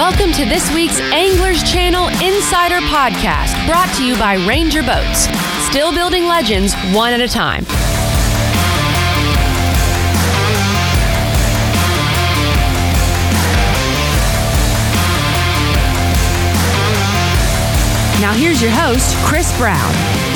Welcome 0.00 0.32
to 0.32 0.46
this 0.46 0.74
week's 0.74 0.98
Anglers 0.98 1.62
Channel 1.62 2.08
Insider 2.08 2.78
Podcast, 2.86 3.66
brought 3.66 3.94
to 3.96 4.02
you 4.02 4.16
by 4.16 4.36
Ranger 4.46 4.82
Boats. 4.82 5.28
Still 5.68 5.92
building 5.92 6.24
legends 6.24 6.74
one 6.94 7.12
at 7.12 7.20
a 7.20 7.28
time. 7.28 7.64
Now 18.22 18.32
here's 18.32 18.62
your 18.62 18.70
host, 18.70 19.14
Chris 19.26 19.54
Brown. 19.58 20.29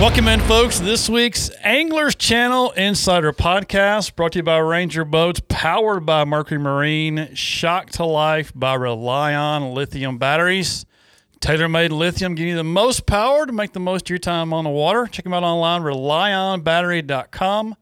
Welcome 0.00 0.28
in, 0.28 0.40
folks. 0.40 0.80
This 0.80 1.10
week's 1.10 1.50
Anglers 1.62 2.14
Channel 2.14 2.70
Insider 2.70 3.34
Podcast 3.34 4.16
brought 4.16 4.32
to 4.32 4.38
you 4.38 4.42
by 4.42 4.56
Ranger 4.56 5.04
Boats, 5.04 5.42
powered 5.46 6.06
by 6.06 6.24
Mercury 6.24 6.58
Marine, 6.58 7.34
shock 7.34 7.90
to 7.90 8.06
life 8.06 8.50
by 8.54 8.76
Relion 8.76 9.74
lithium 9.74 10.16
batteries. 10.16 10.86
Tailor 11.40 11.68
made 11.68 11.92
lithium, 11.92 12.34
giving 12.34 12.52
you 12.52 12.56
the 12.56 12.64
most 12.64 13.04
power 13.04 13.44
to 13.44 13.52
make 13.52 13.74
the 13.74 13.78
most 13.78 14.06
of 14.06 14.08
your 14.08 14.18
time 14.18 14.54
on 14.54 14.64
the 14.64 14.70
water. 14.70 15.06
Check 15.06 15.24
them 15.24 15.34
out 15.34 15.42
online, 15.42 15.82
relionbattery.com. 15.82 17.76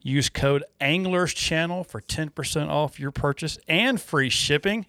Use 0.00 0.28
code 0.28 0.62
Anglers 0.80 1.34
Channel 1.34 1.82
for 1.82 2.00
10% 2.00 2.68
off 2.68 3.00
your 3.00 3.10
purchase 3.10 3.58
and 3.66 4.00
free 4.00 4.30
shipping. 4.30 4.86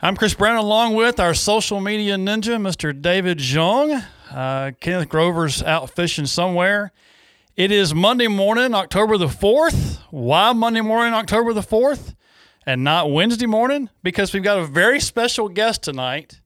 I'm 0.00 0.16
Chris 0.16 0.34
Brown, 0.34 0.58
along 0.58 0.94
with 0.94 1.18
our 1.18 1.34
social 1.34 1.80
media 1.80 2.14
ninja, 2.14 2.56
Mr. 2.56 2.98
David 3.02 3.38
Zhong. 3.38 4.04
Uh, 4.30 4.72
Kenneth 4.80 5.08
Grover's 5.08 5.62
out 5.62 5.90
fishing 5.90 6.26
somewhere. 6.26 6.92
It 7.56 7.72
is 7.72 7.94
Monday 7.94 8.28
morning, 8.28 8.74
October 8.74 9.16
the 9.18 9.26
4th. 9.26 9.98
Why 10.10 10.52
Monday 10.52 10.80
morning, 10.80 11.14
October 11.14 11.52
the 11.52 11.60
4th, 11.62 12.14
and 12.66 12.84
not 12.84 13.10
Wednesday 13.10 13.46
morning? 13.46 13.90
Because 14.02 14.32
we've 14.32 14.42
got 14.42 14.58
a 14.58 14.66
very 14.66 15.00
special 15.00 15.48
guest 15.48 15.82
tonight, 15.82 16.40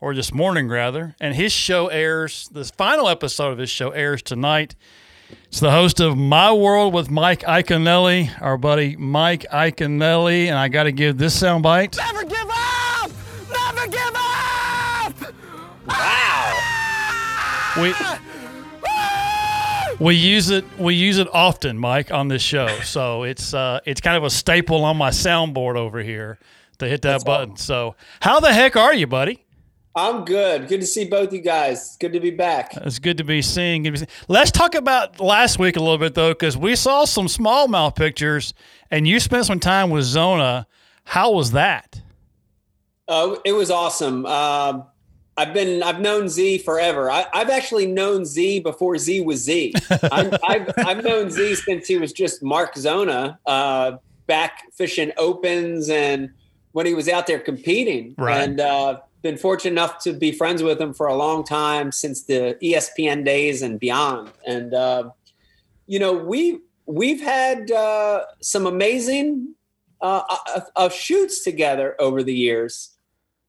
or 0.00 0.14
this 0.14 0.32
morning 0.32 0.68
rather, 0.68 1.14
and 1.20 1.34
his 1.34 1.52
show 1.52 1.88
airs, 1.88 2.48
this 2.52 2.70
final 2.70 3.08
episode 3.08 3.52
of 3.52 3.58
his 3.58 3.70
show 3.70 3.90
airs 3.90 4.22
tonight. 4.22 4.74
It's 5.48 5.60
the 5.60 5.70
host 5.70 6.00
of 6.00 6.16
My 6.16 6.52
World 6.52 6.94
with 6.94 7.10
Mike 7.10 7.42
Iaconelli, 7.42 8.30
our 8.40 8.56
buddy 8.56 8.96
Mike 8.96 9.44
Iaconelli, 9.52 10.46
and 10.46 10.56
I 10.56 10.68
got 10.68 10.84
to 10.84 10.92
give 10.92 11.18
this 11.18 11.40
soundbite. 11.40 11.96
Never 11.96 12.24
give 12.24 12.45
We 17.80 17.92
we 19.98 20.14
use 20.14 20.48
it 20.50 20.64
we 20.78 20.94
use 20.94 21.18
it 21.18 21.28
often, 21.32 21.78
Mike, 21.78 22.10
on 22.10 22.28
this 22.28 22.40
show. 22.40 22.68
So 22.80 23.24
it's 23.24 23.52
uh, 23.52 23.80
it's 23.84 24.00
kind 24.00 24.16
of 24.16 24.24
a 24.24 24.30
staple 24.30 24.84
on 24.84 24.96
my 24.96 25.10
soundboard 25.10 25.76
over 25.76 26.02
here 26.02 26.38
to 26.78 26.88
hit 26.88 27.02
that 27.02 27.24
button. 27.24 27.56
So 27.56 27.94
how 28.20 28.40
the 28.40 28.52
heck 28.52 28.76
are 28.76 28.94
you, 28.94 29.06
buddy? 29.06 29.44
I'm 29.94 30.24
good. 30.24 30.68
Good 30.68 30.80
to 30.80 30.86
see 30.86 31.06
both 31.06 31.32
you 31.32 31.40
guys. 31.40 31.96
Good 31.98 32.12
to 32.12 32.20
be 32.20 32.30
back. 32.30 32.76
It's 32.76 32.98
good 32.98 33.18
to 33.18 33.24
be 33.24 33.40
seeing. 33.42 33.82
Good 33.82 33.94
to 33.96 34.00
be 34.00 34.06
seeing. 34.06 34.26
Let's 34.28 34.50
talk 34.50 34.74
about 34.74 35.20
last 35.20 35.58
week 35.58 35.76
a 35.76 35.80
little 35.80 35.98
bit 35.98 36.14
though, 36.14 36.32
because 36.32 36.56
we 36.56 36.76
saw 36.76 37.04
some 37.04 37.26
smallmouth 37.26 37.94
pictures, 37.94 38.54
and 38.90 39.06
you 39.06 39.20
spent 39.20 39.46
some 39.46 39.60
time 39.60 39.90
with 39.90 40.04
Zona. 40.04 40.66
How 41.04 41.32
was 41.32 41.52
that? 41.52 42.00
Uh, 43.06 43.36
it 43.44 43.52
was 43.52 43.70
awesome. 43.70 44.24
Um 44.24 44.84
I've 45.38 45.52
been 45.52 45.82
I've 45.82 46.00
known 46.00 46.28
Z 46.28 46.58
forever. 46.58 47.10
I, 47.10 47.26
I've 47.32 47.50
actually 47.50 47.86
known 47.86 48.24
Z 48.24 48.60
before 48.60 48.96
Z 48.96 49.20
was 49.20 49.42
Z. 49.42 49.74
I've, 49.90 50.34
I've, 50.44 50.72
I've 50.78 51.04
known 51.04 51.30
Z 51.30 51.56
since 51.56 51.86
he 51.86 51.98
was 51.98 52.12
just 52.12 52.42
Mark 52.42 52.76
Zona, 52.76 53.38
uh, 53.46 53.98
back 54.26 54.64
fishing 54.72 55.12
opens 55.16 55.90
and 55.90 56.30
when 56.72 56.86
he 56.86 56.94
was 56.94 57.08
out 57.08 57.26
there 57.26 57.38
competing. 57.38 58.14
Right. 58.16 58.40
And 58.40 58.60
uh, 58.60 59.00
been 59.22 59.36
fortunate 59.36 59.72
enough 59.72 59.98
to 60.04 60.12
be 60.12 60.32
friends 60.32 60.62
with 60.62 60.80
him 60.80 60.94
for 60.94 61.06
a 61.06 61.14
long 61.14 61.44
time 61.44 61.92
since 61.92 62.22
the 62.22 62.56
ESPN 62.62 63.24
days 63.24 63.62
and 63.62 63.78
beyond. 63.78 64.30
And 64.46 64.72
uh, 64.72 65.10
you 65.86 65.98
know 65.98 66.12
we 66.12 66.60
we've 66.86 67.20
had 67.20 67.70
uh, 67.70 68.24
some 68.40 68.66
amazing 68.66 69.54
uh, 70.00 70.22
uh, 70.28 70.60
uh, 70.76 70.88
shoots 70.88 71.42
together 71.42 71.96
over 71.98 72.22
the 72.22 72.34
years 72.34 72.95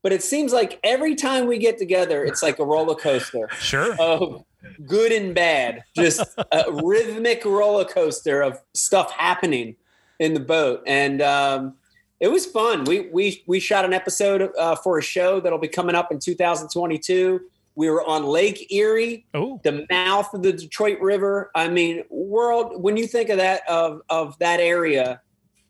but 0.08 0.14
it 0.14 0.24
seems 0.24 0.54
like 0.54 0.80
every 0.86 1.16
time 1.16 1.48
we 1.48 1.58
get 1.58 1.78
together, 1.78 2.24
it's 2.24 2.42
like 2.42 2.60
a 2.60 2.66
roller 2.66 2.96
coaster 2.96 3.50
Sure. 3.60 3.94
of 4.00 4.46
good 4.86 5.12
and 5.12 5.36
bad, 5.36 5.84
just 5.98 6.22
a 6.54 6.64
rhythmic 6.82 7.44
roller 7.44 7.84
coaster 7.84 8.42
of 8.42 8.58
stuff 8.74 9.12
happening 9.12 9.76
in 10.20 10.34
the 10.34 10.40
boat. 10.40 10.82
And 10.88 11.22
um, 11.22 11.74
it 12.22 12.30
was 12.30 12.46
fun. 12.46 12.86
We 12.86 13.10
we 13.10 13.44
we 13.48 13.60
shot 13.60 13.84
an 13.84 13.92
episode 13.92 14.50
uh, 14.58 14.78
for 14.78 14.98
a 14.98 15.02
show 15.02 15.42
that'll 15.42 15.60
be 15.60 15.68
coming 15.68 15.94
up 15.94 16.10
in 16.10 16.20
2022. 16.20 17.42
We 17.76 17.90
were 17.90 18.06
on 18.08 18.24
Lake 18.26 18.72
Erie, 18.72 19.26
Oh, 19.34 19.60
the 19.66 19.86
mouth 19.90 20.34
of 20.34 20.42
the 20.42 20.54
Detroit 20.54 21.02
River. 21.02 21.52
I 21.54 21.68
mean, 21.68 22.04
world. 22.10 22.82
When 22.82 22.96
you 22.96 23.08
think 23.08 23.28
of 23.28 23.40
that 23.40 23.68
of 23.68 24.04
of 24.10 24.40
that 24.40 24.62
area, 24.62 25.20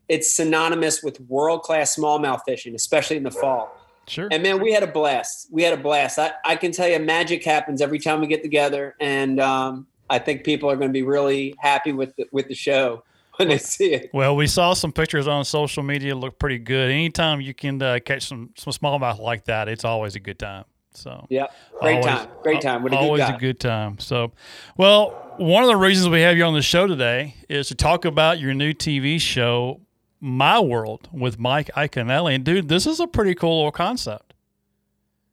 it's 0.09 0.31
synonymous 0.31 1.01
with 1.01 1.19
world 1.21 1.63
class 1.63 1.95
smallmouth 1.95 2.41
fishing, 2.45 2.75
especially 2.75 3.17
in 3.17 3.23
the 3.23 3.31
fall. 3.31 3.73
Sure. 4.07 4.27
And 4.31 4.41
man, 4.43 4.61
we 4.61 4.71
had 4.71 4.83
a 4.83 4.87
blast. 4.87 5.47
We 5.51 5.63
had 5.63 5.73
a 5.77 5.81
blast. 5.81 6.17
I, 6.19 6.31
I 6.45 6.55
can 6.55 6.71
tell 6.71 6.87
you, 6.87 6.99
magic 6.99 7.43
happens 7.43 7.81
every 7.81 7.99
time 7.99 8.21
we 8.21 8.27
get 8.27 8.41
together, 8.43 8.95
and 8.99 9.39
um, 9.39 9.87
I 10.09 10.19
think 10.19 10.43
people 10.43 10.69
are 10.69 10.75
going 10.75 10.89
to 10.89 10.93
be 10.93 11.03
really 11.03 11.53
happy 11.59 11.91
with 11.91 12.15
the, 12.15 12.25
with 12.31 12.47
the 12.47 12.55
show 12.55 13.03
when 13.37 13.49
they 13.49 13.57
see 13.57 13.93
it. 13.93 14.09
Well, 14.13 14.35
we 14.35 14.47
saw 14.47 14.73
some 14.73 14.91
pictures 14.91 15.27
on 15.27 15.45
social 15.45 15.83
media. 15.83 16.15
Look 16.15 16.39
pretty 16.39 16.57
good. 16.59 16.89
Anytime 16.89 17.41
you 17.41 17.53
can 17.53 17.81
uh, 17.81 17.99
catch 18.03 18.23
some 18.27 18.51
some 18.57 18.73
smallmouth 18.73 19.19
like 19.19 19.45
that, 19.45 19.67
it's 19.67 19.85
always 19.85 20.15
a 20.15 20.19
good 20.19 20.39
time. 20.39 20.65
So 20.93 21.27
Yeah, 21.29 21.45
great 21.79 21.97
Always- 21.97 22.05
time. 22.07 22.27
Great 22.41 22.61
time. 22.61 22.81
What 22.81 22.91
a 22.91 22.95
good 22.95 23.01
always 23.03 23.21
guy. 23.21 23.35
a 23.35 23.37
good 23.37 23.59
time. 23.59 23.99
So, 23.99 24.31
well, 24.77 25.35
one 25.37 25.61
of 25.61 25.67
the 25.69 25.75
reasons 25.75 26.09
we 26.09 26.21
have 26.21 26.35
you 26.37 26.43
on 26.43 26.55
the 26.55 26.63
show 26.63 26.87
today 26.87 27.35
is 27.47 27.67
to 27.67 27.75
talk 27.75 28.03
about 28.05 28.39
your 28.39 28.55
new 28.55 28.73
TV 28.73 29.21
show, 29.21 29.81
My 30.19 30.59
World, 30.59 31.09
with 31.11 31.39
Mike 31.39 31.69
Iaconelli. 31.75 32.35
And 32.35 32.43
dude, 32.43 32.69
this 32.69 32.85
is 32.85 32.99
a 32.99 33.07
pretty 33.07 33.35
cool 33.35 33.57
little 33.57 33.71
concept. 33.71 34.27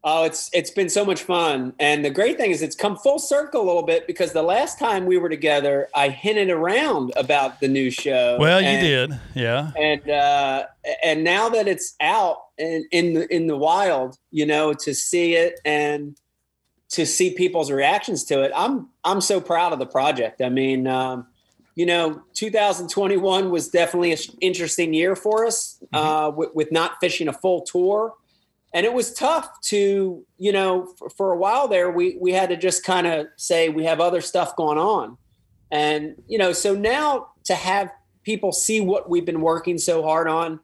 Oh, 0.06 0.24
it's 0.24 0.50
it's 0.52 0.70
been 0.70 0.90
so 0.90 1.02
much 1.02 1.22
fun, 1.22 1.72
and 1.80 2.04
the 2.04 2.10
great 2.10 2.36
thing 2.36 2.50
is 2.50 2.60
it's 2.60 2.76
come 2.76 2.94
full 2.94 3.18
circle 3.18 3.62
a 3.62 3.64
little 3.64 3.82
bit 3.82 4.06
because 4.06 4.34
the 4.34 4.42
last 4.42 4.78
time 4.78 5.06
we 5.06 5.16
were 5.16 5.30
together, 5.30 5.88
I 5.94 6.10
hinted 6.10 6.50
around 6.50 7.14
about 7.16 7.60
the 7.60 7.68
new 7.68 7.90
show. 7.90 8.36
Well, 8.38 8.60
you 8.60 8.78
did, 8.80 9.18
yeah. 9.34 9.70
and 9.78 10.10
uh, 10.10 10.66
and 11.02 11.24
now 11.24 11.48
that 11.48 11.66
it's 11.66 11.94
out 12.02 12.36
in 12.58 12.86
in 12.90 13.14
the, 13.14 13.34
in 13.34 13.46
the 13.46 13.56
wild, 13.56 14.18
you 14.30 14.44
know, 14.44 14.74
to 14.74 14.94
see 14.94 15.36
it 15.36 15.58
and 15.64 16.20
to 16.90 17.06
see 17.06 17.32
people's 17.32 17.70
reactions 17.70 18.24
to 18.24 18.42
it, 18.42 18.52
I'm 18.54 18.90
I'm 19.04 19.22
so 19.22 19.40
proud 19.40 19.72
of 19.72 19.78
the 19.78 19.86
project. 19.86 20.42
I 20.42 20.50
mean, 20.50 20.86
um, 20.86 21.28
you 21.74 21.86
know, 21.86 22.22
2021 22.34 23.50
was 23.50 23.68
definitely 23.68 24.12
an 24.12 24.18
interesting 24.40 24.94
year 24.94 25.16
for 25.16 25.44
us 25.44 25.82
uh, 25.92 26.30
with, 26.34 26.50
with 26.54 26.72
not 26.72 26.92
fishing 27.00 27.26
a 27.28 27.32
full 27.32 27.62
tour. 27.62 28.14
And 28.72 28.86
it 28.86 28.92
was 28.92 29.12
tough 29.12 29.48
to, 29.62 30.24
you 30.38 30.52
know, 30.52 30.86
for, 30.98 31.10
for 31.10 31.32
a 31.32 31.36
while 31.36 31.68
there, 31.68 31.90
we, 31.90 32.16
we 32.20 32.32
had 32.32 32.48
to 32.50 32.56
just 32.56 32.84
kind 32.84 33.06
of 33.06 33.26
say 33.36 33.68
we 33.68 33.84
have 33.84 34.00
other 34.00 34.20
stuff 34.20 34.54
going 34.56 34.78
on. 34.78 35.16
And, 35.70 36.14
you 36.28 36.38
know, 36.38 36.52
so 36.52 36.74
now 36.74 37.28
to 37.44 37.54
have 37.54 37.90
people 38.22 38.52
see 38.52 38.80
what 38.80 39.10
we've 39.10 39.24
been 39.24 39.40
working 39.40 39.78
so 39.78 40.02
hard 40.02 40.28
on, 40.28 40.60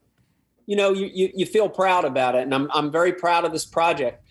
you 0.67 0.77
know, 0.77 0.93
you, 0.93 1.11
you, 1.13 1.31
you 1.35 1.47
feel 1.47 1.69
proud 1.69 2.05
about 2.05 2.37
it. 2.37 2.43
And 2.43 2.55
I'm, 2.55 2.71
I'm 2.73 2.93
very 2.93 3.13
proud 3.13 3.45
of 3.45 3.53
this 3.53 3.65
project. 3.65 4.25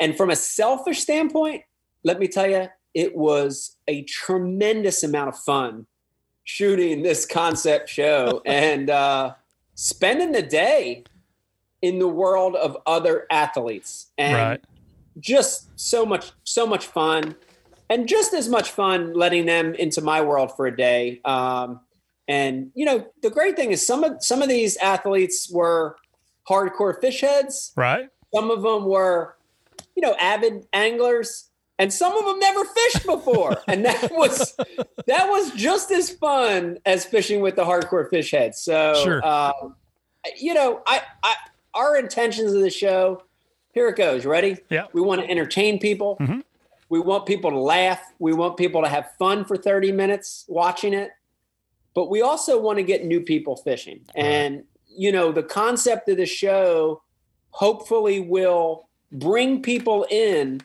And 0.00 0.16
from 0.16 0.30
a 0.30 0.36
selfish 0.36 1.00
standpoint, 1.00 1.62
let 2.02 2.18
me 2.18 2.28
tell 2.28 2.48
you, 2.48 2.68
it 2.94 3.14
was 3.14 3.76
a 3.88 4.04
tremendous 4.04 5.02
amount 5.02 5.28
of 5.28 5.38
fun 5.38 5.86
shooting 6.44 7.02
this 7.02 7.26
concept 7.26 7.88
show 7.88 8.42
and 8.46 8.90
uh, 8.90 9.34
spending 9.74 10.32
the 10.32 10.42
day 10.42 11.04
in 11.82 11.98
the 11.98 12.08
world 12.08 12.54
of 12.54 12.76
other 12.86 13.26
athletes. 13.30 14.12
And 14.16 14.34
Right. 14.34 14.64
just 15.18 15.68
so 15.78 16.06
much, 16.06 16.32
so 16.44 16.66
much 16.66 16.86
fun. 16.86 17.34
And 17.90 18.08
just 18.08 18.32
as 18.32 18.48
much 18.48 18.70
fun 18.70 19.12
letting 19.12 19.44
them 19.46 19.74
into 19.74 20.00
my 20.00 20.22
world 20.22 20.56
for 20.56 20.66
a 20.66 20.74
day. 20.74 21.20
Um, 21.24 21.80
and 22.26 22.70
you 22.74 22.86
know, 22.86 23.06
the 23.22 23.28
great 23.28 23.56
thing 23.56 23.70
is 23.70 23.86
some 23.86 24.02
of 24.02 24.24
some 24.24 24.40
of 24.40 24.48
these 24.48 24.78
athletes 24.78 25.50
were 25.52 25.96
hardcore 26.48 26.98
fish 26.98 27.20
heads. 27.20 27.72
Right? 27.76 28.08
Some 28.34 28.50
of 28.50 28.62
them 28.62 28.86
were, 28.86 29.36
you 29.94 30.00
know, 30.00 30.14
avid 30.14 30.66
anglers, 30.72 31.50
and 31.78 31.92
some 31.92 32.16
of 32.16 32.24
them 32.24 32.38
never 32.38 32.64
fished 32.64 33.04
before. 33.06 33.56
and 33.68 33.84
that 33.84 34.10
was 34.12 34.56
that 35.06 35.28
was 35.28 35.50
just 35.52 35.90
as 35.90 36.10
fun 36.10 36.78
as 36.86 37.04
fishing 37.04 37.40
with 37.40 37.56
the 37.56 37.64
hardcore 37.64 38.08
fish 38.08 38.30
heads. 38.30 38.60
So, 38.60 38.94
Sure. 39.02 39.26
um, 39.26 39.74
you 40.38 40.54
know, 40.54 40.82
I, 40.86 41.02
I 41.22 41.34
our 41.74 41.96
intentions 41.96 42.52
of 42.52 42.60
the 42.62 42.70
show. 42.70 43.22
Here 43.72 43.88
it 43.88 43.96
goes. 43.96 44.24
Ready? 44.24 44.58
Yeah. 44.70 44.86
We 44.92 45.00
want 45.00 45.20
to 45.22 45.28
entertain 45.28 45.80
people. 45.80 46.16
Mhm. 46.20 46.44
We 46.88 47.00
want 47.00 47.26
people 47.26 47.50
to 47.50 47.58
laugh. 47.58 48.00
We 48.20 48.32
want 48.32 48.56
people 48.56 48.82
to 48.82 48.88
have 48.88 49.10
fun 49.18 49.44
for 49.44 49.56
30 49.56 49.90
minutes 49.90 50.44
watching 50.46 50.94
it. 50.94 51.10
But 51.92 52.08
we 52.08 52.22
also 52.22 52.60
want 52.60 52.78
to 52.78 52.84
get 52.84 53.04
new 53.04 53.20
people 53.20 53.56
fishing. 53.56 54.00
And, 54.14 54.62
you 54.86 55.10
know, 55.10 55.32
the 55.32 55.42
concept 55.42 56.08
of 56.08 56.16
the 56.18 56.26
show 56.26 57.02
hopefully 57.50 58.20
will 58.20 58.88
bring 59.10 59.60
people 59.62 60.06
in 60.10 60.60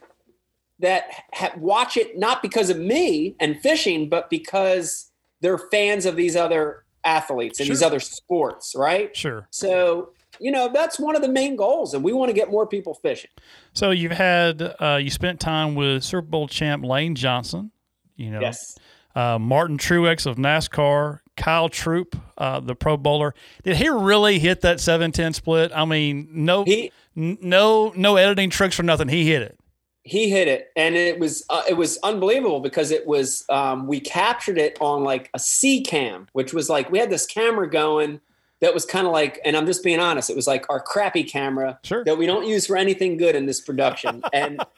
that 0.80 1.06
ha- 1.34 1.52
watch 1.58 1.98
it 1.98 2.18
not 2.18 2.42
because 2.42 2.70
of 2.70 2.78
me 2.78 3.36
and 3.40 3.60
fishing, 3.62 4.10
but 4.10 4.30
because 4.30 5.12
they're 5.42 5.58
fans 5.58 6.06
of 6.06 6.16
these 6.16 6.36
other 6.36 6.84
athletes 7.04 7.60
and 7.60 7.70
these 7.70 7.82
other 7.84 8.00
sports, 8.00 8.74
right? 8.78 9.16
Sure. 9.16 9.48
So, 9.52 10.12
you 10.40 10.52
know, 10.52 10.70
that's 10.72 11.00
one 11.00 11.16
of 11.16 11.22
the 11.22 11.28
main 11.30 11.56
goals, 11.56 11.94
and 11.94 12.04
we 12.04 12.14
want 12.14 12.30
to 12.30 12.34
get 12.34 12.50
more 12.50 12.66
people 12.68 12.94
fishing. 12.94 13.30
So 13.74 13.92
you've 13.92 14.12
had 14.14 14.62
uh, 14.80 15.00
you 15.02 15.10
spent 15.10 15.40
time 15.40 15.76
with 15.76 16.04
Super 16.04 16.22
Bowl 16.28 16.48
champ 16.48 16.84
Lane 16.86 17.16
Johnson. 17.16 17.72
You 18.16 18.32
know, 18.32 18.42
Yes. 18.42 18.78
uh, 19.16 19.38
Martin 19.40 19.78
Truex 19.78 20.26
of 20.26 20.36
NASCAR, 20.38 21.20
Kyle 21.38 21.68
Troup, 21.70 22.16
uh, 22.38 22.60
the 22.60 22.76
Pro 22.76 22.96
Bowler. 22.98 23.34
Did 23.64 23.78
he 23.78 23.90
really 23.90 24.40
hit 24.40 24.62
that 24.62 24.80
seven 24.80 25.12
ten 25.12 25.34
split? 25.34 25.72
I 25.74 25.84
mean, 25.86 26.28
no, 26.32 26.64
He 26.64 26.92
n- 27.18 27.38
no, 27.42 27.92
no 27.96 28.16
editing 28.18 28.50
tricks 28.50 28.80
or 28.80 28.84
nothing. 28.84 29.08
He 29.10 29.26
hit 29.30 29.42
it. 29.42 29.59
He 30.04 30.30
hit 30.30 30.48
it, 30.48 30.70
and 30.76 30.96
it 30.96 31.20
was 31.20 31.44
uh, 31.50 31.64
it 31.70 31.76
was 31.76 31.98
unbelievable 32.04 32.60
because 32.62 32.92
it 32.92 33.06
was 33.06 33.46
um, 33.50 33.88
we 33.88 34.00
captured 34.00 34.58
it 34.58 34.78
on 34.80 35.04
like 35.04 35.30
a 35.34 35.40
C 35.40 35.82
cam, 35.82 36.28
which 36.34 36.54
was 36.54 36.70
like 36.70 36.90
we 36.92 37.00
had 37.00 37.10
this 37.10 37.26
camera 37.26 37.70
going 37.70 38.22
that 38.62 38.74
was 38.74 38.86
kind 38.86 39.08
of 39.08 39.14
like, 39.14 39.40
and 39.46 39.56
I'm 39.56 39.66
just 39.66 39.84
being 39.84 40.00
honest, 40.00 40.30
it 40.30 40.36
was 40.36 40.48
like 40.48 40.66
our 40.70 40.82
crappy 40.82 41.24
camera 41.24 41.80
Sure. 41.84 42.04
that 42.04 42.18
we 42.18 42.26
don't 42.26 42.46
use 42.46 42.68
for 42.68 42.76
anything 42.76 43.18
good 43.18 43.36
in 43.36 43.46
this 43.46 43.62
production, 43.62 44.22
and. 44.34 44.62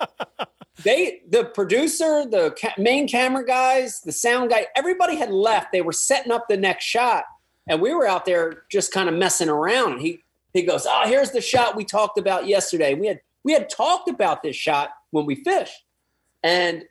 They, 0.83 1.21
the 1.29 1.43
producer, 1.45 2.25
the 2.25 2.55
ca- 2.59 2.73
main 2.77 3.07
camera 3.07 3.45
guys, 3.45 4.01
the 4.01 4.11
sound 4.11 4.49
guy, 4.49 4.65
everybody 4.75 5.15
had 5.15 5.29
left. 5.29 5.71
They 5.71 5.81
were 5.81 5.91
setting 5.91 6.31
up 6.31 6.47
the 6.47 6.57
next 6.57 6.85
shot, 6.85 7.25
and 7.67 7.81
we 7.81 7.93
were 7.93 8.07
out 8.07 8.25
there 8.25 8.63
just 8.71 8.91
kind 8.91 9.07
of 9.07 9.13
messing 9.13 9.49
around. 9.49 9.91
And 9.93 10.01
he 10.01 10.23
he 10.53 10.63
goes, 10.63 10.87
"Oh, 10.89 11.03
here's 11.05 11.31
the 11.31 11.41
shot 11.41 11.75
we 11.75 11.85
talked 11.85 12.17
about 12.17 12.47
yesterday. 12.47 12.95
We 12.95 13.05
had 13.07 13.19
we 13.43 13.53
had 13.53 13.69
talked 13.69 14.09
about 14.09 14.41
this 14.41 14.55
shot 14.55 14.91
when 15.11 15.25
we 15.25 15.35
fished." 15.35 15.83
And 16.43 16.83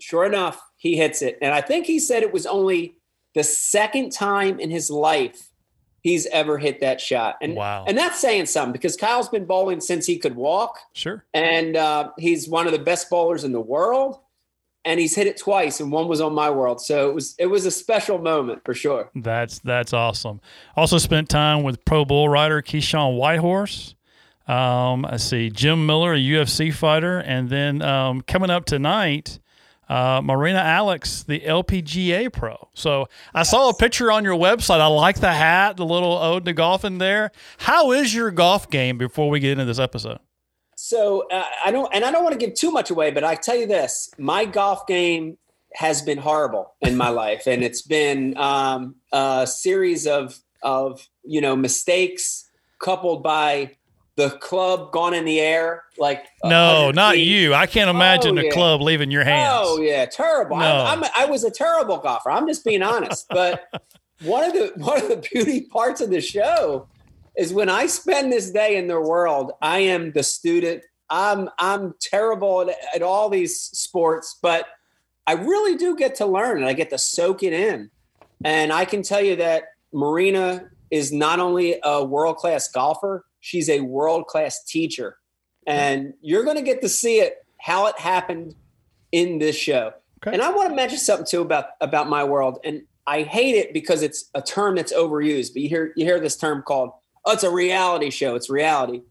sure 0.00 0.24
enough, 0.24 0.60
he 0.76 0.96
hits 0.96 1.22
it. 1.22 1.38
And 1.42 1.52
I 1.54 1.60
think 1.60 1.86
he 1.86 1.98
said 1.98 2.22
it 2.22 2.32
was 2.32 2.46
only 2.46 2.96
the 3.34 3.42
second 3.42 4.10
time 4.10 4.60
in 4.60 4.70
his 4.70 4.90
life 4.90 5.48
he's 6.02 6.26
ever 6.26 6.58
hit 6.58 6.80
that 6.80 7.00
shot. 7.00 7.36
And 7.42 7.56
Wow. 7.56 7.84
and 7.88 7.96
that's 7.98 8.20
saying 8.20 8.46
something 8.46 8.72
because 8.72 8.96
Kyle's 8.96 9.28
been 9.28 9.44
bowling 9.46 9.80
since 9.80 10.06
he 10.06 10.18
could 10.18 10.36
walk, 10.36 10.78
Sure. 10.92 11.24
and 11.34 11.76
uh, 11.76 12.10
he's 12.18 12.48
one 12.48 12.66
of 12.66 12.72
the 12.72 12.78
best 12.78 13.10
bowlers 13.10 13.44
in 13.44 13.52
the 13.52 13.60
world. 13.60 14.20
And 14.84 14.98
he's 14.98 15.14
hit 15.14 15.26
it 15.26 15.36
twice, 15.36 15.80
and 15.80 15.92
one 15.92 16.08
was 16.08 16.20
on 16.20 16.32
my 16.32 16.48
world. 16.48 16.80
So 16.80 17.10
it 17.10 17.14
was 17.14 17.34
it 17.38 17.46
was 17.46 17.66
a 17.66 17.70
special 17.70 18.16
moment 18.18 18.62
for 18.64 18.72
sure. 18.72 19.10
That's 19.14 19.58
that's 19.58 19.92
awesome. 19.92 20.40
Also 20.76 20.96
spent 20.98 21.28
time 21.28 21.62
with 21.62 21.84
Pro 21.84 22.04
Bull 22.06 22.28
rider 22.28 22.62
Keyshawn 22.62 23.18
Whitehorse. 23.18 23.96
Um, 24.48 25.04
I 25.04 25.18
see 25.18 25.50
Jim 25.50 25.84
Miller, 25.84 26.14
a 26.14 26.18
UFC 26.18 26.72
fighter, 26.72 27.18
and 27.18 27.50
then 27.50 27.82
um, 27.82 28.22
coming 28.22 28.48
up 28.48 28.64
tonight, 28.64 29.38
uh, 29.90 30.22
Marina 30.24 30.60
Alex, 30.60 31.22
the 31.22 31.40
LPGA 31.40 32.32
pro. 32.32 32.68
So 32.72 33.08
I 33.34 33.42
saw 33.42 33.68
a 33.68 33.74
picture 33.74 34.10
on 34.10 34.24
your 34.24 34.38
website. 34.38 34.80
I 34.80 34.86
like 34.86 35.20
the 35.20 35.32
hat, 35.32 35.76
the 35.76 35.84
little 35.84 36.16
ode 36.16 36.46
to 36.46 36.54
golf 36.54 36.84
in 36.84 36.96
there. 36.96 37.30
How 37.58 37.92
is 37.92 38.14
your 38.14 38.30
golf 38.30 38.70
game 38.70 38.96
before 38.96 39.28
we 39.28 39.38
get 39.38 39.52
into 39.52 39.66
this 39.66 39.78
episode? 39.78 40.18
So 40.76 41.28
uh, 41.28 41.44
I 41.64 41.70
don't, 41.70 41.92
and 41.94 42.04
I 42.04 42.10
don't 42.10 42.24
want 42.24 42.38
to 42.38 42.46
give 42.46 42.54
too 42.54 42.70
much 42.70 42.90
away, 42.90 43.10
but 43.10 43.24
I 43.24 43.34
tell 43.34 43.56
you 43.56 43.66
this: 43.66 44.10
my 44.16 44.46
golf 44.46 44.86
game 44.86 45.36
has 45.74 46.00
been 46.00 46.18
horrible 46.18 46.74
in 46.80 46.96
my 46.96 47.08
life, 47.10 47.46
and 47.46 47.62
it's 47.62 47.82
been 47.82 48.34
um, 48.38 48.94
a 49.12 49.46
series 49.46 50.06
of 50.06 50.38
of 50.62 51.06
you 51.22 51.42
know 51.42 51.54
mistakes 51.54 52.48
coupled 52.80 53.22
by 53.22 53.76
the 54.18 54.30
club 54.30 54.90
gone 54.90 55.14
in 55.14 55.24
the 55.24 55.38
air 55.38 55.84
like 55.96 56.24
uh, 56.42 56.48
No, 56.48 56.90
not 56.90 57.14
feet. 57.14 57.22
you. 57.22 57.54
I 57.54 57.66
can't 57.66 57.88
imagine 57.88 58.32
Oh, 58.36 58.40
the 58.42 58.46
yeah. 58.48 58.52
club 58.52 58.80
leaving 58.82 59.12
your 59.12 59.22
hands. 59.22 59.52
Oh 59.56 59.80
yeah, 59.80 60.06
terrible. 60.06 60.56
No. 60.56 60.64
I, 60.64 60.92
I'm, 60.92 61.04
I 61.16 61.24
was 61.26 61.44
a 61.44 61.50
terrible 61.52 61.98
golfer. 61.98 62.30
I'm 62.32 62.48
just 62.48 62.64
being 62.64 62.82
honest. 62.82 63.26
But 63.30 63.62
one 64.24 64.42
of 64.42 64.52
the 64.54 64.72
one 64.76 65.00
of 65.00 65.08
the 65.08 65.16
beauty 65.32 65.62
parts 65.62 66.00
of 66.00 66.10
the 66.10 66.20
show 66.20 66.88
is 67.36 67.52
when 67.54 67.68
I 67.68 67.86
spend 67.86 68.32
this 68.32 68.50
day 68.50 68.76
in 68.76 68.88
their 68.88 69.00
world. 69.00 69.52
I 69.62 69.78
am 69.78 70.10
the 70.10 70.24
student. 70.24 70.82
I'm 71.08 71.48
I'm 71.60 71.94
terrible 72.00 72.62
at, 72.68 72.76
at 72.96 73.02
all 73.02 73.30
these 73.30 73.56
sports, 73.60 74.36
but 74.42 74.66
I 75.28 75.34
really 75.34 75.76
do 75.76 75.94
get 75.96 76.16
to 76.16 76.26
learn 76.26 76.56
and 76.56 76.66
I 76.66 76.72
get 76.72 76.90
to 76.90 76.98
soak 76.98 77.44
it 77.44 77.52
in. 77.52 77.88
And 78.44 78.72
I 78.72 78.84
can 78.84 79.02
tell 79.02 79.22
you 79.22 79.36
that 79.36 79.62
Marina 79.92 80.70
is 80.90 81.12
not 81.12 81.38
only 81.38 81.78
a 81.84 82.04
world 82.04 82.36
class 82.36 82.68
golfer, 82.68 83.24
she's 83.48 83.70
a 83.70 83.80
world 83.80 84.26
class 84.26 84.62
teacher. 84.64 85.16
And 85.66 86.14
you're 86.20 86.44
going 86.44 86.56
to 86.56 86.62
get 86.62 86.82
to 86.82 86.88
see 86.88 87.20
it, 87.20 87.36
how 87.58 87.86
it 87.86 87.98
happened 87.98 88.54
in 89.10 89.38
this 89.38 89.56
show. 89.56 89.92
Okay. 90.22 90.34
And 90.34 90.42
I 90.42 90.50
want 90.50 90.70
to 90.70 90.76
mention 90.76 90.98
something 90.98 91.26
too 91.26 91.40
about, 91.40 91.66
about 91.80 92.08
my 92.08 92.24
world. 92.24 92.58
And 92.64 92.82
I 93.06 93.22
hate 93.22 93.54
it 93.54 93.72
because 93.72 94.02
it's 94.02 94.30
a 94.34 94.42
term 94.42 94.76
that's 94.76 94.92
overused, 94.92 95.54
but 95.54 95.62
you 95.62 95.68
hear, 95.68 95.92
you 95.96 96.04
hear 96.04 96.20
this 96.20 96.36
term 96.36 96.62
called, 96.62 96.90
oh, 97.24 97.32
it's 97.32 97.42
a 97.42 97.50
reality 97.50 98.10
show. 98.10 98.34
It's 98.34 98.50
reality. 98.50 99.02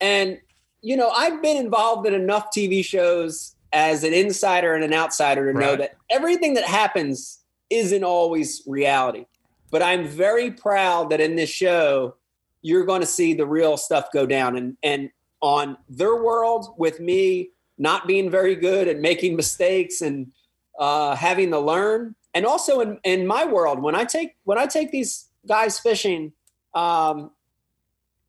And, 0.00 0.38
you 0.82 0.96
know, 0.96 1.10
I've 1.10 1.42
been 1.42 1.56
involved 1.56 2.06
in 2.06 2.14
enough 2.14 2.48
TV 2.54 2.84
shows 2.84 3.54
as 3.72 4.04
an 4.04 4.12
insider 4.12 4.74
and 4.74 4.84
an 4.84 4.92
outsider 4.92 5.52
to 5.52 5.58
know 5.58 5.76
that 5.76 5.96
everything 6.10 6.54
that 6.54 6.64
happens 6.64 7.40
isn't 7.70 8.04
always 8.04 8.62
reality. 8.66 9.26
But 9.70 9.82
I'm 9.82 10.06
very 10.06 10.50
proud 10.50 11.10
that 11.10 11.20
in 11.20 11.36
this 11.36 11.50
show, 11.50 12.16
you're 12.62 12.84
going 12.84 13.00
to 13.00 13.06
see 13.06 13.34
the 13.34 13.46
real 13.46 13.76
stuff 13.76 14.06
go 14.12 14.26
down. 14.26 14.56
And, 14.56 14.76
and 14.82 15.10
on 15.40 15.76
their 15.88 16.16
world, 16.16 16.74
with 16.76 17.00
me 17.00 17.50
not 17.78 18.06
being 18.06 18.30
very 18.30 18.54
good 18.54 18.88
and 18.88 19.00
making 19.00 19.36
mistakes 19.36 20.02
and 20.02 20.32
uh, 20.78 21.14
having 21.14 21.50
to 21.50 21.58
learn, 21.58 22.14
and 22.34 22.46
also 22.46 22.80
in, 22.80 22.98
in 23.04 23.26
my 23.26 23.44
world, 23.44 23.82
when 23.82 23.94
I 23.94 24.04
take 24.04 24.36
when 24.44 24.58
I 24.58 24.66
take 24.66 24.92
these 24.92 25.26
guys 25.46 25.80
fishing, 25.80 26.32
um, 26.74 27.30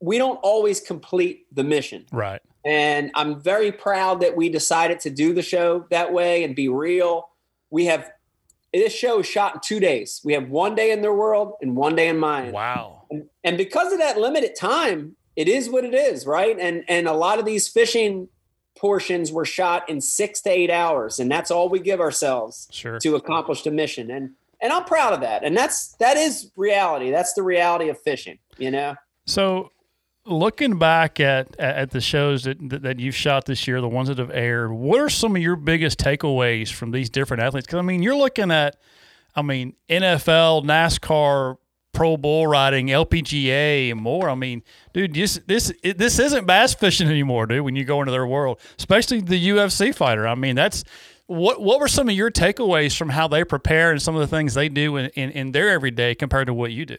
we 0.00 0.18
don't 0.18 0.38
always 0.42 0.80
complete 0.80 1.46
the 1.54 1.62
mission. 1.62 2.06
Right. 2.10 2.40
And 2.64 3.10
I'm 3.14 3.40
very 3.40 3.72
proud 3.72 4.20
that 4.22 4.36
we 4.36 4.48
decided 4.48 5.00
to 5.00 5.10
do 5.10 5.34
the 5.34 5.42
show 5.42 5.86
that 5.90 6.12
way 6.12 6.44
and 6.44 6.56
be 6.56 6.68
real. 6.68 7.28
We 7.70 7.86
have 7.86 8.10
this 8.72 8.92
show 8.94 9.20
is 9.20 9.26
shot 9.26 9.54
in 9.54 9.60
two 9.60 9.80
days. 9.80 10.20
We 10.24 10.32
have 10.32 10.48
one 10.48 10.74
day 10.74 10.90
in 10.90 11.02
their 11.02 11.12
world 11.14 11.54
and 11.60 11.76
one 11.76 11.94
day 11.94 12.08
in 12.08 12.18
mine. 12.18 12.52
Wow. 12.52 13.04
And, 13.10 13.28
and 13.44 13.58
because 13.58 13.92
of 13.92 13.98
that 13.98 14.18
limited 14.18 14.54
time, 14.56 15.16
it 15.36 15.48
is 15.48 15.68
what 15.70 15.84
it 15.84 15.94
is, 15.94 16.26
right? 16.26 16.58
And 16.58 16.84
and 16.88 17.06
a 17.08 17.12
lot 17.12 17.38
of 17.38 17.44
these 17.44 17.68
fishing 17.68 18.28
portions 18.76 19.30
were 19.30 19.44
shot 19.44 19.88
in 19.88 20.00
six 20.00 20.40
to 20.42 20.50
eight 20.50 20.70
hours, 20.70 21.18
and 21.18 21.30
that's 21.30 21.50
all 21.50 21.68
we 21.68 21.78
give 21.80 22.00
ourselves 22.00 22.68
Sure. 22.70 22.98
to 22.98 23.14
accomplish 23.16 23.62
the 23.62 23.70
mission. 23.70 24.10
And 24.10 24.30
and 24.60 24.72
I'm 24.72 24.84
proud 24.84 25.12
of 25.12 25.20
that. 25.20 25.44
And 25.44 25.56
that's 25.56 25.94
that 25.94 26.16
is 26.16 26.50
reality. 26.56 27.10
That's 27.10 27.32
the 27.34 27.42
reality 27.42 27.88
of 27.88 28.00
fishing, 28.00 28.38
you 28.58 28.70
know. 28.70 28.94
So, 29.26 29.70
looking 30.24 30.78
back 30.78 31.20
at 31.20 31.58
at 31.58 31.90
the 31.90 32.00
shows 32.00 32.44
that 32.44 32.56
that 32.82 32.98
you've 33.00 33.14
shot 33.14 33.46
this 33.46 33.66
year, 33.66 33.80
the 33.80 33.88
ones 33.88 34.08
that 34.08 34.18
have 34.18 34.30
aired, 34.30 34.72
what 34.72 35.00
are 35.00 35.08
some 35.08 35.36
of 35.36 35.42
your 35.42 35.56
biggest 35.56 35.98
takeaways 35.98 36.70
from 36.70 36.90
these 36.90 37.10
different 37.10 37.42
athletes? 37.42 37.66
Because 37.66 37.78
I 37.78 37.82
mean, 37.82 38.02
you're 38.02 38.16
looking 38.16 38.50
at, 38.50 38.76
I 39.34 39.42
mean, 39.42 39.74
NFL, 39.88 40.64
NASCAR, 40.64 41.56
Pro 41.92 42.16
Bull 42.16 42.46
riding, 42.46 42.88
LPGA, 42.88 43.90
and 43.90 44.00
more. 44.00 44.30
I 44.30 44.34
mean, 44.34 44.62
dude, 44.92 45.14
this 45.14 45.40
this 45.46 45.72
it, 45.82 45.98
this 45.98 46.18
isn't 46.18 46.46
bass 46.46 46.74
fishing 46.74 47.08
anymore, 47.08 47.46
dude. 47.46 47.62
When 47.62 47.76
you 47.76 47.84
go 47.84 48.00
into 48.00 48.12
their 48.12 48.26
world, 48.26 48.60
especially 48.78 49.20
the 49.20 49.48
UFC 49.48 49.94
fighter. 49.94 50.26
I 50.26 50.34
mean, 50.34 50.56
that's. 50.56 50.84
What, 51.26 51.62
what 51.62 51.80
were 51.80 51.88
some 51.88 52.10
of 52.10 52.14
your 52.14 52.30
takeaways 52.30 52.94
from 52.94 53.08
how 53.08 53.26
they 53.26 53.42
prepare 53.42 53.92
and 53.92 54.02
some 54.02 54.14
of 54.14 54.20
the 54.20 54.26
things 54.26 54.52
they 54.52 54.68
do 54.68 54.96
in, 54.96 55.06
in, 55.10 55.30
in 55.30 55.52
their 55.52 55.70
everyday 55.70 56.14
compared 56.14 56.48
to 56.48 56.52
what 56.52 56.72
you 56.72 56.84
do? 56.84 56.98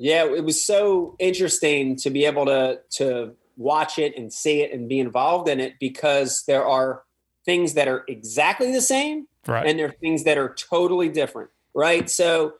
Yeah, 0.00 0.24
it 0.24 0.44
was 0.44 0.62
so 0.62 1.14
interesting 1.18 1.94
to 1.96 2.08
be 2.08 2.24
able 2.24 2.46
to 2.46 2.80
to 2.92 3.34
watch 3.58 3.98
it 3.98 4.16
and 4.16 4.32
see 4.32 4.62
it 4.62 4.72
and 4.72 4.88
be 4.88 4.98
involved 4.98 5.46
in 5.46 5.60
it 5.60 5.74
because 5.78 6.44
there 6.46 6.64
are 6.64 7.02
things 7.44 7.74
that 7.74 7.86
are 7.86 8.04
exactly 8.08 8.72
the 8.72 8.80
same 8.80 9.26
Right. 9.46 9.66
and 9.66 9.78
there 9.78 9.86
are 9.86 9.92
things 10.00 10.24
that 10.24 10.38
are 10.38 10.54
totally 10.54 11.08
different, 11.10 11.50
right? 11.74 12.08
So 12.08 12.54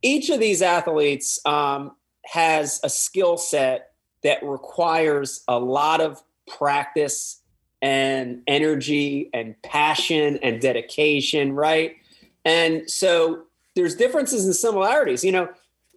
each 0.00 0.30
of 0.30 0.40
these 0.40 0.62
athletes 0.62 1.38
um, 1.44 1.92
has 2.24 2.80
a 2.82 2.88
skill 2.88 3.36
set 3.36 3.90
that 4.22 4.42
requires 4.42 5.42
a 5.48 5.58
lot 5.58 6.00
of 6.00 6.22
practice 6.46 7.42
and 7.82 8.42
energy 8.46 9.28
and 9.34 9.60
passion 9.62 10.38
and 10.42 10.60
dedication, 10.60 11.52
right? 11.54 11.96
And 12.44 12.90
so 12.90 13.42
there's 13.74 13.96
differences 13.96 14.46
and 14.46 14.54
similarities. 14.54 15.24
You 15.24 15.32
know, 15.32 15.48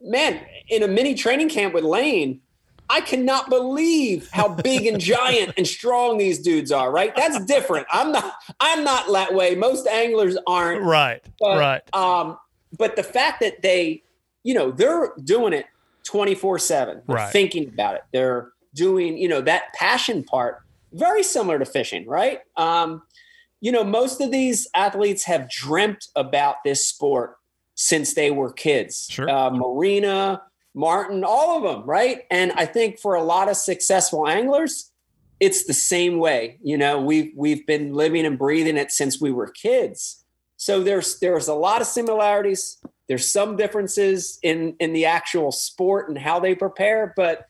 man, 0.04 0.40
in 0.70 0.84
a 0.84 0.88
mini 0.88 1.14
training 1.16 1.50
camp 1.50 1.74
with 1.74 1.84
Lane, 1.84 2.42
I 2.90 3.02
cannot 3.02 3.50
believe 3.50 4.30
how 4.32 4.50
big 4.50 4.86
and 4.88 5.00
giant 5.16 5.54
and 5.58 5.68
strong 5.68 6.18
these 6.18 6.40
dudes 6.40 6.72
are, 6.72 6.92
right? 6.92 7.16
That's 7.16 7.44
different. 7.46 7.88
I'm 7.92 8.12
not 8.12 8.34
I'm 8.60 8.84
not 8.84 9.12
that 9.12 9.34
way. 9.34 9.56
Most 9.56 9.88
anglers 9.88 10.38
aren't. 10.48 10.84
right. 10.84 11.22
But, 11.40 11.58
right. 11.60 11.96
Um, 11.96 12.38
but 12.78 12.96
the 12.96 13.04
fact 13.04 13.42
that 13.42 13.62
they, 13.62 14.04
you 14.44 14.54
know, 14.54 14.72
they're 14.72 15.14
doing 15.24 15.54
it 15.54 15.66
24 16.04 16.60
7. 16.60 17.02
They're 17.08 17.16
Right. 17.16 17.32
thinking 17.32 17.68
about 17.68 17.96
it. 17.96 18.02
They're 18.12 18.52
doing, 18.74 19.18
you 19.18 19.28
know, 19.28 19.42
that 19.42 19.74
passion 19.74 20.24
part, 20.24 20.60
very 20.94 21.24
similar 21.24 21.60
to 21.60 21.66
fishing, 21.66 22.08
right? 22.08 22.40
Um, 22.58 23.04
you 23.62 23.72
know, 23.72 23.84
most 23.84 24.22
of 24.22 24.32
these 24.32 24.68
athletes 24.74 25.26
have 25.26 25.50
dreamt 25.50 26.08
about 26.16 26.58
this 26.64 26.88
sport 26.88 27.36
since 27.76 28.14
they 28.14 28.32
were 28.32 28.52
kids. 28.54 29.08
Sure. 29.10 29.30
Uh, 29.30 29.50
Marina, 29.52 30.42
Martin, 30.74 31.24
all 31.24 31.58
of 31.58 31.64
them, 31.64 31.88
right? 31.88 32.24
And 32.30 32.52
I 32.54 32.66
think 32.66 33.00
for 33.00 33.16
a 33.16 33.24
lot 33.24 33.50
of 33.50 33.58
successful 33.58 34.28
anglers, 34.28 34.92
it's 35.40 35.66
the 35.66 35.74
same 35.74 36.20
way. 36.20 36.60
You 36.62 36.78
know, 36.78 37.00
we've 37.02 37.32
we've 37.36 37.66
been 37.66 37.94
living 37.94 38.26
and 38.26 38.38
breathing 38.38 38.78
it 38.78 38.92
since 38.92 39.22
we 39.22 39.32
were 39.32 39.50
kids. 39.50 40.24
So 40.58 40.84
there's 40.84 41.20
there's 41.20 41.48
a 41.48 41.54
lot 41.54 41.82
of 41.82 41.88
similarities. 41.88 42.78
There's 43.08 43.32
some 43.32 43.56
differences 43.56 44.38
in 44.44 44.76
in 44.80 44.94
the 44.94 45.06
actual 45.06 45.52
sport 45.52 46.10
and 46.10 46.18
how 46.18 46.40
they 46.40 46.56
prepare, 46.56 47.14
but 47.16 47.48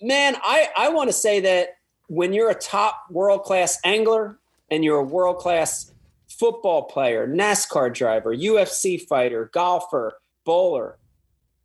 man, 0.00 0.36
I 0.42 0.68
I 0.76 0.88
want 0.90 1.08
to 1.08 1.12
say 1.12 1.40
that 1.40 1.70
when 2.08 2.32
you're 2.32 2.50
a 2.50 2.54
top 2.54 3.04
world 3.10 3.42
class 3.42 3.78
angler 3.84 4.38
and 4.70 4.84
you're 4.84 4.98
a 4.98 5.04
world 5.04 5.38
class 5.38 5.92
football 6.28 6.84
player, 6.84 7.26
NASCAR 7.26 7.92
driver, 7.92 8.34
UFC 8.34 9.00
fighter, 9.00 9.50
golfer, 9.52 10.14
bowler, 10.44 10.98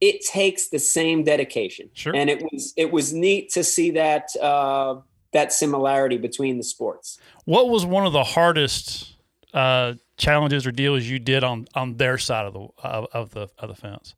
it 0.05 0.21
takes 0.23 0.69
the 0.69 0.77
same 0.77 1.23
dedication. 1.23 1.89
Sure. 1.93 2.15
And 2.15 2.29
it 2.29 2.43
was 2.43 2.73
it 2.77 2.91
was 2.91 3.11
neat 3.11 3.49
to 3.53 3.63
see 3.63 3.91
that 3.91 4.35
uh, 4.39 4.97
that 5.33 5.51
similarity 5.51 6.17
between 6.17 6.57
the 6.57 6.63
sports. 6.63 7.17
What 7.45 7.69
was 7.69 7.85
one 7.85 8.05
of 8.05 8.13
the 8.13 8.23
hardest 8.23 9.15
uh, 9.53 9.95
challenges 10.17 10.67
or 10.67 10.71
deals 10.71 11.05
you 11.05 11.17
did 11.17 11.43
on 11.43 11.65
on 11.73 11.97
their 11.97 12.19
side 12.19 12.45
of 12.45 12.53
the 12.53 12.67
of, 12.83 13.07
of 13.13 13.31
the 13.31 13.49
of 13.57 13.69
the 13.69 13.75
fence? 13.75 14.13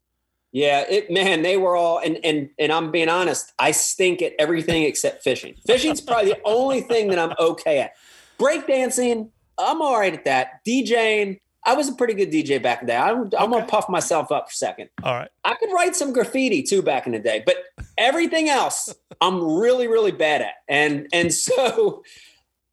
Yeah, 0.52 0.86
it 0.90 1.10
man, 1.10 1.42
they 1.42 1.56
were 1.56 1.78
all 1.78 2.00
and 2.00 2.20
and 2.24 2.50
and 2.60 2.72
I'm 2.74 2.92
being 2.92 3.10
honest, 3.10 3.54
I 3.58 3.72
stink 3.72 4.22
at 4.22 4.34
everything 4.38 4.84
except 4.84 5.24
fishing. 5.24 5.56
Fishing's 5.66 6.02
probably 6.02 6.32
the 6.32 6.42
only 6.44 6.82
thing 6.82 7.08
that 7.10 7.20
I'm 7.20 7.34
okay 7.40 7.80
at. 7.80 7.94
Breakdancing, 8.38 9.30
I'm 9.58 9.82
all 9.82 9.98
right 9.98 10.14
at 10.14 10.26
that. 10.26 10.66
DJing, 10.66 11.40
I 11.68 11.74
was 11.74 11.90
a 11.90 11.94
pretty 11.94 12.14
good 12.14 12.32
DJ 12.32 12.64
back 12.64 12.82
in 12.82 12.88
the 12.88 12.94
day. 12.94 12.98
I'm, 12.98 13.24
I'm 13.38 13.52
gonna 13.52 13.66
puff 13.66 13.90
myself 13.90 14.32
up 14.32 14.46
for 14.46 14.54
a 14.54 14.56
second. 14.56 14.90
All 15.04 15.14
right. 15.14 15.30
I 15.44 15.56
could 15.56 15.72
write 15.74 15.98
some 15.98 16.14
graffiti 16.14 16.64
too 16.64 16.82
back 16.82 17.06
in 17.06 17.12
the 17.12 17.20
day, 17.20 17.44
but 17.46 17.58
everything 17.98 18.50
else 18.50 18.94
I'm 19.22 19.60
really, 19.60 19.88
really 19.88 20.14
bad 20.14 20.42
at. 20.42 20.56
And 20.70 21.08
and 21.12 21.34
so 21.34 22.04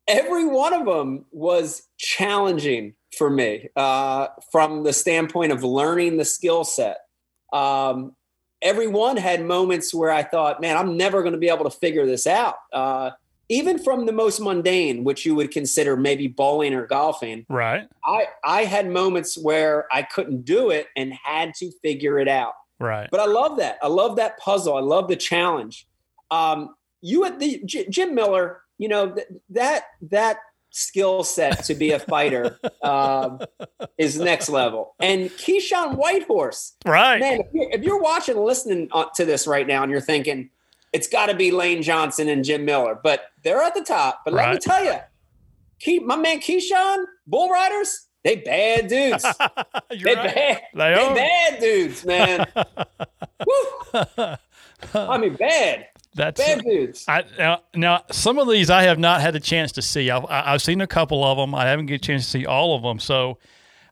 every 0.06 0.46
one 0.46 0.72
of 0.72 0.86
them 0.86 1.24
was 1.32 1.82
challenging 1.98 2.94
for 3.18 3.28
me 3.28 3.68
uh, 3.74 4.28
from 4.52 4.84
the 4.84 4.92
standpoint 4.92 5.50
of 5.50 5.64
learning 5.64 6.16
the 6.16 6.24
skill 6.24 6.62
set. 6.62 6.98
Um, 7.52 8.14
every 8.62 8.86
one 8.86 9.16
had 9.16 9.44
moments 9.44 9.92
where 9.92 10.10
I 10.10 10.22
thought, 10.22 10.60
man, 10.60 10.76
I'm 10.76 10.96
never 10.96 11.22
going 11.22 11.32
to 11.32 11.38
be 11.38 11.48
able 11.48 11.64
to 11.64 11.76
figure 11.78 12.06
this 12.06 12.26
out. 12.26 12.56
Uh, 12.72 13.10
even 13.48 13.78
from 13.78 14.06
the 14.06 14.12
most 14.12 14.40
mundane, 14.40 15.04
which 15.04 15.26
you 15.26 15.34
would 15.34 15.50
consider 15.50 15.96
maybe 15.96 16.26
bowling 16.28 16.74
or 16.74 16.86
golfing, 16.86 17.44
Right. 17.48 17.86
I, 18.04 18.26
I 18.44 18.64
had 18.64 18.88
moments 18.88 19.36
where 19.36 19.86
I 19.92 20.02
couldn't 20.02 20.44
do 20.44 20.70
it 20.70 20.86
and 20.96 21.12
had 21.12 21.54
to 21.56 21.70
figure 21.82 22.18
it 22.18 22.28
out. 22.28 22.54
Right. 22.80 23.08
But 23.10 23.20
I 23.20 23.26
love 23.26 23.58
that. 23.58 23.78
I 23.82 23.88
love 23.88 24.16
that 24.16 24.38
puzzle. 24.38 24.76
I 24.76 24.80
love 24.80 25.08
the 25.08 25.16
challenge. 25.16 25.86
Um, 26.30 26.74
you 27.02 27.24
at 27.24 27.38
the 27.38 27.60
J- 27.64 27.86
Jim 27.88 28.14
Miller, 28.14 28.62
you 28.78 28.88
know 28.88 29.12
th- 29.12 29.28
that 29.50 29.84
that 30.10 30.38
skill 30.70 31.22
set 31.22 31.62
to 31.64 31.74
be 31.74 31.92
a 31.92 32.00
fighter 32.00 32.58
um, 32.82 33.38
is 33.96 34.18
next 34.18 34.48
level. 34.48 34.96
And 35.00 35.30
Keyshawn 35.30 35.94
Whitehorse, 35.96 36.72
Right. 36.84 37.20
man, 37.20 37.40
if 37.40 37.46
you're, 37.52 37.70
if 37.70 37.82
you're 37.82 38.00
watching, 38.00 38.36
listening 38.38 38.88
uh, 38.90 39.04
to 39.14 39.24
this 39.24 39.46
right 39.46 39.66
now, 39.66 39.82
and 39.84 39.92
you're 39.92 40.00
thinking 40.00 40.50
it's 40.94 41.08
got 41.08 41.26
to 41.26 41.34
be 41.34 41.50
Lane 41.50 41.82
Johnson 41.82 42.28
and 42.28 42.44
Jim 42.44 42.64
Miller, 42.64 42.98
but 43.02 43.32
they're 43.42 43.60
at 43.60 43.74
the 43.74 43.82
top. 43.82 44.22
But 44.24 44.32
let 44.32 44.52
me 44.52 44.58
tell 44.58 44.82
you, 44.82 44.94
Key, 45.80 45.98
my 45.98 46.16
man 46.16 46.38
Keyshawn, 46.38 47.04
Bull 47.26 47.50
Riders, 47.50 48.06
they 48.22 48.36
bad 48.36 48.88
dudes. 48.88 49.26
They 49.90 50.14
right. 50.14 50.34
bad. 50.34 50.62
They 50.74 50.94
They 50.94 51.14
bad 51.14 51.60
dudes, 51.60 52.04
man. 52.04 52.46
Woo. 53.46 54.34
I 54.94 55.18
mean, 55.18 55.34
bad, 55.34 55.88
That's 56.14 56.40
bad 56.40 56.64
dudes. 56.64 57.04
I, 57.06 57.24
now, 57.38 57.62
now, 57.74 58.02
some 58.10 58.38
of 58.38 58.48
these 58.48 58.70
I 58.70 58.84
have 58.84 58.98
not 58.98 59.20
had 59.20 59.36
a 59.36 59.40
chance 59.40 59.72
to 59.72 59.82
see. 59.82 60.10
I've, 60.10 60.24
I've 60.28 60.62
seen 60.62 60.80
a 60.80 60.86
couple 60.86 61.22
of 61.24 61.38
them. 61.38 61.54
I 61.54 61.66
haven't 61.66 61.86
get 61.86 61.96
a 61.96 61.98
chance 61.98 62.24
to 62.24 62.30
see 62.30 62.46
all 62.46 62.74
of 62.74 62.82
them. 62.82 62.98
So 62.98 63.38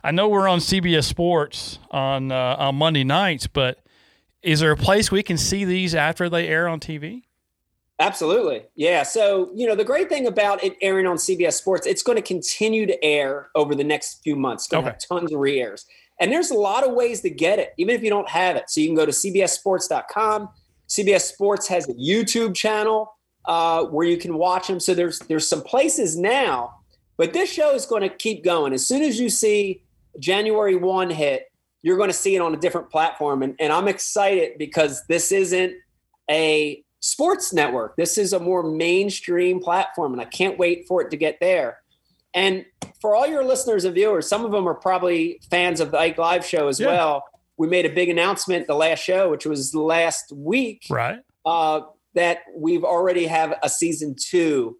I 0.02 0.10
know 0.10 0.28
we're 0.28 0.48
on 0.48 0.58
CBS 0.58 1.04
Sports 1.04 1.78
on 1.90 2.32
uh, 2.32 2.56
on 2.58 2.76
Monday 2.76 3.04
nights, 3.04 3.46
but 3.46 3.78
is 4.42 4.60
there 4.60 4.72
a 4.72 4.76
place 4.76 5.10
we 5.10 5.22
can 5.22 5.36
see 5.38 5.64
these 5.64 5.94
after 5.94 6.28
they 6.28 6.48
air 6.48 6.68
on 6.68 6.80
TV? 6.80 7.22
Absolutely, 7.98 8.62
yeah. 8.74 9.02
So 9.04 9.50
you 9.54 9.66
know, 9.66 9.74
the 9.76 9.84
great 9.84 10.08
thing 10.08 10.26
about 10.26 10.64
it 10.64 10.76
airing 10.80 11.06
on 11.06 11.16
CBS 11.16 11.52
Sports, 11.54 11.86
it's 11.86 12.02
going 12.02 12.16
to 12.16 12.22
continue 12.22 12.84
to 12.86 13.04
air 13.04 13.50
over 13.54 13.74
the 13.74 13.84
next 13.84 14.22
few 14.24 14.34
months. 14.34 14.64
It's 14.64 14.70
going 14.70 14.84
to 14.84 14.90
Okay. 14.90 14.98
have 15.08 15.20
tons 15.20 15.32
of 15.32 15.38
re-airs, 15.38 15.86
and 16.20 16.32
there's 16.32 16.50
a 16.50 16.54
lot 16.54 16.84
of 16.84 16.94
ways 16.94 17.20
to 17.20 17.30
get 17.30 17.58
it, 17.60 17.72
even 17.78 17.94
if 17.94 18.02
you 18.02 18.10
don't 18.10 18.28
have 18.28 18.56
it. 18.56 18.68
So 18.70 18.80
you 18.80 18.88
can 18.88 18.96
go 18.96 19.06
to 19.06 19.12
CBSSports.com. 19.12 20.48
CBS 20.88 21.20
Sports 21.32 21.68
has 21.68 21.88
a 21.88 21.94
YouTube 21.94 22.54
channel 22.56 23.14
uh, 23.44 23.84
where 23.84 24.06
you 24.06 24.16
can 24.16 24.36
watch 24.36 24.66
them. 24.66 24.80
So 24.80 24.94
there's 24.94 25.20
there's 25.20 25.46
some 25.46 25.62
places 25.62 26.16
now, 26.18 26.74
but 27.16 27.32
this 27.32 27.52
show 27.52 27.72
is 27.74 27.86
going 27.86 28.02
to 28.02 28.08
keep 28.08 28.42
going. 28.42 28.72
As 28.72 28.84
soon 28.84 29.02
as 29.02 29.20
you 29.20 29.30
see 29.30 29.84
January 30.18 30.74
one 30.76 31.08
hit, 31.10 31.51
you're 31.82 31.96
going 31.96 32.10
to 32.10 32.14
see 32.14 32.36
it 32.36 32.40
on 32.40 32.54
a 32.54 32.56
different 32.56 32.90
platform, 32.90 33.42
and, 33.42 33.54
and 33.58 33.72
I'm 33.72 33.88
excited 33.88 34.58
because 34.58 35.04
this 35.08 35.32
isn't 35.32 35.74
a 36.30 36.82
sports 37.00 37.52
network. 37.52 37.96
This 37.96 38.16
is 38.18 38.32
a 38.32 38.38
more 38.38 38.62
mainstream 38.62 39.60
platform, 39.60 40.12
and 40.12 40.20
I 40.20 40.24
can't 40.26 40.58
wait 40.58 40.86
for 40.86 41.02
it 41.02 41.10
to 41.10 41.16
get 41.16 41.38
there. 41.40 41.78
And 42.34 42.64
for 43.00 43.14
all 43.14 43.26
your 43.26 43.44
listeners 43.44 43.84
and 43.84 43.94
viewers, 43.94 44.28
some 44.28 44.44
of 44.44 44.52
them 44.52 44.66
are 44.68 44.74
probably 44.74 45.40
fans 45.50 45.80
of 45.80 45.90
the 45.90 45.98
Ike 45.98 46.18
Live 46.18 46.46
show 46.46 46.68
as 46.68 46.78
Yeah. 46.80 46.86
well. 46.86 47.24
We 47.58 47.66
made 47.68 47.84
a 47.84 47.90
big 47.90 48.08
announcement 48.08 48.66
the 48.66 48.74
last 48.74 49.00
show, 49.00 49.30
which 49.30 49.44
was 49.44 49.74
last 49.74 50.32
week, 50.34 50.84
Right. 50.88 51.18
uh, 51.44 51.82
that 52.14 52.38
we've 52.54 52.84
already 52.84 53.26
have 53.26 53.54
a 53.62 53.68
season 53.68 54.14
two 54.18 54.78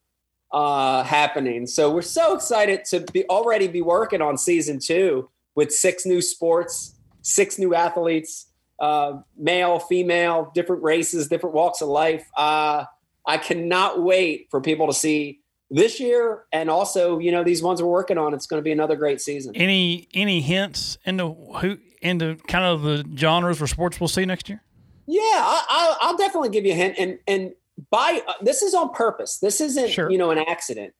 uh, 0.52 1.02
happening. 1.02 1.66
So 1.66 1.90
we're 1.90 2.02
so 2.02 2.35
excited 2.35 2.85
to 2.87 3.00
be 3.12 3.25
already 3.28 3.68
be 3.68 3.80
working 3.80 4.21
on 4.21 4.37
season 4.37 4.78
two 4.78 5.30
with 5.54 5.73
six 5.73 6.04
new 6.04 6.21
sports, 6.21 6.91
six 7.22 7.58
new 7.58 7.74
athletes, 7.74 8.46
uh, 8.78 9.20
male, 9.36 9.78
female, 9.78 10.50
different 10.54 10.82
races, 10.82 11.28
different 11.28 11.54
walks 11.54 11.80
of 11.80 11.88
life. 11.88 12.28
Uh, 12.36 12.84
I 13.26 13.38
cannot 13.38 14.02
wait 14.02 14.48
for 14.50 14.60
people 14.60 14.86
to 14.88 14.92
see 14.92 15.40
this 15.70 15.98
year 16.00 16.44
and 16.52 16.68
also, 16.68 17.18
you 17.18 17.32
know, 17.32 17.42
these 17.44 17.62
ones 17.62 17.80
we're 17.82 17.88
working 17.88 18.18
on. 18.18 18.34
It's 18.34 18.46
going 18.46 18.58
to 18.58 18.64
be 18.64 18.72
another 18.72 18.96
great 18.96 19.20
season. 19.20 19.54
Any 19.56 20.08
any 20.12 20.40
hints 20.40 20.98
into 21.06 21.32
who 21.32 21.78
into 22.02 22.36
kind 22.48 22.64
of 22.64 22.82
the 22.82 23.06
genres 23.16 23.58
for 23.58 23.66
sports 23.66 24.00
we'll 24.00 24.08
see 24.08 24.24
next 24.26 24.48
year? 24.48 24.60
Yeah, 25.06 25.20
I, 25.22 25.64
I'll, 25.68 25.96
I'll 26.10 26.16
definitely 26.16 26.50
give 26.50 26.66
you 26.66 26.72
a 26.72 26.76
hint. 26.76 26.96
And 26.98 27.18
and 27.26 27.52
by 27.90 28.20
uh, 28.26 28.34
this 28.42 28.62
is 28.62 28.74
on 28.74 28.90
purpose. 28.92 29.38
This 29.38 29.60
isn't 29.60 29.90
Sure. 29.90 30.10
you 30.10 30.18
know 30.18 30.30
an 30.30 30.38
accident. 30.38 30.92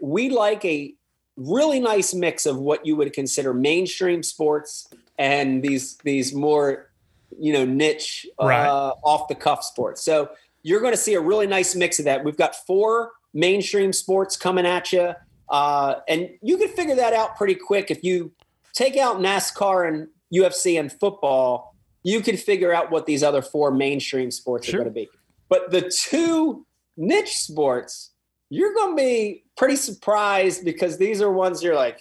We 0.00 0.30
like 0.30 0.64
a 0.64 0.94
really 1.36 1.78
nice 1.80 2.14
mix 2.14 2.46
of 2.46 2.58
what 2.58 2.84
you 2.86 2.96
would 2.96 3.12
consider 3.12 3.52
mainstream 3.54 4.22
sports 4.22 4.88
and 5.18 5.62
these 5.62 5.96
these 6.04 6.34
more 6.34 6.90
you 7.38 7.52
know 7.52 7.64
niche 7.64 8.26
Right. 8.40 8.66
uh, 8.66 8.94
off 9.04 9.28
the 9.28 9.34
cuff 9.34 9.62
sports. 9.64 10.02
So 10.02 10.30
you're 10.62 10.80
going 10.80 10.92
to 10.92 10.98
see 10.98 11.14
a 11.14 11.20
really 11.20 11.46
nice 11.46 11.74
mix 11.74 11.98
of 11.98 12.04
that. 12.06 12.24
We've 12.24 12.36
got 12.36 12.54
four 12.66 13.12
mainstream 13.34 13.92
sports 13.92 14.36
coming 14.36 14.66
at 14.66 14.92
you, 14.92 15.12
uh, 15.48 15.94
and 16.08 16.30
you 16.42 16.56
can 16.56 16.68
figure 16.68 16.96
that 16.96 17.12
out 17.12 17.36
pretty 17.36 17.54
quick 17.54 17.90
if 17.90 18.02
you 18.02 18.32
take 18.72 18.96
out 18.96 19.18
NASCAR 19.18 19.86
and 19.88 20.08
UFC 20.34 20.78
and 20.78 20.90
football 20.92 21.74
you 22.02 22.20
can 22.20 22.36
figure 22.36 22.72
out 22.72 22.92
what 22.92 23.04
these 23.04 23.24
other 23.24 23.42
four 23.42 23.72
mainstream 23.72 24.30
sports 24.30 24.68
Sure. 24.68 24.80
are 24.80 24.84
going 24.84 24.94
to 24.94 25.00
be. 25.00 25.08
But 25.48 25.72
the 25.72 25.90
two 25.90 26.64
niche 26.96 27.34
sports, 27.38 28.12
you're 28.48 28.72
going 28.74 28.96
to 28.96 29.02
be 29.02 29.42
pretty 29.56 29.74
surprised 29.74 30.64
because 30.64 30.98
these 30.98 31.20
are 31.20 31.32
ones 31.32 31.64
you're 31.64 31.74
like, 31.74 32.00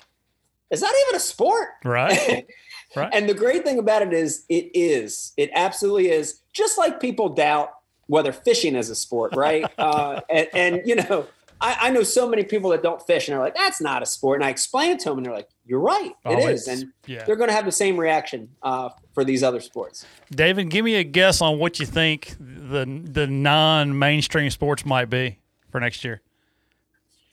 is 0.70 0.82
that 0.82 0.94
even 1.08 1.16
a 1.16 1.20
sport? 1.20 1.70
Right. 1.84 2.46
Right. 2.96 3.10
and 3.14 3.28
the 3.28 3.34
great 3.34 3.64
thing 3.64 3.78
about 3.78 4.02
it 4.02 4.14
is, 4.14 4.46
it 4.50 4.72
is. 4.74 5.34
It 5.38 5.50
absolutely 5.54 6.10
is. 6.10 6.42
Just 6.54 6.78
like 6.78 7.00
people 7.00 7.30
doubt 7.30 7.72
whether 8.08 8.32
fishing 8.32 8.76
is 8.76 8.90
a 8.90 8.96
sport, 8.96 9.36
right? 9.36 9.66
uh, 9.78 10.22
and, 10.30 10.48
and, 10.54 10.82
you 10.86 10.96
know, 10.96 11.28
I, 11.62 11.78
I 11.82 11.90
know 11.90 12.04
so 12.04 12.28
many 12.28 12.44
people 12.44 12.70
that 12.72 12.84
don't 12.84 13.02
fish 13.06 13.28
and 13.28 13.34
they're 13.34 13.44
like, 13.44 13.56
that's 13.56 13.82
not 13.82 14.04
a 14.04 14.06
sport. 14.06 14.40
And 14.40 14.46
I 14.46 14.50
explain 14.50 14.92
it 14.92 15.00
to 15.00 15.10
them 15.10 15.20
and 15.20 15.26
they're 15.26 15.34
like, 15.34 15.50
you're 15.66 15.80
right. 15.80 16.12
Oh, 16.26 16.34
It 16.34 16.50
is. 16.50 16.68
And 16.68 16.92
yeah. 17.08 17.24
they're 17.24 17.36
going 17.36 17.50
to 17.50 17.56
have 17.56 17.66
the 17.66 17.72
same 17.72 17.98
reaction 17.98 18.50
uh, 18.62 18.90
for 19.14 19.24
these 19.24 19.42
other 19.42 19.60
sports. 19.60 20.06
David, 20.32 20.70
give 20.70 20.86
me 20.86 20.96
a 20.96 21.04
guess 21.04 21.42
on 21.42 21.58
what 21.58 21.80
you 21.80 21.86
think 21.86 22.36
the 22.40 22.86
the 22.86 23.28
non 23.28 23.98
mainstream 23.98 24.50
sports 24.52 24.86
might 24.86 25.10
be 25.10 25.40
for 25.72 25.80
next 25.80 26.04
year. 26.04 26.22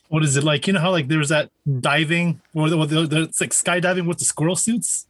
What 0.08 0.22
is 0.22 0.36
it 0.36 0.44
like? 0.44 0.66
You 0.66 0.74
know 0.74 0.80
how 0.80 0.90
like 0.90 1.08
there's 1.08 1.30
that 1.30 1.50
diving 1.80 2.40
or 2.54 2.70
the, 2.70 2.86
the, 2.86 3.06
the 3.06 3.22
it's 3.22 3.40
like 3.40 3.50
skydiving 3.50 4.06
with 4.06 4.18
the 4.18 4.24
squirrel 4.24 4.56
suits. 4.56 5.06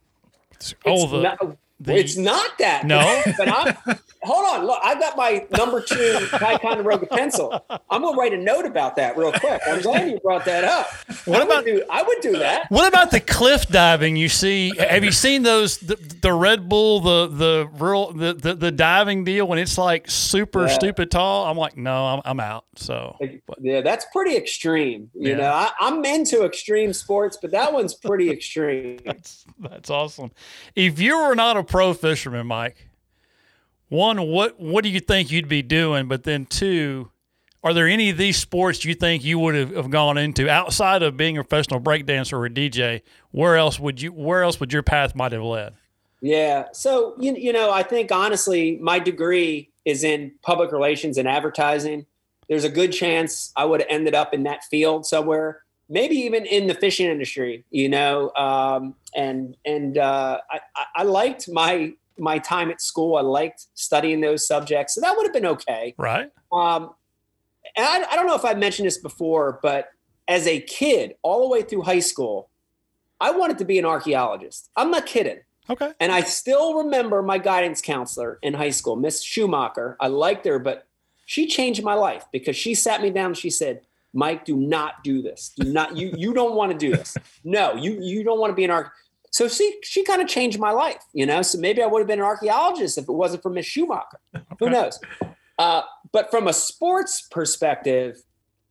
It's 0.85 1.11
the, 1.11 1.21
not, 1.21 1.57
the- 1.79 1.95
it's 1.97 2.15
not 2.17 2.57
that. 2.59 2.85
No? 2.85 3.21
but 3.37 3.47
I'm 3.49 3.97
hold 4.23 4.45
on. 4.45 4.65
Look, 4.65 4.79
I've 4.83 4.99
got 4.99 5.17
my 5.17 5.45
number 5.57 5.81
two 5.81 6.27
Ticonderoga 6.31 7.05
pencil. 7.07 7.63
I'm 7.89 8.01
gonna 8.01 8.17
write 8.17 8.33
a 8.33 8.37
note 8.37 8.65
about 8.65 8.95
that 8.95 9.17
real 9.17 9.31
quick. 9.33 9.61
I'm 9.67 9.81
glad 9.81 10.09
you 10.09 10.19
brought 10.19 10.45
that 10.45 10.63
up. 10.63 10.87
What 11.25 11.41
I 11.41 11.43
about- 11.43 11.65
Would 11.65 11.65
do, 11.65 11.83
I 11.89 12.03
would 12.03 12.17
do 12.21 12.37
that. 12.39 12.69
What 12.69 12.87
about 12.87 13.11
the 13.11 13.19
cliff 13.19 13.67
diving? 13.67 14.15
You 14.15 14.29
see, 14.29 14.71
have 14.77 15.03
you 15.03 15.11
seen 15.11 15.43
those 15.43 15.77
the, 15.79 15.95
the 16.21 16.31
Red 16.33 16.69
Bull 16.69 16.99
the 17.01 17.27
the 17.27 17.69
real 17.73 18.13
the, 18.13 18.33
the 18.33 18.53
the 18.55 18.71
diving 18.71 19.23
deal 19.23 19.45
when 19.47 19.59
it's 19.59 19.77
like 19.77 20.09
super 20.09 20.67
Yeah. 20.67 20.73
stupid 20.73 21.11
tall? 21.11 21.45
I'm 21.47 21.57
like, 21.57 21.75
no, 21.75 22.05
I'm 22.05 22.21
I'm 22.23 22.39
out. 22.39 22.65
So 22.75 23.17
but- 23.45 23.57
Yeah, 23.61 23.81
that's 23.81 24.05
pretty 24.13 24.37
extreme. 24.37 25.09
You 25.13 25.31
Yeah. 25.31 25.37
know, 25.37 25.51
I, 25.51 25.71
I'm 25.79 26.03
into 26.05 26.43
extreme 26.45 26.93
sports, 26.93 27.37
but 27.41 27.51
that 27.51 27.73
one's 27.73 27.93
pretty 27.93 28.29
extreme. 28.29 28.99
that's 29.05 29.43
that's 29.59 29.89
awesome. 29.89 30.31
If 30.75 30.99
you 30.99 31.17
were 31.17 31.35
not 31.35 31.57
a 31.57 31.62
pro 31.63 31.93
fisherman, 31.93 32.47
Mike, 32.47 32.89
one, 33.89 34.21
what 34.27 34.59
what 34.59 34.83
do 34.83 34.89
you 34.89 34.99
think 34.99 35.31
you'd 35.31 35.47
be 35.47 35.61
doing? 35.61 36.07
But 36.07 36.23
then 36.23 36.45
two, 36.45 37.11
are 37.63 37.73
there 37.73 37.87
any 37.87 38.09
of 38.09 38.17
these 38.17 38.37
sports 38.37 38.83
you 38.83 38.93
think 38.93 39.23
you 39.23 39.39
would 39.39 39.55
have, 39.55 39.75
have 39.75 39.89
gone 39.89 40.17
into 40.17 40.49
outside 40.49 41.01
of 41.01 41.15
being 41.15 41.37
a 41.37 41.43
professional 41.43 41.79
breakdancer 41.79 42.33
or 42.33 42.45
a 42.45 42.49
DJ? 42.49 43.01
Where 43.31 43.55
else 43.55 43.79
would 43.79 44.01
you 44.01 44.11
where 44.11 44.43
else 44.43 44.59
would 44.59 44.73
your 44.73 44.83
path 44.83 45.15
might 45.15 45.31
have 45.31 45.43
led? 45.43 45.75
Yeah. 46.21 46.65
So 46.73 47.15
you 47.19 47.35
you 47.35 47.53
know, 47.53 47.71
I 47.71 47.83
think 47.83 48.11
honestly, 48.11 48.77
my 48.81 48.99
degree 48.99 49.69
is 49.85 50.03
in 50.03 50.33
public 50.41 50.71
relations 50.71 51.17
and 51.17 51.27
advertising. 51.27 52.05
There's 52.49 52.63
a 52.65 52.69
good 52.69 52.91
chance 52.91 53.51
I 53.55 53.65
would 53.65 53.79
have 53.79 53.89
ended 53.89 54.13
up 54.13 54.33
in 54.33 54.43
that 54.43 54.63
field 54.65 55.05
somewhere, 55.05 55.61
maybe 55.93 56.15
even 56.15 56.45
in 56.45 56.67
the 56.67 56.73
fishing 56.73 57.07
industry. 57.07 57.63
You 57.71 57.87
know, 57.89 58.31
um, 58.35 58.95
and 59.15 59.55
and 59.65 59.97
uh, 59.97 60.39
I, 60.49 60.59
I- 60.75 60.85
I 60.97 61.03
liked 61.03 61.47
my 61.49 61.93
my 62.17 62.37
time 62.39 62.69
at 62.69 62.81
school. 62.81 63.15
I 63.15 63.21
liked 63.21 63.67
studying 63.75 64.21
those 64.21 64.45
subjects, 64.45 64.95
so 64.95 65.01
that 65.01 65.15
would 65.15 65.25
have 65.25 65.33
been 65.33 65.45
okay. 65.45 65.95
Right? 65.97 66.31
Um, 66.51 66.91
and 67.75 67.85
I, 67.85 68.11
I 68.11 68.15
don't 68.15 68.27
know 68.27 68.35
if 68.35 68.45
I 68.45 68.53
mentioned 68.53 68.87
this 68.87 68.97
before, 68.99 69.59
but 69.63 69.89
as 70.27 70.45
a 70.47 70.59
kid, 70.61 71.15
all 71.23 71.41
the 71.41 71.47
way 71.49 71.61
through 71.63 71.81
high 71.83 71.99
school, 72.01 72.49
I 73.19 73.31
wanted 73.31 73.57
to 73.59 73.65
be 73.65 73.79
an 73.79 73.85
archaeologist. 73.85 74.69
I'm 74.75 74.91
not 74.91 75.05
kidding. 75.05 75.39
Okay. 75.69 75.91
And 75.99 76.11
I 76.11 76.21
still 76.21 76.75
remember 76.83 77.21
my 77.23 77.37
guidance 77.37 77.81
counselor 77.81 78.37
in 78.41 78.53
high 78.53 78.69
school, 78.71 78.95
Miss 78.95 79.21
Schumacher. 79.23 79.95
I 79.99 80.07
liked 80.07 80.45
her, 80.45 80.59
but 80.59 80.87
she 81.25 81.47
changed 81.47 81.83
my 81.83 81.93
life 81.93 82.25
because 82.31 82.55
she 82.55 82.75
sat 82.75 83.01
me 83.01 83.09
down 83.09 83.27
and 83.27 83.37
she 83.37 83.49
said, 83.49 83.81
Mike, 84.13 84.45
do 84.45 84.55
not 84.55 85.03
do 85.03 85.21
this. 85.21 85.53
Do 85.57 85.71
not 85.71 85.97
you 85.97 86.13
you 86.15 86.33
don't 86.33 86.55
want 86.55 86.71
to 86.71 86.77
do 86.77 86.95
this. 86.95 87.17
No, 87.43 87.73
you 87.75 87.97
you 88.01 88.23
don't 88.23 88.39
want 88.39 88.51
to 88.51 88.55
be 88.55 88.63
an 88.63 88.71
arch. 88.71 88.87
So 89.31 89.47
she 89.47 89.79
she 89.83 90.03
kind 90.03 90.21
of 90.21 90.27
changed 90.27 90.59
my 90.59 90.71
life, 90.71 91.03
you 91.13 91.25
know. 91.25 91.41
So 91.41 91.57
maybe 91.57 91.81
I 91.81 91.87
would 91.87 91.99
have 91.99 92.07
been 92.07 92.19
an 92.19 92.25
archaeologist 92.25 92.97
if 92.97 93.05
it 93.05 93.11
wasn't 93.11 93.41
for 93.41 93.49
Miss 93.49 93.65
Schumacher. 93.65 94.19
Who 94.59 94.69
knows? 94.69 94.99
Uh, 95.57 95.81
but 96.11 96.29
from 96.29 96.47
a 96.47 96.53
sports 96.53 97.21
perspective, 97.31 98.17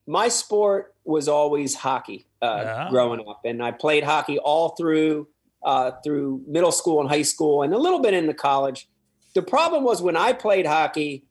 my 0.06 0.28
sport 0.28 0.94
was 1.04 1.26
always 1.28 1.74
hockey 1.74 2.26
uh, 2.40 2.60
Yeah. 2.64 2.90
growing 2.90 3.20
up, 3.28 3.40
and 3.44 3.62
I 3.62 3.72
played 3.72 4.04
hockey 4.04 4.38
all 4.38 4.70
through 4.70 5.26
uh, 5.64 5.92
through 6.04 6.42
middle 6.46 6.72
school 6.72 7.00
and 7.00 7.08
high 7.08 7.22
school, 7.22 7.62
and 7.62 7.74
a 7.74 7.78
little 7.78 8.00
bit 8.00 8.14
into 8.14 8.34
college. 8.34 8.88
The 9.34 9.42
problem 9.42 9.82
was 9.82 10.00
when 10.02 10.16
I 10.16 10.32
played 10.32 10.66
hockey, 10.66 11.24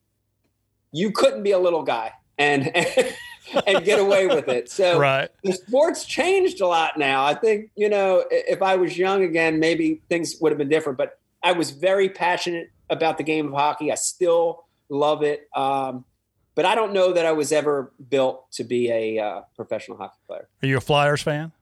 you 0.90 1.10
couldn't 1.12 1.42
be 1.42 1.52
a 1.52 1.58
little 1.58 1.82
guy 1.82 2.12
and 2.36 2.74
and 2.76 2.86
get 3.84 3.98
away 3.98 4.26
with 4.26 4.48
it. 4.48 4.70
So 4.70 4.98
Right. 4.98 5.28
the 5.42 5.52
sports 5.52 6.04
changed 6.04 6.60
a 6.60 6.66
lot 6.66 6.98
now. 6.98 7.24
I 7.24 7.34
think, 7.34 7.70
you 7.76 7.88
know, 7.88 8.24
if 8.30 8.62
I 8.62 8.76
was 8.76 8.96
young 8.96 9.24
again, 9.24 9.58
maybe 9.58 10.02
things 10.08 10.36
would 10.40 10.52
have 10.52 10.58
been 10.58 10.68
different. 10.68 10.98
But 10.98 11.18
I 11.42 11.52
was 11.52 11.70
very 11.70 12.08
passionate 12.08 12.70
about 12.90 13.18
the 13.18 13.24
game 13.24 13.48
of 13.48 13.52
hockey. 13.52 13.90
I 13.90 13.96
still 13.96 14.64
love 14.88 15.22
it. 15.22 15.48
Um, 15.54 16.04
but 16.54 16.64
I 16.64 16.74
don't 16.74 16.92
know 16.92 17.12
that 17.12 17.24
I 17.24 17.32
was 17.32 17.50
ever 17.50 17.92
built 18.10 18.50
to 18.52 18.64
be 18.64 18.90
a 18.90 19.18
uh, 19.18 19.40
professional 19.56 19.96
hockey 19.96 20.18
player. 20.26 20.48
Are 20.62 20.66
you 20.66 20.76
a 20.76 20.80
Flyers 20.80 21.22
fan? 21.22 21.52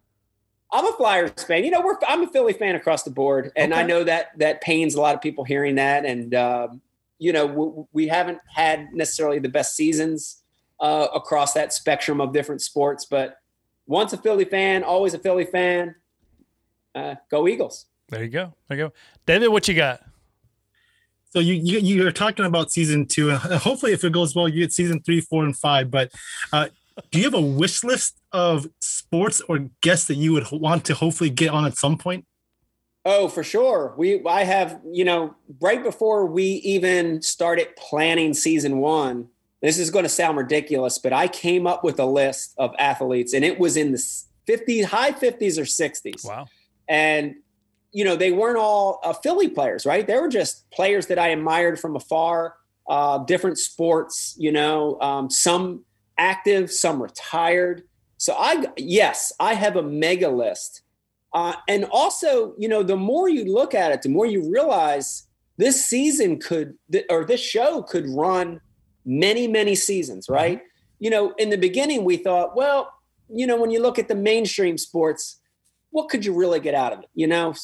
I'm 0.72 0.86
a 0.86 0.92
Flyers 0.96 1.32
fan. 1.44 1.64
You 1.64 1.70
know, 1.70 1.80
we're 1.80 1.96
I'm 2.06 2.22
a 2.22 2.26
Philly 2.28 2.52
fan 2.52 2.74
across 2.74 3.02
the 3.02 3.10
board, 3.10 3.50
and 3.56 3.74
I 3.74 3.82
know 3.82 4.04
that 4.04 4.38
that 4.38 4.60
pains 4.60 4.94
a 4.94 5.00
lot 5.00 5.14
of 5.14 5.20
people 5.20 5.44
hearing 5.44 5.76
that. 5.76 6.04
And 6.04 6.34
um, 6.34 6.80
you 7.18 7.32
know, 7.32 7.46
we, 7.46 8.04
we 8.04 8.08
haven't 8.08 8.38
had 8.52 8.92
necessarily 8.92 9.38
the 9.40 9.48
best 9.48 9.74
seasons 9.74 10.39
uh, 10.80 11.08
across 11.14 11.52
that 11.54 11.72
spectrum 11.72 12.20
of 12.20 12.32
different 12.32 12.62
sports, 12.62 13.04
but 13.04 13.36
once 13.86 14.12
a 14.12 14.16
Philly 14.16 14.44
fan, 14.44 14.82
always 14.84 15.14
a 15.14 15.18
Philly 15.18 15.44
fan. 15.44 15.94
Uh, 16.94 17.16
go 17.30 17.46
Eagles! 17.46 17.86
There 18.08 18.22
you 18.22 18.30
go. 18.30 18.54
There 18.68 18.78
you 18.78 18.84
go. 18.84 18.92
David, 19.26 19.48
what 19.48 19.68
you 19.68 19.74
got? 19.74 20.00
So 21.32 21.38
you, 21.38 21.54
you 21.54 21.78
you're 21.78 22.12
talking 22.12 22.44
about 22.44 22.72
season 22.72 23.06
two, 23.06 23.30
and 23.30 23.38
hopefully, 23.38 23.92
if 23.92 24.02
it 24.02 24.12
goes 24.12 24.34
well, 24.34 24.48
you 24.48 24.60
get 24.60 24.72
season 24.72 25.00
three, 25.02 25.20
four, 25.20 25.44
and 25.44 25.56
five. 25.56 25.90
But 25.90 26.12
uh, 26.52 26.68
do 27.10 27.18
you 27.18 27.24
have 27.24 27.34
a 27.34 27.40
wish 27.40 27.84
list 27.84 28.20
of 28.32 28.68
sports 28.80 29.40
or 29.48 29.70
guests 29.80 30.08
that 30.08 30.16
you 30.16 30.32
would 30.32 30.50
want 30.50 30.84
to 30.86 30.94
hopefully 30.94 31.30
get 31.30 31.50
on 31.50 31.64
at 31.64 31.76
some 31.76 31.96
point? 31.96 32.26
Oh, 33.04 33.28
for 33.28 33.42
sure. 33.42 33.94
We 33.96 34.24
I 34.26 34.44
have, 34.44 34.80
you 34.90 35.04
know, 35.04 35.34
right 35.60 35.82
before 35.82 36.26
we 36.26 36.44
even 36.44 37.22
started 37.22 37.74
planning 37.76 38.34
season 38.34 38.78
1. 38.78 39.28
This 39.60 39.78
is 39.78 39.90
going 39.90 40.04
to 40.04 40.08
sound 40.08 40.38
ridiculous, 40.38 40.98
but 40.98 41.12
I 41.12 41.28
came 41.28 41.66
up 41.66 41.84
with 41.84 41.98
a 42.00 42.06
list 42.06 42.54
of 42.56 42.74
athletes 42.78 43.34
and 43.34 43.44
it 43.44 43.58
was 43.58 43.76
in 43.76 43.92
the 43.92 43.98
50s, 44.48 44.84
high 44.84 45.12
50s 45.12 45.58
or 45.58 45.62
60s. 45.62 46.26
Wow. 46.26 46.46
And 46.88 47.36
you 47.92 48.04
know, 48.04 48.16
they 48.16 48.30
weren't 48.30 48.56
all 48.56 49.00
uh, 49.02 49.12
Philly 49.12 49.48
players, 49.48 49.84
right? 49.84 50.06
They 50.06 50.16
were 50.16 50.28
just 50.28 50.70
players 50.70 51.06
that 51.08 51.18
I 51.18 51.28
admired 51.28 51.80
from 51.80 51.96
afar, 51.96 52.54
uh, 52.88 53.18
different 53.18 53.58
sports, 53.58 54.36
you 54.38 54.52
know, 54.52 55.00
um, 55.00 55.28
some 55.28 55.84
active, 56.16 56.70
some 56.70 57.02
retired. 57.02 57.82
So 58.16 58.34
I 58.36 58.66
yes, 58.76 59.32
I 59.40 59.54
have 59.54 59.76
a 59.76 59.82
mega 59.82 60.28
list. 60.28 60.82
Uh, 61.32 61.54
and 61.68 61.84
also, 61.84 62.54
you 62.58 62.68
know, 62.68 62.82
the 62.82 62.96
more 62.96 63.28
you 63.28 63.52
look 63.52 63.74
at 63.74 63.92
it, 63.92 64.02
the 64.02 64.08
more 64.08 64.26
you 64.26 64.50
realize 64.50 65.26
this 65.56 65.84
season 65.84 66.38
could, 66.40 66.76
or 67.08 67.24
this 67.24 67.40
show 67.40 67.82
could 67.82 68.08
run 68.08 68.60
many, 69.10 69.48
many 69.48 69.74
seasons, 69.74 70.28
right? 70.28 70.62
You 71.00 71.10
know, 71.10 71.32
in 71.38 71.50
the 71.50 71.56
beginning, 71.58 72.04
we 72.04 72.16
thought, 72.16 72.54
well, 72.56 72.92
you 73.28 73.46
know, 73.46 73.60
when 73.60 73.70
you 73.70 73.80
look 73.82 73.98
at 73.98 74.08
the 74.08 74.14
mainstream 74.14 74.78
sports, 74.78 75.40
what 75.90 76.08
could 76.08 76.24
you 76.24 76.32
really 76.32 76.60
get 76.60 76.74
out 76.74 76.92
of 76.92 77.00
it? 77.00 77.08
You 77.14 77.26
know, 77.26 77.54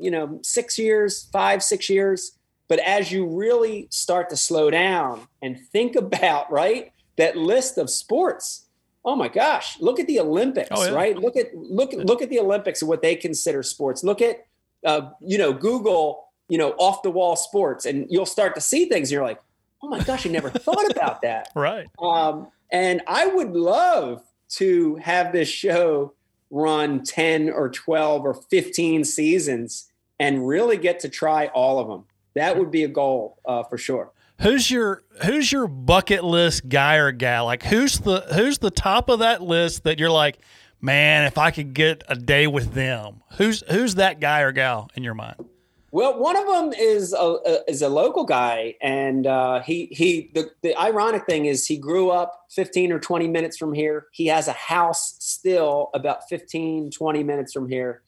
you 0.00 0.10
know, 0.10 0.40
six 0.42 0.78
years, 0.78 1.28
five, 1.32 1.62
six 1.62 1.88
years. 1.88 2.32
But 2.68 2.80
as 2.80 3.12
you 3.12 3.26
really 3.26 3.86
start 3.90 4.28
to 4.30 4.36
slow 4.36 4.70
down 4.70 5.28
and 5.40 5.58
think 5.72 5.94
about, 6.04 6.50
right, 6.50 6.92
that 7.16 7.36
list 7.36 7.78
of 7.78 7.88
sports, 7.88 8.66
oh 9.04 9.14
my 9.14 9.28
gosh, 9.28 9.80
look 9.80 10.00
at 10.00 10.08
the 10.08 10.18
Olympics, 10.18 10.68
Oh, 10.72 10.84
yeah. 10.84 10.90
right? 10.90 11.16
Look 11.16 11.36
at 11.36 11.54
look 11.54 11.94
at 11.94 12.00
look 12.00 12.22
at 12.22 12.28
the 12.28 12.40
Olympics 12.40 12.82
and 12.82 12.88
what 12.88 13.02
they 13.02 13.14
consider 13.14 13.62
sports. 13.62 14.02
Look 14.02 14.20
at 14.20 14.46
uh, 14.84 15.10
you 15.24 15.38
know, 15.38 15.52
Google, 15.52 16.24
you 16.48 16.58
know, 16.58 16.70
off 16.78 17.02
the 17.02 17.10
wall 17.10 17.36
sports, 17.36 17.86
and 17.86 18.06
you'll 18.10 18.26
start 18.26 18.54
to 18.56 18.60
see 18.60 18.86
things. 18.86 19.10
You're 19.12 19.22
like, 19.22 19.40
oh 19.86 19.88
my 19.88 20.02
gosh, 20.02 20.26
I 20.26 20.30
never 20.30 20.50
thought 20.50 20.90
about 20.90 21.22
that. 21.22 21.48
Right. 21.54 21.86
Um, 22.02 22.48
and 22.70 23.02
I 23.06 23.26
would 23.26 23.52
love 23.52 24.22
to 24.50 24.96
have 24.96 25.32
this 25.32 25.48
show 25.48 26.12
run 26.50 27.02
10 27.02 27.50
or 27.50 27.70
12 27.70 28.24
or 28.24 28.34
15 28.34 29.04
seasons 29.04 29.90
and 30.18 30.46
really 30.46 30.76
get 30.76 31.00
to 31.00 31.08
try 31.08 31.46
all 31.48 31.78
of 31.78 31.88
them. 31.88 32.04
That 32.34 32.58
would 32.58 32.70
be 32.70 32.84
a 32.84 32.88
goal 32.88 33.38
uh, 33.44 33.62
for 33.62 33.78
sure. 33.78 34.12
Who's 34.40 34.70
your 34.70 35.02
who's 35.24 35.50
your 35.50 35.66
bucket 35.66 36.22
list 36.24 36.68
guy 36.68 36.96
or 36.96 37.10
gal? 37.12 37.46
Like 37.46 37.62
who's 37.62 38.00
the 38.00 38.20
who's 38.34 38.58
the 38.58 38.70
top 38.70 39.08
of 39.08 39.20
that 39.20 39.40
list 39.40 39.84
that 39.84 39.98
you're 39.98 40.10
like, 40.10 40.38
man, 40.80 41.24
if 41.24 41.38
I 41.38 41.50
could 41.50 41.72
get 41.72 42.04
a 42.08 42.16
day 42.16 42.46
with 42.46 42.74
them, 42.74 43.22
who's 43.38 43.62
who's 43.70 43.94
that 43.94 44.20
guy 44.20 44.40
or 44.40 44.52
gal 44.52 44.90
in 44.94 45.04
your 45.04 45.14
mind? 45.14 45.36
Well, 45.96 46.18
one 46.18 46.36
of 46.36 46.46
them 46.46 46.74
is 46.78 47.14
a, 47.14 47.16
a 47.46 47.70
is 47.70 47.80
a 47.80 47.88
local 47.88 48.24
guy, 48.24 48.74
and 48.82 49.26
uh, 49.26 49.62
he 49.62 49.86
he. 49.86 50.30
The, 50.34 50.50
the 50.60 50.78
ironic 50.78 51.24
thing 51.24 51.46
is, 51.46 51.64
he 51.66 51.78
grew 51.78 52.10
up 52.10 52.38
15 52.50 52.92
or 52.92 53.00
20 53.00 53.26
minutes 53.28 53.56
from 53.56 53.72
here. 53.72 54.08
He 54.12 54.26
has 54.26 54.46
a 54.46 54.52
house 54.52 55.16
still 55.20 55.88
about 55.94 56.28
15, 56.28 56.90
20 56.90 57.24
minutes 57.24 57.54
from 57.54 57.66
here, 57.70 58.02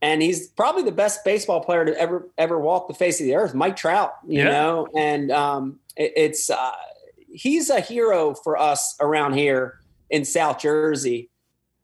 and 0.00 0.22
he's 0.22 0.48
probably 0.48 0.84
the 0.84 0.90
best 0.90 1.22
baseball 1.22 1.60
player 1.60 1.84
to 1.84 2.00
ever 2.00 2.30
ever 2.38 2.58
walk 2.58 2.88
the 2.88 2.94
face 2.94 3.20
of 3.20 3.26
the 3.26 3.34
earth. 3.34 3.52
Mike 3.54 3.76
Trout, 3.76 4.14
you 4.26 4.38
Yeah. 4.38 4.44
know, 4.48 4.88
and 4.96 5.30
um, 5.30 5.80
it, 5.98 6.14
it's 6.16 6.48
uh, 6.48 6.72
he's 7.30 7.68
a 7.68 7.80
hero 7.80 8.32
for 8.42 8.56
us 8.56 8.96
around 9.00 9.34
here 9.34 9.80
in 10.08 10.24
South 10.24 10.60
Jersey 10.60 11.28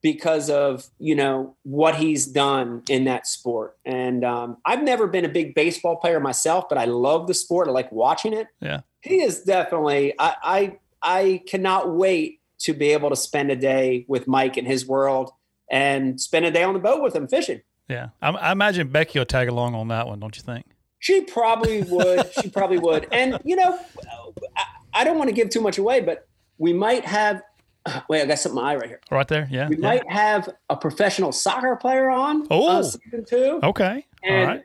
because 0.05 0.51
of 0.51 0.87
you 0.99 1.17
know 1.17 1.57
what 1.63 1.97
he's 1.97 2.27
done 2.27 2.83
in 2.91 3.05
that 3.05 3.27
sport 3.27 3.77
and 3.87 4.23
um, 4.25 4.59
i've 4.67 4.83
never 4.83 5.07
been 5.09 5.25
a 5.25 5.29
big 5.29 5.55
baseball 5.55 5.97
player 5.97 6.21
myself 6.21 6.67
but 6.69 6.77
i 6.79 6.85
love 6.85 7.27
the 7.27 7.33
sport 7.35 7.67
i 7.67 7.71
like 7.73 7.91
watching 7.91 8.33
it 8.35 8.47
Yeah. 8.61 8.81
he 9.01 9.23
is 9.23 9.43
definitely 9.43 10.13
i 10.19 10.37
i, 10.43 10.79
I 11.03 11.43
cannot 11.49 11.91
wait 11.91 12.41
to 12.61 12.75
be 12.75 12.91
able 12.93 13.09
to 13.11 13.17
spend 13.17 13.51
a 13.51 13.57
day 13.57 14.05
with 14.07 14.29
mike 14.29 14.57
in 14.59 14.67
his 14.67 14.87
world 14.87 15.31
and 15.71 16.21
spend 16.21 16.45
a 16.45 16.51
day 16.51 16.63
on 16.63 16.75
the 16.75 16.81
boat 16.81 17.03
with 17.03 17.17
him 17.17 17.27
fishing 17.27 17.63
Yeah, 17.89 18.09
I, 18.23 18.29
I 18.31 18.53
imagine 18.53 18.89
Becky 18.89 19.19
will 19.19 19.27
tag 19.27 19.49
along 19.49 19.75
on 19.75 19.89
that 19.89 20.07
one, 20.07 20.21
don't 20.21 20.37
you 20.37 20.43
think? 20.43 20.65
She 20.99 21.21
probably 21.23 21.83
would. 21.83 22.31
she 22.41 22.49
probably 22.51 22.79
would. 22.79 23.07
And 23.13 23.39
you 23.45 23.57
know, 23.57 23.79
I, 24.57 24.65
I 25.01 25.05
don't 25.05 25.19
want 25.19 25.29
to 25.29 25.35
give 25.35 25.49
too 25.51 25.61
much 25.61 25.77
away, 25.79 26.01
but 26.01 26.27
we 26.59 26.73
might 26.73 27.05
have. 27.05 27.43
Wait, 28.09 28.23
I 28.23 28.27
got 28.27 28.39
something 28.39 28.59
in 28.59 28.65
my 28.65 28.73
eye 28.73 28.77
right 28.77 28.89
here. 28.89 29.01
Right 29.11 29.29
there, 29.29 29.49
yeah. 29.51 29.69
We 29.69 29.77
yeah. 29.77 29.83
might 29.83 30.11
have 30.11 30.49
a 30.71 30.77
professional 30.77 31.33
soccer 31.33 31.77
player 31.77 32.11
on. 32.11 32.47
Oh. 32.51 32.69
uh, 32.69 32.83
season 32.83 33.25
two. 33.27 33.61
Okay. 33.63 34.07
And 34.23 34.49
right. 34.49 34.63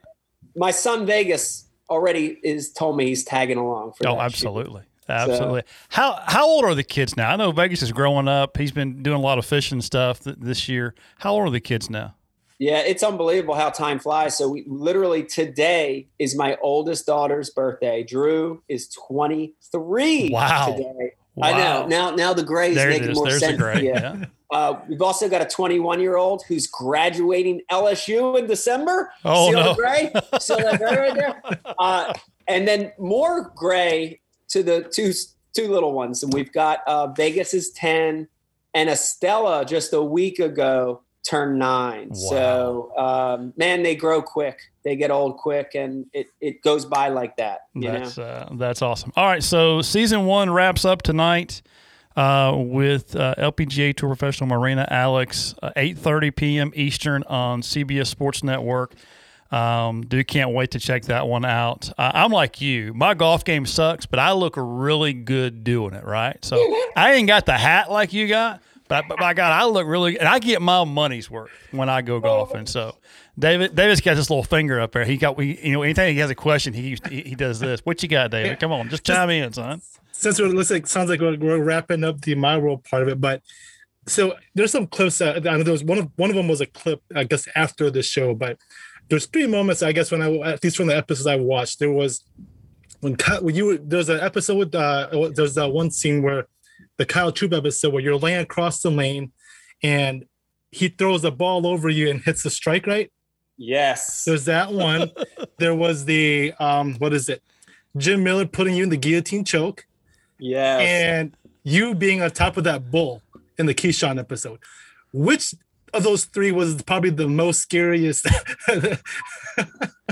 my 0.55 0.71
son 0.71 1.05
Vegas 1.05 1.67
already 1.89 2.39
is 2.43 2.71
told 2.71 2.97
me 2.97 3.07
he's 3.07 3.23
tagging 3.23 3.57
along 3.57 3.93
for 3.93 4.07
Oh, 4.07 4.19
absolutely. 4.19 4.83
Absolutely. 5.09 5.63
How 5.89 6.21
how 6.27 6.47
old 6.47 6.65
are 6.65 6.75
the 6.75 6.83
kids 6.83 7.17
now? 7.17 7.31
I 7.31 7.35
know 7.35 7.51
Vegas 7.51 7.81
is 7.81 7.91
growing 7.91 8.27
up. 8.27 8.57
He's 8.57 8.71
been 8.71 9.01
doing 9.01 9.17
a 9.17 9.21
lot 9.21 9.39
of 9.39 9.45
fishing 9.45 9.81
stuff 9.81 10.19
th- 10.23 10.37
this 10.39 10.69
year. 10.69 10.93
How 11.17 11.33
old 11.33 11.47
are 11.47 11.49
the 11.49 11.59
kids 11.59 11.89
now? 11.89 12.13
Yeah, 12.59 12.79
it's 12.79 13.03
unbelievable 13.03 13.55
how 13.55 13.69
time 13.69 13.99
flies. 13.99 14.37
So 14.37 14.49
we 14.49 14.65
literally 14.67 15.23
today 15.23 16.07
is 16.19 16.35
my 16.35 16.57
oldest 16.61 17.05
daughter's 17.05 17.49
birthday. 17.49 18.03
Drew 18.03 18.61
is 18.67 18.89
23 18.89 20.29
Wow. 20.31 20.75
today. 20.75 21.13
I 21.41 21.51
know. 21.57 21.85
Now 21.87 22.11
now 22.11 22.33
the 22.33 22.43
gray 22.43 22.69
is 22.71 22.75
There 22.75 22.89
making 22.89 23.11
is. 23.11 23.17
more 23.17 23.27
There's 23.27 23.39
sense. 23.39 23.57
gray. 23.57 23.81
Yeah. 23.85 23.99
Yeah. 24.17 24.25
Uh, 24.51 24.79
we've 24.89 25.01
also 25.01 25.29
got 25.29 25.41
a 25.43 25.45
21 25.45 25.99
year 26.01 26.17
old 26.17 26.43
who's 26.47 26.65
graduating 26.65 27.61
LSU 27.71 28.37
in 28.39 28.47
December. 28.47 29.11
Oh, 29.23 29.47
See 29.49 29.55
no. 29.55 29.75
gray? 29.75 30.11
See 30.39 30.55
that 30.55 30.79
gray 30.79 30.95
right 30.97 31.13
there? 31.13 31.41
Uh, 31.77 32.13
and 32.47 32.67
then 32.67 32.91
more 32.97 33.51
gray 33.55 34.19
to 34.49 34.63
the 34.63 34.81
two 34.91 35.13
two 35.53 35.67
little 35.71 35.93
ones. 35.93 36.23
And 36.23 36.33
we've 36.33 36.51
got 36.51 36.79
uh, 36.87 37.07
Vegas 37.13 37.53
is 37.53 37.71
10 37.71 38.27
and 38.73 38.89
Estella 38.89 39.65
just 39.65 39.93
a 39.93 40.01
week 40.01 40.39
ago 40.39 41.01
turned 41.27 41.59
nine. 41.59 42.13
So 42.15 42.91
um, 42.97 43.53
man, 43.57 43.83
they 43.83 43.95
grow 43.95 44.21
quick. 44.21 44.59
They 44.83 44.95
get 44.95 45.11
old 45.11 45.37
quick 45.37 45.75
and 45.75 46.05
it, 46.13 46.27
it 46.41 46.61
goes 46.61 46.85
by 46.85 47.09
like 47.09 47.37
that. 47.37 47.61
You 47.73 47.91
That's 47.91 48.17
uh, 48.17 48.49
that's 48.53 48.81
awesome. 48.81 49.11
All 49.15 49.25
right, 49.25 49.43
so 49.43 49.81
season 49.81 50.25
one 50.25 50.49
wraps 50.49 50.85
up 50.85 51.01
tonight 51.01 51.61
uh, 52.15 52.53
with 52.57 53.15
uh, 53.15 53.35
LPGA 53.37 53.95
Tour 53.95 54.09
Professional 54.09 54.49
Marina 54.49 54.87
Alex, 54.89 55.55
uh, 55.61 55.71
eight 55.75 55.97
thirty 55.97 56.31
p.m. 56.31 56.71
Eastern 56.75 57.23
on 57.23 57.61
CBS 57.61 58.07
Sports 58.07 58.43
Network. 58.43 58.93
Um, 59.51 60.01
dude, 60.01 60.27
can't 60.27 60.51
wait 60.51 60.71
to 60.71 60.79
check 60.79 61.03
that 61.05 61.27
one 61.27 61.43
out. 61.43 61.91
Uh, 61.97 62.11
I'm 62.13 62.31
like 62.31 62.61
you. 62.61 62.93
My 62.93 63.15
golf 63.15 63.43
game 63.43 63.65
sucks, 63.65 64.05
but 64.05 64.19
I 64.19 64.33
look 64.33 64.53
really 64.57 65.13
good 65.13 65.63
doing 65.63 65.93
it. 65.93 66.05
Right, 66.05 66.43
so 66.43 66.57
I 66.95 67.13
ain't 67.13 67.27
got 67.27 67.45
the 67.45 67.57
hat 67.57 67.91
like 67.91 68.11
you 68.13 68.27
got, 68.27 68.61
but, 68.89 69.05
but 69.07 69.19
my 69.19 69.33
God, 69.33 69.53
I 69.53 69.65
look 69.65 69.87
really, 69.87 70.19
and 70.19 70.27
I 70.27 70.39
get 70.39 70.61
my 70.61 70.83
money's 70.83 71.31
worth 71.31 71.51
when 71.71 71.87
I 71.87 72.01
go 72.01 72.19
golfing. 72.19 72.65
So. 72.65 72.95
David, 73.39 73.73
David's 73.73 74.01
got 74.01 74.15
this 74.15 74.29
little 74.29 74.43
finger 74.43 74.81
up 74.81 74.91
there. 74.91 75.05
He 75.05 75.15
got, 75.15 75.37
we, 75.37 75.57
you 75.63 75.71
know, 75.71 75.81
anytime 75.81 76.11
he 76.11 76.19
has 76.19 76.29
a 76.29 76.35
question, 76.35 76.73
he 76.73 76.97
he, 77.09 77.35
does 77.35 77.61
this. 77.61 77.79
What 77.85 78.03
you 78.03 78.09
got, 78.09 78.31
David? 78.31 78.59
Come 78.59 78.73
on, 78.73 78.89
just 78.89 79.05
chime 79.05 79.29
in, 79.29 79.53
son. 79.53 79.81
since 80.11 80.41
we're 80.41 80.47
looks 80.47 80.69
like 80.69 80.87
sounds 80.87 81.09
like 81.09 81.21
we're, 81.21 81.37
we're 81.37 81.63
wrapping 81.63 82.03
up 82.03 82.19
the 82.19 82.35
my 82.35 82.57
world 82.57 82.83
part 82.83 83.01
of 83.01 83.07
it, 83.07 83.21
but 83.21 83.41
so 84.07 84.35
there's 84.55 84.71
some 84.71 84.87
clips. 84.87 85.21
Uh, 85.21 85.35
I 85.37 85.39
know 85.39 85.63
there 85.63 85.71
was 85.71 85.83
one 85.83 85.99
of 85.99 86.09
one 86.17 86.29
of 86.29 86.35
them 86.35 86.47
was 86.47 86.59
a 86.59 86.65
clip, 86.65 87.01
I 87.15 87.23
guess, 87.23 87.47
after 87.55 87.89
the 87.89 88.03
show, 88.03 88.33
but 88.33 88.57
there's 89.07 89.25
three 89.25 89.47
moments, 89.47 89.81
I 89.83 89.91
guess, 89.91 90.11
when 90.11 90.21
I 90.21 90.35
at 90.51 90.63
least 90.63 90.77
from 90.77 90.87
the 90.87 90.97
episodes 90.97 91.27
I 91.27 91.37
watched, 91.37 91.79
there 91.79 91.91
was 91.91 92.23
when 92.99 93.15
when 93.41 93.55
you 93.55 93.77
there's 93.77 94.09
an 94.09 94.19
episode 94.19 94.57
with 94.57 94.75
uh 94.75 95.29
there's 95.33 95.55
that 95.55 95.69
one 95.69 95.91
scene 95.91 96.21
where 96.21 96.47
the 96.99 97.05
Kyle 97.07 97.31
Troup 97.31 97.53
episode 97.53 97.91
where 97.93 98.03
you're 98.03 98.15
laying 98.17 98.41
across 98.41 98.81
the 98.83 98.91
lane 98.91 99.31
and 99.81 100.25
he 100.71 100.89
throws 100.89 101.23
the 101.23 101.31
ball 101.31 101.65
over 101.65 101.89
you 101.89 102.09
and 102.11 102.21
hits 102.21 102.43
the 102.43 102.49
strike 102.51 102.85
right. 102.85 103.11
Yes. 103.57 104.23
There's 104.25 104.45
that 104.45 104.71
one. 104.71 105.09
there 105.57 105.73
was 105.73 106.05
the 106.05 106.53
um 106.59 106.93
what 106.99 107.13
is 107.13 107.27
it? 107.29 107.41
Jim 107.97 108.23
Miller 108.23 108.45
putting 108.45 108.75
you 108.75 108.83
in 108.83 108.89
the 108.89 108.97
guillotine 108.97 109.43
choke 109.43 109.85
Yes. 110.37 110.81
and 110.81 111.35
you 111.63 111.95
being 111.95 112.21
on 112.21 112.29
top 112.31 112.55
of 112.57 112.63
that 112.65 112.91
bull 112.91 113.21
in 113.57 113.65
the 113.65 113.73
Keyshawn 113.73 114.19
episode. 114.19 114.59
Which 115.11 115.55
of 115.93 116.03
those 116.03 116.25
three 116.25 116.51
was 116.51 116.81
probably 116.83 117.09
the 117.09 117.27
most 117.27 117.59
scariest? 117.61 118.27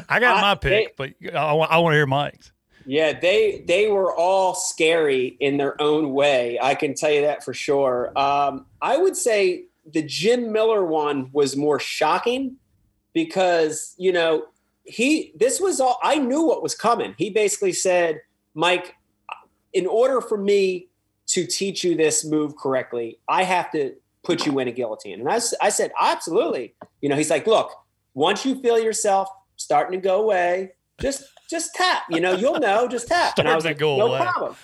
I 0.10 0.20
got 0.20 0.38
I- 0.38 0.42
my 0.42 0.56
pick, 0.56 0.96
but 0.98 1.12
I, 1.34 1.54
want 1.54 1.70
to 1.72 1.92
hear 1.92 2.06
Mike's. 2.08 2.52
Yeah, 2.88 3.20
they 3.20 3.66
they 3.68 3.90
were 3.90 4.16
all 4.16 4.56
scary 4.56 5.36
in 5.42 5.58
their 5.58 5.80
own 5.82 6.14
way. 6.14 6.58
I 6.62 6.74
can 6.74 6.94
tell 6.94 7.12
you 7.12 7.22
that 7.22 7.44
for 7.44 7.54
sure. 7.54 8.18
Um, 8.18 8.66
I 8.82 8.96
would 8.96 9.18
say 9.18 9.66
the 9.86 10.02
Jim 10.02 10.54
Miller 10.54 10.86
one 10.86 11.30
was 11.34 11.58
more 11.58 11.80
shocking 11.82 12.56
because 13.14 13.94
you 13.98 14.14
know 14.14 14.46
he 14.86 15.34
this 15.36 15.60
was 15.60 15.82
all 15.82 16.00
I 16.02 16.18
knew 16.18 16.44
what 16.44 16.64
was 16.64 16.76
coming. 16.76 17.14
He 17.18 17.30
basically 17.30 17.74
said, 17.74 18.22
"Mike, 18.54 18.96
in 19.74 19.86
order 19.86 20.22
for 20.22 20.38
me 20.38 20.88
to 21.28 21.46
teach 21.46 21.84
you 21.84 21.94
this 21.94 22.24
move 22.24 22.56
correctly, 22.56 23.20
I 23.28 23.44
have 23.44 23.70
to 23.72 23.96
put 24.24 24.46
you 24.46 24.60
in 24.60 24.70
a 24.70 24.72
guillotine." 24.72 25.20
And 25.20 25.30
I, 25.30 25.42
I 25.62 25.70
said, 25.70 25.92
"Absolutely." 26.00 26.74
You 27.02 27.10
know, 27.10 27.18
he's 27.18 27.30
like, 27.30 27.48
"Look, 27.48 27.70
once 28.14 28.46
you 28.46 28.62
feel 28.62 28.80
yourself 28.80 29.28
starting 29.58 30.00
to 30.00 30.02
go 30.02 30.22
away, 30.22 30.72
just 31.02 31.26
just 31.50 31.74
tap. 31.76 32.04
You 32.10 32.22
know, 32.22 32.34
you'll 32.34 32.60
know. 32.60 32.88
Just 32.88 33.08
tap." 33.10 33.38
and 33.38 33.48
I 33.48 33.56
was 33.56 33.64
to 33.64 33.72
like, 33.72 33.78
go 33.78 33.98
"No 33.98 34.08
away." 34.08 34.20
problem." 34.20 34.56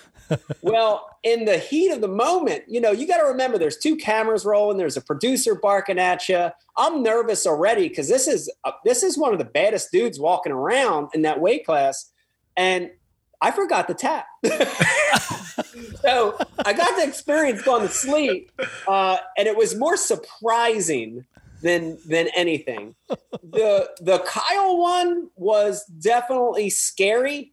well, 0.62 1.08
in 1.22 1.44
the 1.44 1.58
heat 1.58 1.90
of 1.90 2.00
the 2.00 2.08
moment, 2.08 2.64
you 2.66 2.80
know, 2.80 2.92
you 2.92 3.06
got 3.06 3.18
to 3.18 3.24
remember 3.24 3.58
there's 3.58 3.76
two 3.76 3.96
cameras 3.96 4.44
rolling. 4.44 4.78
There's 4.78 4.96
a 4.96 5.02
producer 5.02 5.54
barking 5.54 5.98
at 5.98 6.28
you. 6.28 6.50
I'm 6.76 7.02
nervous 7.02 7.46
already 7.46 7.88
because 7.88 8.08
this 8.08 8.26
is 8.26 8.50
uh, 8.64 8.72
this 8.84 9.02
is 9.02 9.18
one 9.18 9.32
of 9.32 9.38
the 9.38 9.44
baddest 9.44 9.90
dudes 9.92 10.18
walking 10.18 10.52
around 10.52 11.08
in 11.14 11.22
that 11.22 11.40
weight 11.40 11.64
class, 11.64 12.10
and 12.56 12.90
I 13.40 13.50
forgot 13.50 13.88
to 13.88 13.94
tap. 13.94 14.26
so 16.02 16.38
I 16.64 16.72
got 16.72 16.96
the 16.96 17.04
experience 17.06 17.62
going 17.62 17.86
to 17.86 17.92
sleep, 17.92 18.50
uh, 18.88 19.18
and 19.36 19.46
it 19.46 19.56
was 19.56 19.76
more 19.76 19.96
surprising 19.96 21.26
than 21.64 21.98
than 22.06 22.28
anything. 22.36 22.94
The 23.42 23.90
the 24.00 24.18
Kyle 24.26 24.76
one 24.76 25.30
was 25.34 25.84
definitely 25.86 26.68
scary, 26.70 27.50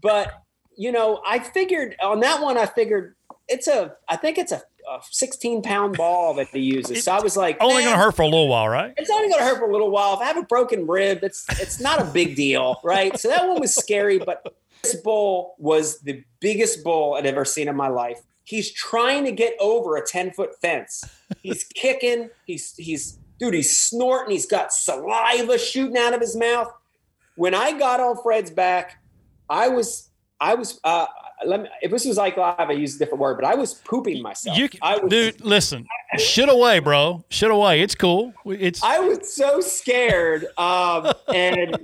but 0.00 0.42
you 0.76 0.90
know 0.90 1.22
I 1.24 1.38
figured 1.38 1.96
on 2.02 2.20
that 2.20 2.42
one 2.42 2.58
I 2.58 2.66
figured 2.66 3.14
it's 3.48 3.68
a 3.68 3.94
I 4.08 4.16
think 4.16 4.36
it's 4.36 4.50
a, 4.50 4.62
a 4.90 4.98
16 5.08 5.62
pound 5.62 5.96
ball 5.96 6.34
that 6.34 6.48
he 6.48 6.58
uses. 6.58 7.04
So 7.04 7.12
I 7.12 7.20
was 7.20 7.36
like, 7.36 7.56
Only 7.60 7.76
"Man, 7.76 7.84
going 7.84 7.98
to 7.98 8.04
hurt 8.04 8.16
for 8.16 8.22
a 8.22 8.26
little 8.26 8.48
while, 8.48 8.68
right? 8.68 8.92
it's 8.96 9.10
only 9.10 9.28
going 9.28 9.38
to 9.38 9.44
hurt 9.44 9.58
for 9.58 9.68
a 9.70 9.72
little 9.72 9.90
while. 9.90 10.14
If 10.14 10.20
I 10.20 10.24
have 10.24 10.36
a 10.36 10.42
broken 10.42 10.88
rib, 10.88 11.20
it's 11.22 11.46
it's 11.60 11.78
not 11.80 12.02
a 12.02 12.04
big 12.04 12.34
deal, 12.34 12.80
right? 12.82 13.16
So 13.18 13.28
that 13.28 13.46
one 13.46 13.60
was 13.60 13.74
scary, 13.74 14.18
but 14.18 14.44
this 14.82 14.96
bull 14.96 15.54
was 15.58 16.00
the 16.00 16.24
biggest 16.40 16.82
bull 16.82 17.14
I'd 17.14 17.26
ever 17.26 17.44
seen 17.44 17.68
in 17.68 17.76
my 17.76 17.88
life. 17.88 18.22
He's 18.42 18.72
trying 18.72 19.24
to 19.24 19.30
get 19.30 19.54
over 19.60 19.96
a 19.96 20.04
10 20.04 20.32
foot 20.32 20.60
fence. 20.60 21.04
He's 21.42 21.62
kicking. 21.62 22.30
He's 22.44 22.74
he's 22.74 23.18
dude. 23.42 23.54
He's 23.54 23.76
snorting. 23.76 24.32
He's 24.32 24.46
got 24.46 24.72
saliva 24.72 25.58
shooting 25.58 25.98
out 25.98 26.14
of 26.14 26.20
his 26.20 26.36
mouth. 26.36 26.72
When 27.34 27.54
I 27.54 27.76
got 27.76 28.00
on 28.00 28.16
Fred's 28.22 28.50
back, 28.50 29.02
I 29.48 29.68
was 29.68 30.10
I 30.40 30.54
was 30.54 30.78
uh, 30.84 31.06
let 31.44 31.62
me. 31.62 31.68
If 31.82 31.90
this 31.90 32.04
was 32.04 32.16
like 32.16 32.36
live, 32.36 32.58
I 32.58 32.72
use 32.72 32.96
a 32.96 32.98
different 32.98 33.20
word, 33.20 33.36
but 33.36 33.44
I 33.44 33.54
was 33.54 33.74
pooping 33.74 34.22
myself. 34.22 34.56
You, 34.56 34.68
I 34.80 34.98
was, 34.98 35.10
dude, 35.10 35.40
listen, 35.40 35.86
shit 36.18 36.48
away, 36.48 36.78
bro. 36.78 37.24
Shit 37.30 37.50
away. 37.50 37.80
It's 37.80 37.94
cool. 37.94 38.32
It's 38.44 38.82
I 38.82 39.00
was 39.00 39.34
so 39.34 39.60
scared. 39.60 40.46
Um, 40.56 41.12
and 41.34 41.78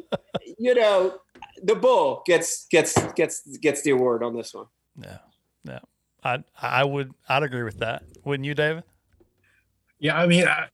you 0.59 0.75
know, 0.75 1.19
the 1.63 1.75
bull 1.75 2.23
gets 2.27 2.67
gets 2.67 3.01
gets 3.15 3.57
gets 3.59 3.83
the 3.83 3.91
award 3.91 4.23
on 4.23 4.37
this 4.37 4.55
one. 4.55 4.67
yeah, 5.03 5.19
yeah. 5.65 5.81
I 6.23 6.45
I 6.61 6.85
would 6.85 7.13
I'd 7.29 7.43
agree 7.43 7.63
with 7.63 7.79
that. 7.79 8.05
Wouldn't 8.25 8.47
you, 8.47 8.55
David? 8.55 8.85
yeah, 9.99 10.17
I 10.17 10.27
mean, 10.27 10.47
I, 10.47 10.69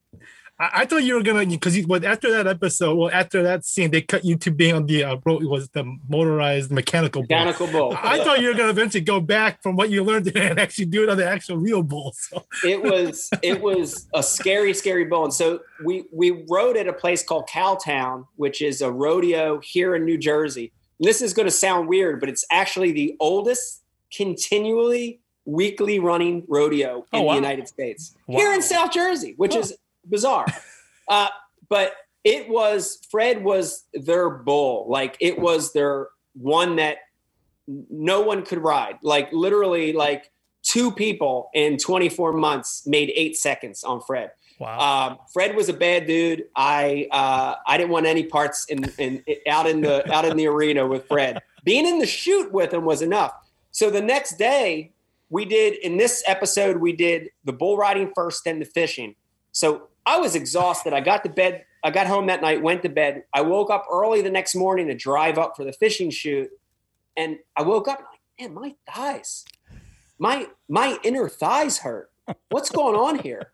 I 0.59 0.71
I 0.75 0.85
thought 0.87 1.03
you 1.03 1.15
were 1.15 1.23
gonna 1.23 1.45
because 1.47 1.77
you, 1.77 1.87
but 1.87 2.05
after 2.05 2.31
that 2.33 2.47
episode, 2.47 2.95
well, 2.97 3.11
after 3.13 3.43
that 3.43 3.65
scene, 3.65 3.91
they 3.91 4.03
cut 4.03 4.25
you 4.25 4.37
to 4.37 4.51
being 4.51 4.75
on 4.75 4.87
the 4.87 5.05
uh, 5.05 5.17
road. 5.25 5.43
It 5.43 5.49
was 5.49 5.69
the 5.71 5.85
motorized 6.09 6.71
mechanical 6.71 7.23
bull. 7.23 7.27
Mechanical 7.37 7.67
bull. 7.67 7.97
I 8.01 8.23
thought 8.23 8.41
you 8.41 8.49
were 8.49 8.55
gonna 8.55 8.71
eventually 8.71 9.03
go 9.03 9.21
back 9.21 9.63
from 9.63 9.75
what 9.77 9.91
you 9.91 10.05
learned 10.05 10.29
and 10.37 10.59
actually 10.61 10.87
do 10.87 11.03
it 11.03 11.09
on 11.09 11.17
the 11.17 11.27
actual 11.29 11.57
real 11.57 11.83
bull. 11.83 12.15
So 12.17 12.45
it 12.65 12.83
was 12.83 13.31
it 13.43 13.61
was 13.61 14.07
a 14.15 14.23
scary, 14.23 14.75
scary 14.75 15.05
bull. 15.05 15.25
And 15.25 15.35
so 15.35 15.61
we 15.85 16.05
we 16.13 16.45
rode 16.49 16.77
at 16.77 16.87
a 16.89 16.93
place 16.93 17.23
called 17.25 17.49
Cowtown, 17.49 18.27
which 18.37 18.63
is 18.63 18.81
a 18.81 18.91
rodeo 18.93 19.59
here 19.61 19.95
in 19.97 20.05
New 20.05 20.19
Jersey. 20.19 20.73
And 21.01 21.09
this 21.09 21.21
is 21.21 21.33
going 21.35 21.47
to 21.47 21.51
sound 21.51 21.89
weird, 21.89 22.21
but 22.21 22.29
it's 22.29 22.45
actually 22.53 22.93
the 22.93 23.17
oldest 23.19 23.83
continually 24.17 25.21
weekly 25.45 25.99
running 25.99 26.45
rodeo 26.49 26.99
in 27.13 27.21
Oh, 27.21 27.23
wow. 27.23 27.33
the 27.33 27.37
United 27.41 27.69
States 27.69 28.15
here 28.29 28.53
in 28.53 28.63
South 28.63 28.93
Jersey, 28.93 29.35
which 29.37 29.55
is 29.57 29.75
bizarre. 30.15 30.47
uh, 31.09 31.29
but 31.69 31.93
it 32.23 32.49
was 32.49 32.99
Fred 33.11 33.43
was 33.43 33.85
their 33.93 34.31
bull, 34.31 34.87
like 34.89 35.17
it 35.21 35.39
was 35.39 35.73
their 35.73 36.09
one 36.35 36.77
that 36.77 36.99
no 37.67 38.21
one 38.21 38.45
could 38.45 38.59
ride. 38.59 38.99
Like 39.03 39.33
literally, 39.33 39.93
like 39.93 40.31
two 40.63 40.93
people 40.93 41.51
in 41.53 41.77
24 41.77 42.33
months 42.33 42.87
made 42.87 43.13
eight 43.15 43.37
seconds 43.37 43.85
on 43.85 44.01
Fred. 44.01 44.31
Wow. 44.59 45.09
Um, 45.09 45.19
Fred 45.33 45.57
was 45.57 45.69
a 45.69 45.73
bad 45.73 46.07
dude. 46.07 46.45
I 46.55 47.09
uh, 47.11 47.57
I 47.67 47.77
didn't 47.77 47.91
want 47.91 48.07
any 48.07 48.25
parts 48.25 48.67
in, 48.67 48.85
in, 48.99 49.25
out 49.49 49.67
in 49.67 49.81
the 49.81 50.11
out 50.13 50.25
in 50.25 50.37
the 50.37 50.47
arena 50.47 50.87
with 50.87 51.07
Fred. 51.09 51.41
Being 51.65 51.87
in 51.87 51.99
the 51.99 52.07
shoot 52.07 52.53
with 52.53 52.73
him 52.73 52.85
was 52.85 53.03
enough. 53.03 53.33
So 53.73 53.91
the 53.91 54.01
next 54.01 54.39
day, 54.39 54.93
we 55.29 55.45
did 55.45 55.75
in 55.75 55.97
this 55.97 56.23
episode 56.27 56.77
we 56.77 56.93
did 56.93 57.31
the 57.45 57.53
bull 57.53 57.77
riding 57.77 58.13
first, 58.15 58.45
then 58.45 58.61
the 58.61 58.65
fishing. 58.65 59.17
So 59.51 59.89
I 60.07 60.19
was 60.19 60.35
exhausted. 60.35 60.93
I 60.93 61.01
got 61.01 61.25
to 61.25 61.31
bed. 61.31 61.65
I 61.83 61.91
got 61.91 62.07
home 62.07 62.27
that 62.27 62.43
night, 62.43 62.63
went 62.63 62.83
to 62.83 62.89
bed. 62.89 63.25
I 63.33 63.43
woke 63.43 63.71
up 63.71 63.87
early 63.91 64.23
the 64.23 64.31
next 64.31 64.55
morning 64.55 64.87
to 64.89 64.95
drive 64.95 65.39
up 65.39 65.57
for 65.57 65.65
the 65.65 65.73
fishing 65.73 66.11
shoot, 66.11 66.51
and 67.17 67.39
I 67.57 67.63
woke 67.63 67.89
up 67.89 67.99
and 68.39 68.55
like, 68.55 68.61
man, 68.65 68.75
my 68.87 68.93
thighs, 68.93 69.45
my 70.19 70.49
my 70.69 70.99
inner 71.05 71.29
thighs 71.29 71.79
hurt. 71.79 72.11
What's 72.51 72.71
going 72.71 72.97
on 72.97 73.19
here? 73.19 73.53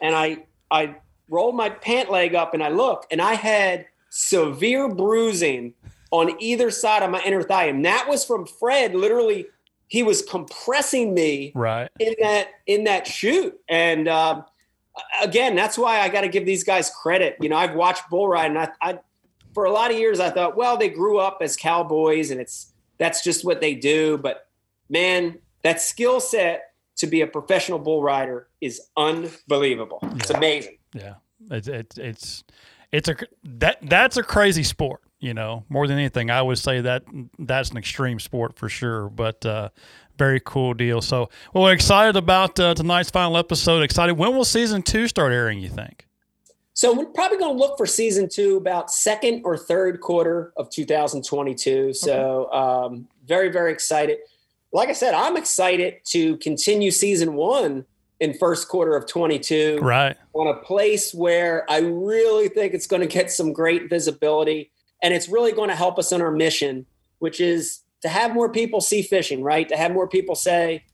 And 0.00 0.14
I 0.14 0.44
I 0.70 0.96
rolled 1.28 1.56
my 1.56 1.70
pant 1.70 2.10
leg 2.10 2.34
up 2.34 2.54
and 2.54 2.62
I 2.62 2.68
look, 2.68 3.06
and 3.10 3.20
I 3.20 3.34
had 3.34 3.86
severe 4.10 4.88
bruising 4.88 5.74
on 6.10 6.36
either 6.40 6.70
side 6.70 7.02
of 7.02 7.10
my 7.10 7.22
inner 7.22 7.42
thigh, 7.42 7.66
and 7.66 7.84
that 7.84 8.06
was 8.08 8.24
from 8.24 8.46
Fred. 8.46 8.94
Literally, 8.94 9.46
he 9.88 10.02
was 10.02 10.22
compressing 10.22 11.14
me 11.14 11.52
right 11.54 11.90
in 11.98 12.14
that 12.20 12.48
in 12.66 12.84
that 12.84 13.06
shoot, 13.06 13.58
and. 13.68 14.08
Um, 14.08 14.44
again, 15.22 15.54
that's 15.54 15.78
why 15.78 16.00
I 16.00 16.08
got 16.08 16.22
to 16.22 16.28
give 16.28 16.46
these 16.46 16.64
guys 16.64 16.90
credit. 16.90 17.36
You 17.40 17.48
know, 17.48 17.56
I've 17.56 17.74
watched 17.74 18.08
bull 18.10 18.28
ride, 18.28 18.50
and 18.50 18.58
I, 18.58 18.68
I, 18.80 18.98
for 19.54 19.64
a 19.64 19.72
lot 19.72 19.90
of 19.90 19.98
years, 19.98 20.20
I 20.20 20.30
thought, 20.30 20.56
well, 20.56 20.76
they 20.76 20.88
grew 20.88 21.18
up 21.18 21.38
as 21.40 21.56
cowboys, 21.56 22.30
and 22.30 22.40
it's 22.40 22.72
that's 22.98 23.24
just 23.24 23.44
what 23.44 23.60
they 23.60 23.74
do. 23.74 24.18
But 24.18 24.46
man, 24.88 25.38
that 25.62 25.80
skill 25.80 26.20
set 26.20 26.72
to 26.96 27.06
be 27.06 27.20
a 27.20 27.26
professional 27.26 27.78
bull 27.78 28.02
rider 28.02 28.48
is 28.60 28.80
unbelievable. 28.96 29.98
Yeah. 30.02 30.14
It's 30.16 30.30
amazing. 30.30 30.78
Yeah, 30.94 31.14
it's 31.50 31.68
it's 31.68 31.98
it's 31.98 32.44
it's 32.92 33.08
a 33.08 33.16
that 33.44 33.78
that's 33.82 34.16
a 34.16 34.22
crazy 34.22 34.62
sport. 34.62 35.00
You 35.18 35.34
know, 35.34 35.64
more 35.68 35.86
than 35.86 35.98
anything, 35.98 36.30
I 36.30 36.42
would 36.42 36.58
say 36.58 36.80
that 36.80 37.04
that's 37.38 37.70
an 37.70 37.76
extreme 37.76 38.18
sport 38.18 38.56
for 38.56 38.68
sure. 38.68 39.08
But 39.08 39.46
uh, 39.46 39.68
very 40.22 40.40
cool 40.44 40.72
deal. 40.72 41.00
So, 41.02 41.28
well, 41.52 41.64
we're 41.64 41.72
excited 41.72 42.16
about 42.16 42.58
uh, 42.60 42.74
tonight's 42.74 43.10
final 43.10 43.36
episode. 43.36 43.82
Excited. 43.82 44.12
When 44.12 44.36
will 44.36 44.44
season 44.44 44.80
two 44.82 45.08
start 45.08 45.32
airing? 45.32 45.58
You 45.58 45.68
think? 45.68 46.06
So 46.74 46.96
we're 46.96 47.06
probably 47.06 47.38
going 47.38 47.56
to 47.56 47.58
look 47.58 47.76
for 47.76 47.86
season 47.86 48.28
two 48.28 48.56
about 48.56 48.92
second 48.92 49.42
or 49.44 49.58
third 49.58 50.00
quarter 50.00 50.52
of 50.56 50.70
2022. 50.70 51.92
So 51.94 52.46
okay. 52.46 52.56
um, 52.56 53.08
very 53.26 53.50
very 53.50 53.72
excited. 53.72 54.18
Like 54.72 54.88
I 54.90 54.92
said, 54.92 55.12
I'm 55.12 55.36
excited 55.36 55.96
to 56.04 56.36
continue 56.36 56.92
season 56.92 57.34
one 57.34 57.84
in 58.20 58.32
first 58.32 58.68
quarter 58.68 58.94
of 58.94 59.08
22. 59.08 59.80
Right. 59.82 60.16
On 60.34 60.46
a 60.46 60.54
place 60.60 61.12
where 61.12 61.68
I 61.68 61.80
really 61.80 62.48
think 62.48 62.74
it's 62.74 62.86
going 62.86 63.02
to 63.02 63.08
get 63.08 63.32
some 63.32 63.52
great 63.52 63.90
visibility, 63.90 64.70
and 65.02 65.12
it's 65.12 65.28
really 65.28 65.50
going 65.50 65.68
to 65.68 65.76
help 65.76 65.98
us 65.98 66.12
in 66.12 66.22
our 66.22 66.30
mission, 66.30 66.86
which 67.18 67.40
is 67.40 67.80
to 68.02 68.08
have 68.08 68.34
more 68.34 68.50
people 68.50 68.80
see 68.80 69.02
fishing, 69.02 69.42
right? 69.42 69.68
To 69.68 69.76
have 69.76 69.92
more 69.92 70.08
people 70.08 70.34
say, 70.34 70.84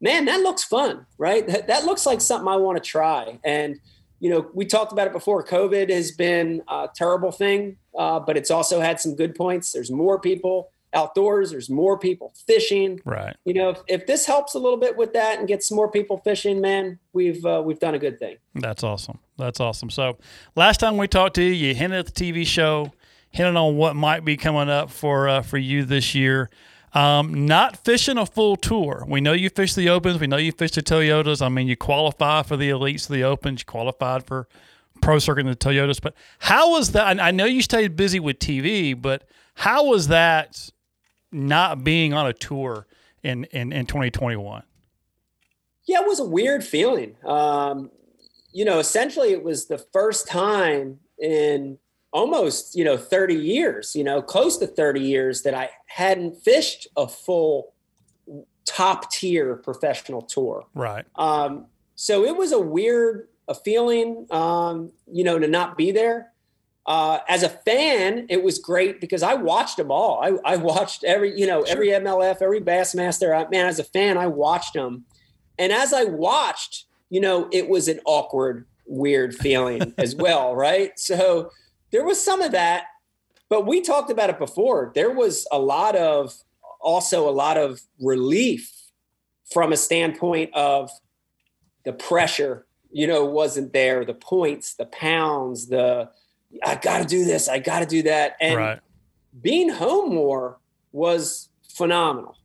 man, 0.00 0.24
that 0.26 0.40
looks 0.40 0.64
fun, 0.64 1.06
right? 1.18 1.46
That, 1.46 1.68
that 1.68 1.84
looks 1.84 2.06
like 2.06 2.20
something 2.20 2.48
I 2.48 2.56
want 2.56 2.82
to 2.82 2.88
try. 2.88 3.38
And, 3.44 3.78
you 4.20 4.30
know, 4.30 4.50
we 4.54 4.66
talked 4.66 4.92
about 4.92 5.06
it 5.06 5.12
before. 5.12 5.44
COVID 5.44 5.90
has 5.90 6.12
been 6.12 6.62
a 6.68 6.88
terrible 6.94 7.32
thing, 7.32 7.76
uh, 7.96 8.20
but 8.20 8.36
it's 8.36 8.50
also 8.50 8.80
had 8.80 9.00
some 9.00 9.14
good 9.14 9.34
points. 9.34 9.72
There's 9.72 9.90
more 9.90 10.18
people 10.18 10.70
outdoors. 10.92 11.50
There's 11.50 11.68
more 11.68 11.98
people 11.98 12.32
fishing. 12.46 13.00
Right. 13.04 13.36
You 13.44 13.54
know, 13.54 13.70
if, 13.70 13.80
if 13.86 14.06
this 14.06 14.24
helps 14.26 14.54
a 14.54 14.58
little 14.58 14.78
bit 14.78 14.96
with 14.96 15.12
that 15.12 15.38
and 15.38 15.46
gets 15.46 15.70
more 15.70 15.90
people 15.90 16.18
fishing, 16.18 16.60
man, 16.60 16.98
we've 17.12 17.44
uh, 17.44 17.62
we've 17.64 17.78
done 17.78 17.94
a 17.94 17.98
good 17.98 18.18
thing. 18.18 18.38
That's 18.54 18.82
awesome. 18.82 19.18
That's 19.36 19.60
awesome. 19.60 19.90
So, 19.90 20.16
last 20.54 20.80
time 20.80 20.96
we 20.96 21.06
talked 21.06 21.34
to 21.34 21.42
you, 21.42 21.52
you 21.52 21.74
hinted 21.74 21.98
at 21.98 22.06
the 22.06 22.12
TV 22.12 22.46
show 22.46 22.92
hinting 23.36 23.56
on 23.56 23.76
what 23.76 23.94
might 23.94 24.24
be 24.24 24.36
coming 24.36 24.70
up 24.70 24.90
for 24.90 25.28
uh, 25.28 25.42
for 25.42 25.58
you 25.58 25.84
this 25.84 26.14
year. 26.14 26.50
Um, 26.94 27.46
not 27.46 27.84
fishing 27.84 28.16
a 28.16 28.24
full 28.24 28.56
tour. 28.56 29.04
We 29.06 29.20
know 29.20 29.34
you 29.34 29.50
fish 29.50 29.74
the 29.74 29.90
Opens. 29.90 30.18
We 30.18 30.26
know 30.26 30.38
you 30.38 30.50
fish 30.50 30.70
the 30.70 30.82
Toyotas. 30.82 31.42
I 31.42 31.50
mean, 31.50 31.68
you 31.68 31.76
qualify 31.76 32.42
for 32.42 32.56
the 32.56 32.70
Elites 32.70 33.10
of 33.10 33.14
the 33.14 33.22
Opens. 33.22 33.60
You 33.60 33.66
qualified 33.66 34.26
for 34.26 34.48
Pro 35.02 35.18
Circuit 35.18 35.40
and 35.40 35.50
the 35.50 35.56
Toyotas. 35.56 36.00
But 36.00 36.14
how 36.38 36.70
was 36.70 36.92
that? 36.92 37.20
I 37.20 37.30
know 37.32 37.44
you 37.44 37.60
stayed 37.60 37.96
busy 37.96 38.18
with 38.18 38.38
TV, 38.38 39.00
but 39.00 39.28
how 39.54 39.84
was 39.84 40.08
that 40.08 40.70
not 41.30 41.84
being 41.84 42.14
on 42.14 42.26
a 42.26 42.32
tour 42.32 42.86
in, 43.22 43.44
in, 43.44 43.74
in 43.74 43.84
2021? 43.84 44.62
Yeah, 45.84 46.00
it 46.00 46.06
was 46.06 46.18
a 46.18 46.24
weird 46.24 46.64
feeling. 46.64 47.16
Um, 47.26 47.90
you 48.52 48.64
know, 48.64 48.78
essentially, 48.78 49.32
it 49.32 49.42
was 49.42 49.66
the 49.66 49.78
first 49.78 50.26
time 50.26 51.00
in 51.18 51.78
almost 52.16 52.74
you 52.74 52.84
know 52.84 52.96
30 52.96 53.34
years 53.34 53.94
you 53.94 54.02
know 54.02 54.22
close 54.22 54.56
to 54.58 54.66
30 54.66 55.00
years 55.00 55.42
that 55.42 55.54
i 55.54 55.68
hadn't 55.86 56.36
fished 56.36 56.88
a 56.96 57.06
full 57.06 57.74
top 58.66 59.10
tier 59.10 59.56
professional 59.56 60.20
tour. 60.20 60.66
Right. 60.74 61.06
Um, 61.14 61.66
so 61.94 62.24
it 62.24 62.36
was 62.36 62.52
a 62.52 62.60
weird 62.60 63.28
a 63.48 63.54
feeling 63.54 64.26
um, 64.30 64.90
you 65.10 65.24
know 65.24 65.38
to 65.38 65.46
not 65.46 65.78
be 65.78 65.92
there. 65.92 66.32
Uh, 66.84 67.18
as 67.28 67.42
a 67.42 67.48
fan 67.48 68.26
it 68.28 68.44
was 68.44 68.60
great 68.60 69.00
because 69.00 69.20
i 69.20 69.34
watched 69.34 69.76
them 69.76 69.90
all. 69.90 70.20
I, 70.22 70.52
I 70.52 70.56
watched 70.56 71.02
every 71.02 71.36
you 71.36 71.44
know 71.44 71.64
sure. 71.64 71.72
every 71.72 71.88
mlf 71.88 72.40
every 72.40 72.60
bassmaster. 72.60 73.36
I, 73.36 73.48
man 73.50 73.66
as 73.66 73.80
a 73.80 73.84
fan 73.84 74.16
i 74.16 74.28
watched 74.28 74.74
them 74.74 75.04
and 75.58 75.72
as 75.72 75.92
i 75.92 76.04
watched 76.04 76.84
you 77.10 77.20
know 77.20 77.48
it 77.50 77.68
was 77.68 77.88
an 77.88 77.98
awkward 78.04 78.66
weird 78.86 79.34
feeling 79.34 79.94
as 79.98 80.14
well 80.14 80.54
right? 80.54 80.96
So 80.96 81.50
there 81.90 82.04
was 82.04 82.22
some 82.22 82.42
of 82.42 82.52
that, 82.52 82.84
but 83.48 83.66
we 83.66 83.80
talked 83.80 84.10
about 84.10 84.30
it 84.30 84.38
before. 84.38 84.92
There 84.94 85.10
was 85.10 85.46
a 85.52 85.58
lot 85.58 85.96
of 85.96 86.34
also 86.80 87.28
a 87.28 87.30
lot 87.30 87.56
of 87.56 87.80
relief 88.00 88.72
from 89.52 89.72
a 89.72 89.76
standpoint 89.76 90.54
of 90.54 90.90
the 91.84 91.92
pressure, 91.92 92.66
you 92.90 93.06
know, 93.06 93.24
wasn't 93.24 93.72
there, 93.72 94.04
the 94.04 94.14
points, 94.14 94.74
the 94.74 94.86
pounds, 94.86 95.68
the 95.68 96.10
I 96.64 96.76
got 96.76 96.98
to 96.98 97.04
do 97.04 97.24
this, 97.24 97.48
I 97.48 97.58
got 97.58 97.80
to 97.80 97.86
do 97.86 98.02
that. 98.02 98.36
And 98.40 98.56
right. 98.56 98.80
being 99.40 99.68
home 99.68 100.14
more 100.14 100.58
was 100.92 101.48
phenomenal, 101.68 102.36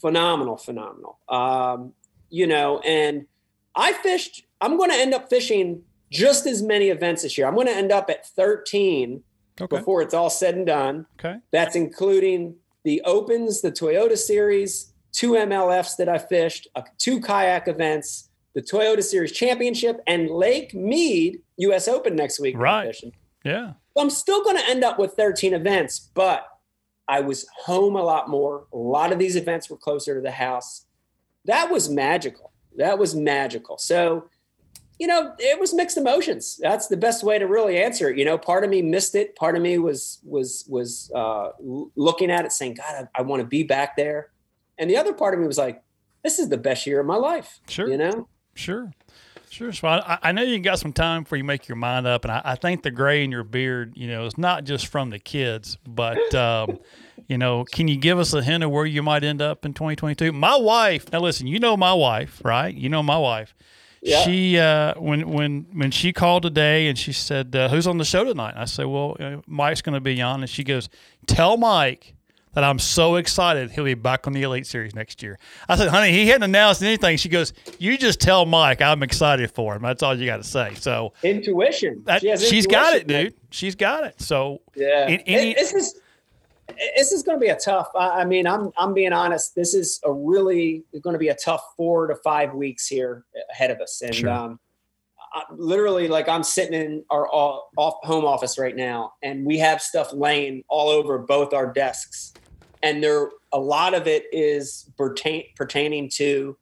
phenomenal, 0.00 0.56
phenomenal. 0.56 1.18
Um, 1.28 1.92
you 2.28 2.46
know, 2.46 2.80
and 2.80 3.26
I 3.74 3.92
fished, 3.92 4.44
I'm 4.60 4.76
going 4.76 4.90
to 4.90 4.96
end 4.96 5.14
up 5.14 5.30
fishing 5.30 5.82
just 6.10 6.46
as 6.46 6.62
many 6.62 6.88
events 6.88 7.22
this 7.22 7.38
year. 7.38 7.46
I'm 7.46 7.54
going 7.54 7.66
to 7.66 7.76
end 7.76 7.92
up 7.92 8.10
at 8.10 8.26
13 8.26 9.22
okay. 9.60 9.76
before 9.76 10.02
it's 10.02 10.14
all 10.14 10.30
said 10.30 10.54
and 10.54 10.66
done. 10.66 11.06
Okay. 11.18 11.36
That's 11.52 11.76
including 11.76 12.56
the 12.84 13.02
Opens, 13.04 13.60
the 13.60 13.72
Toyota 13.72 14.16
Series, 14.16 14.92
two 15.12 15.32
MLFs 15.32 15.96
that 15.96 16.08
I 16.08 16.18
fished, 16.18 16.68
uh, 16.74 16.82
two 16.98 17.20
kayak 17.20 17.68
events, 17.68 18.30
the 18.54 18.62
Toyota 18.62 19.02
Series 19.02 19.32
Championship, 19.32 20.00
and 20.06 20.30
Lake 20.30 20.74
Mead 20.74 21.40
US 21.58 21.88
Open 21.88 22.16
next 22.16 22.40
week. 22.40 22.56
Right. 22.58 22.96
Yeah. 23.44 23.72
So 23.96 24.02
I'm 24.02 24.10
still 24.10 24.42
going 24.42 24.56
to 24.56 24.68
end 24.68 24.84
up 24.84 24.98
with 24.98 25.12
13 25.14 25.54
events, 25.54 26.10
but 26.14 26.46
I 27.08 27.20
was 27.20 27.46
home 27.64 27.96
a 27.96 28.02
lot 28.02 28.28
more. 28.28 28.66
A 28.72 28.76
lot 28.76 29.12
of 29.12 29.18
these 29.18 29.36
events 29.36 29.68
were 29.68 29.76
closer 29.76 30.14
to 30.14 30.20
the 30.20 30.30
house. 30.30 30.86
That 31.44 31.70
was 31.70 31.88
magical. 31.88 32.52
That 32.76 32.98
was 32.98 33.14
magical. 33.14 33.78
So 33.78 34.28
you 35.00 35.06
know, 35.06 35.32
it 35.38 35.58
was 35.58 35.72
mixed 35.72 35.96
emotions. 35.96 36.60
That's 36.60 36.88
the 36.88 36.96
best 36.96 37.24
way 37.24 37.38
to 37.38 37.46
really 37.46 37.82
answer 37.82 38.10
it. 38.10 38.18
You 38.18 38.26
know, 38.26 38.36
part 38.36 38.64
of 38.64 38.70
me 38.70 38.82
missed 38.82 39.14
it. 39.14 39.34
Part 39.34 39.56
of 39.56 39.62
me 39.62 39.78
was 39.78 40.18
was 40.22 40.66
was 40.68 41.10
uh, 41.14 41.52
looking 41.96 42.30
at 42.30 42.44
it, 42.44 42.52
saying, 42.52 42.74
"God, 42.74 43.08
I, 43.14 43.20
I 43.20 43.22
want 43.22 43.40
to 43.40 43.46
be 43.46 43.62
back 43.62 43.96
there," 43.96 44.28
and 44.76 44.90
the 44.90 44.98
other 44.98 45.14
part 45.14 45.32
of 45.32 45.40
me 45.40 45.46
was 45.46 45.56
like, 45.56 45.82
"This 46.22 46.38
is 46.38 46.50
the 46.50 46.58
best 46.58 46.86
year 46.86 47.00
of 47.00 47.06
my 47.06 47.16
life." 47.16 47.60
Sure, 47.66 47.88
you 47.88 47.96
know, 47.96 48.28
sure. 48.54 48.92
Sure. 49.48 49.72
So 49.72 49.88
I, 49.88 50.18
I 50.22 50.32
know 50.32 50.42
you 50.42 50.60
got 50.60 50.78
some 50.78 50.92
time 50.92 51.24
before 51.24 51.36
you 51.36 51.42
make 51.42 51.66
your 51.66 51.74
mind 51.74 52.06
up, 52.06 52.24
and 52.24 52.30
I, 52.30 52.42
I 52.44 52.54
think 52.54 52.84
the 52.84 52.90
gray 52.92 53.24
in 53.24 53.32
your 53.32 53.42
beard, 53.42 53.94
you 53.96 54.06
know, 54.06 54.26
is 54.26 54.38
not 54.38 54.62
just 54.62 54.86
from 54.86 55.10
the 55.10 55.18
kids, 55.18 55.76
but 55.88 56.34
um, 56.36 56.78
you 57.26 57.38
know, 57.38 57.64
can 57.64 57.88
you 57.88 57.96
give 57.96 58.18
us 58.18 58.32
a 58.32 58.42
hint 58.42 58.62
of 58.62 58.70
where 58.70 58.86
you 58.86 59.02
might 59.02 59.24
end 59.24 59.42
up 59.42 59.64
in 59.64 59.72
2022? 59.72 60.30
My 60.32 60.56
wife. 60.56 61.10
Now, 61.10 61.20
listen, 61.20 61.48
you 61.48 61.58
know 61.58 61.76
my 61.76 61.92
wife, 61.94 62.40
right? 62.44 62.72
You 62.72 62.90
know 62.90 63.02
my 63.02 63.18
wife. 63.18 63.54
Yeah. 64.02 64.22
She 64.22 64.58
uh, 64.58 64.94
when 64.98 65.28
when 65.28 65.66
when 65.72 65.90
she 65.90 66.12
called 66.12 66.42
today 66.42 66.88
and 66.88 66.98
she 66.98 67.12
said, 67.12 67.54
uh, 67.54 67.68
"Who's 67.68 67.86
on 67.86 67.98
the 67.98 68.04
show 68.04 68.24
tonight?" 68.24 68.54
I 68.56 68.64
said, 68.64 68.86
"Well, 68.86 69.16
uh, 69.20 69.36
Mike's 69.46 69.82
going 69.82 69.94
to 69.94 70.00
be 70.00 70.20
on," 70.22 70.40
and 70.40 70.48
she 70.48 70.64
goes, 70.64 70.88
"Tell 71.26 71.56
Mike." 71.56 72.14
That 72.52 72.64
I'm 72.64 72.80
so 72.80 73.14
excited 73.14 73.70
he'll 73.70 73.84
be 73.84 73.94
back 73.94 74.26
on 74.26 74.32
the 74.32 74.42
Elite 74.42 74.66
Series 74.66 74.92
next 74.92 75.22
year. 75.22 75.38
I 75.68 75.76
said, 75.76 75.86
honey, 75.86 76.10
he 76.10 76.26
hadn't 76.26 76.42
announced 76.42 76.82
anything. 76.82 77.16
She 77.16 77.28
goes, 77.28 77.52
you 77.78 77.96
just 77.96 78.20
tell 78.20 78.44
Mike 78.44 78.82
I'm 78.82 79.04
excited 79.04 79.52
for 79.52 79.76
him. 79.76 79.82
That's 79.82 80.02
all 80.02 80.18
you 80.18 80.26
got 80.26 80.38
to 80.38 80.42
say. 80.42 80.74
So 80.74 81.12
intuition. 81.22 82.02
That, 82.06 82.22
she 82.22 82.26
has 82.26 82.42
intuition, 82.42 82.70
got 82.72 82.94
it, 82.94 83.06
dude. 83.06 83.34
She's 83.50 83.76
got 83.76 84.02
it. 84.02 84.20
So 84.20 84.62
yeah, 84.74 85.06
any, 85.08 85.54
this 85.54 85.72
is 85.72 86.00
this 86.96 87.12
is 87.12 87.22
going 87.22 87.36
to 87.38 87.40
be 87.40 87.48
a 87.50 87.56
tough. 87.56 87.88
I, 87.94 88.24
mean, 88.24 88.46
I'm 88.46 88.70
I'm 88.76 88.94
being 88.94 89.12
honest. 89.12 89.54
This 89.54 89.74
is 89.74 90.00
a 90.04 90.12
really 90.12 90.84
going 91.02 91.14
to 91.14 91.18
be 91.18 91.28
a 91.28 91.34
tough 91.34 91.62
four 91.76 92.06
to 92.06 92.16
five 92.16 92.54
weeks 92.54 92.86
here 92.86 93.24
ahead 93.50 93.70
of 93.70 93.80
us, 93.80 94.02
and 94.02 94.14
Sure. 94.14 94.30
um, 94.30 94.60
I, 95.32 95.44
literally, 95.54 96.08
like 96.08 96.28
I'm 96.28 96.42
sitting 96.42 96.74
in 96.74 97.04
our 97.10 97.28
all, 97.28 97.70
off 97.76 97.94
home 98.02 98.24
office 98.24 98.58
right 98.58 98.74
now, 98.74 99.14
and 99.22 99.46
we 99.46 99.58
have 99.58 99.80
stuff 99.80 100.12
laying 100.12 100.64
all 100.68 100.88
over 100.88 101.18
both 101.18 101.52
our 101.54 101.72
desks, 101.72 102.32
and 102.82 103.02
there 103.02 103.30
a 103.52 103.58
lot 103.58 103.94
of 103.94 104.06
it 104.06 104.24
is 104.32 104.90
pertain, 104.96 105.44
pertaining 105.56 106.08
to 106.14 106.56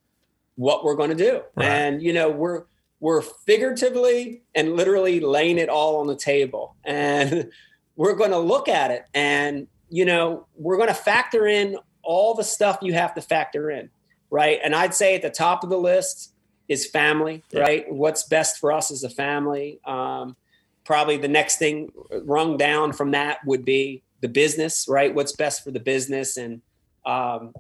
what 0.57 0.85
we're 0.85 0.97
going 0.97 1.11
to 1.11 1.17
do, 1.17 1.43
Right. 1.57 1.67
and 1.67 2.03
you 2.03 2.13
know 2.13 2.31
we're 2.31 2.65
we're 3.01 3.23
figuratively 3.23 4.43
and 4.55 4.75
literally 4.75 5.21
laying 5.21 5.59
it 5.59 5.69
all 5.69 6.01
on 6.01 6.07
the 6.07 6.17
table, 6.17 6.77
and 6.85 7.51
we're 7.97 8.15
going 8.15 8.31
to 8.31 8.39
look 8.39 8.69
at 8.69 8.91
it 8.91 9.05
and 9.15 9.67
you 9.91 10.05
know 10.05 10.47
we're 10.57 10.77
going 10.77 10.89
to 10.89 10.95
factor 10.95 11.47
in 11.47 11.77
all 12.03 12.35
the 12.35 12.45
stuff 12.45 12.79
you 12.83 12.93
have 12.95 13.15
to 13.15 13.21
factor 13.23 13.71
in 13.71 13.91
right? 14.31 14.59
And 14.63 14.75
i'd 14.75 14.95
say 14.95 15.15
at 15.15 15.23
the 15.23 15.31
top 15.31 15.65
of 15.65 15.71
the 15.71 15.79
list 15.79 16.35
is 16.69 16.87
family 16.87 17.43
Yeah. 17.51 17.61
right? 17.63 17.91
What's 17.93 18.25
best 18.25 18.59
for 18.59 18.71
us 18.73 18.91
as 18.91 19.03
a 19.03 19.09
family? 19.09 19.81
Um, 19.87 20.37
probably 20.85 21.17
the 21.17 21.29
next 21.29 21.59
thing 21.59 21.91
rung 22.25 22.59
down 22.59 22.93
from 22.93 23.13
that 23.13 23.39
would 23.47 23.65
be 23.65 24.03
the 24.21 24.29
business 24.29 24.87
right? 24.89 25.15
What's 25.15 25.33
best 25.33 25.65
for 25.65 25.71
the 25.71 25.81
business? 25.81 26.37
And 26.37 26.61
um, 27.07 27.55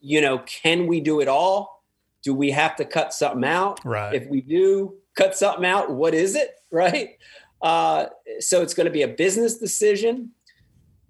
you 0.00 0.20
know 0.22 0.38
can 0.38 0.86
we 0.86 1.00
do 1.00 1.20
it 1.20 1.28
all? 1.28 1.82
Do 2.22 2.32
we 2.34 2.50
have 2.52 2.74
to 2.76 2.86
cut 2.86 3.12
something 3.12 3.44
out? 3.44 3.84
Right. 3.84 4.14
if 4.14 4.26
we 4.28 4.40
do 4.40 4.94
cut 5.14 5.36
something 5.36 5.66
out 5.66 5.90
what 5.90 6.14
is 6.14 6.34
it 6.34 6.50
right? 6.70 7.18
Uh, 7.60 8.06
so 8.40 8.62
it's 8.62 8.74
going 8.74 8.86
to 8.86 8.90
be 8.92 9.02
a 9.02 9.08
business 9.08 9.58
decision 9.58 10.30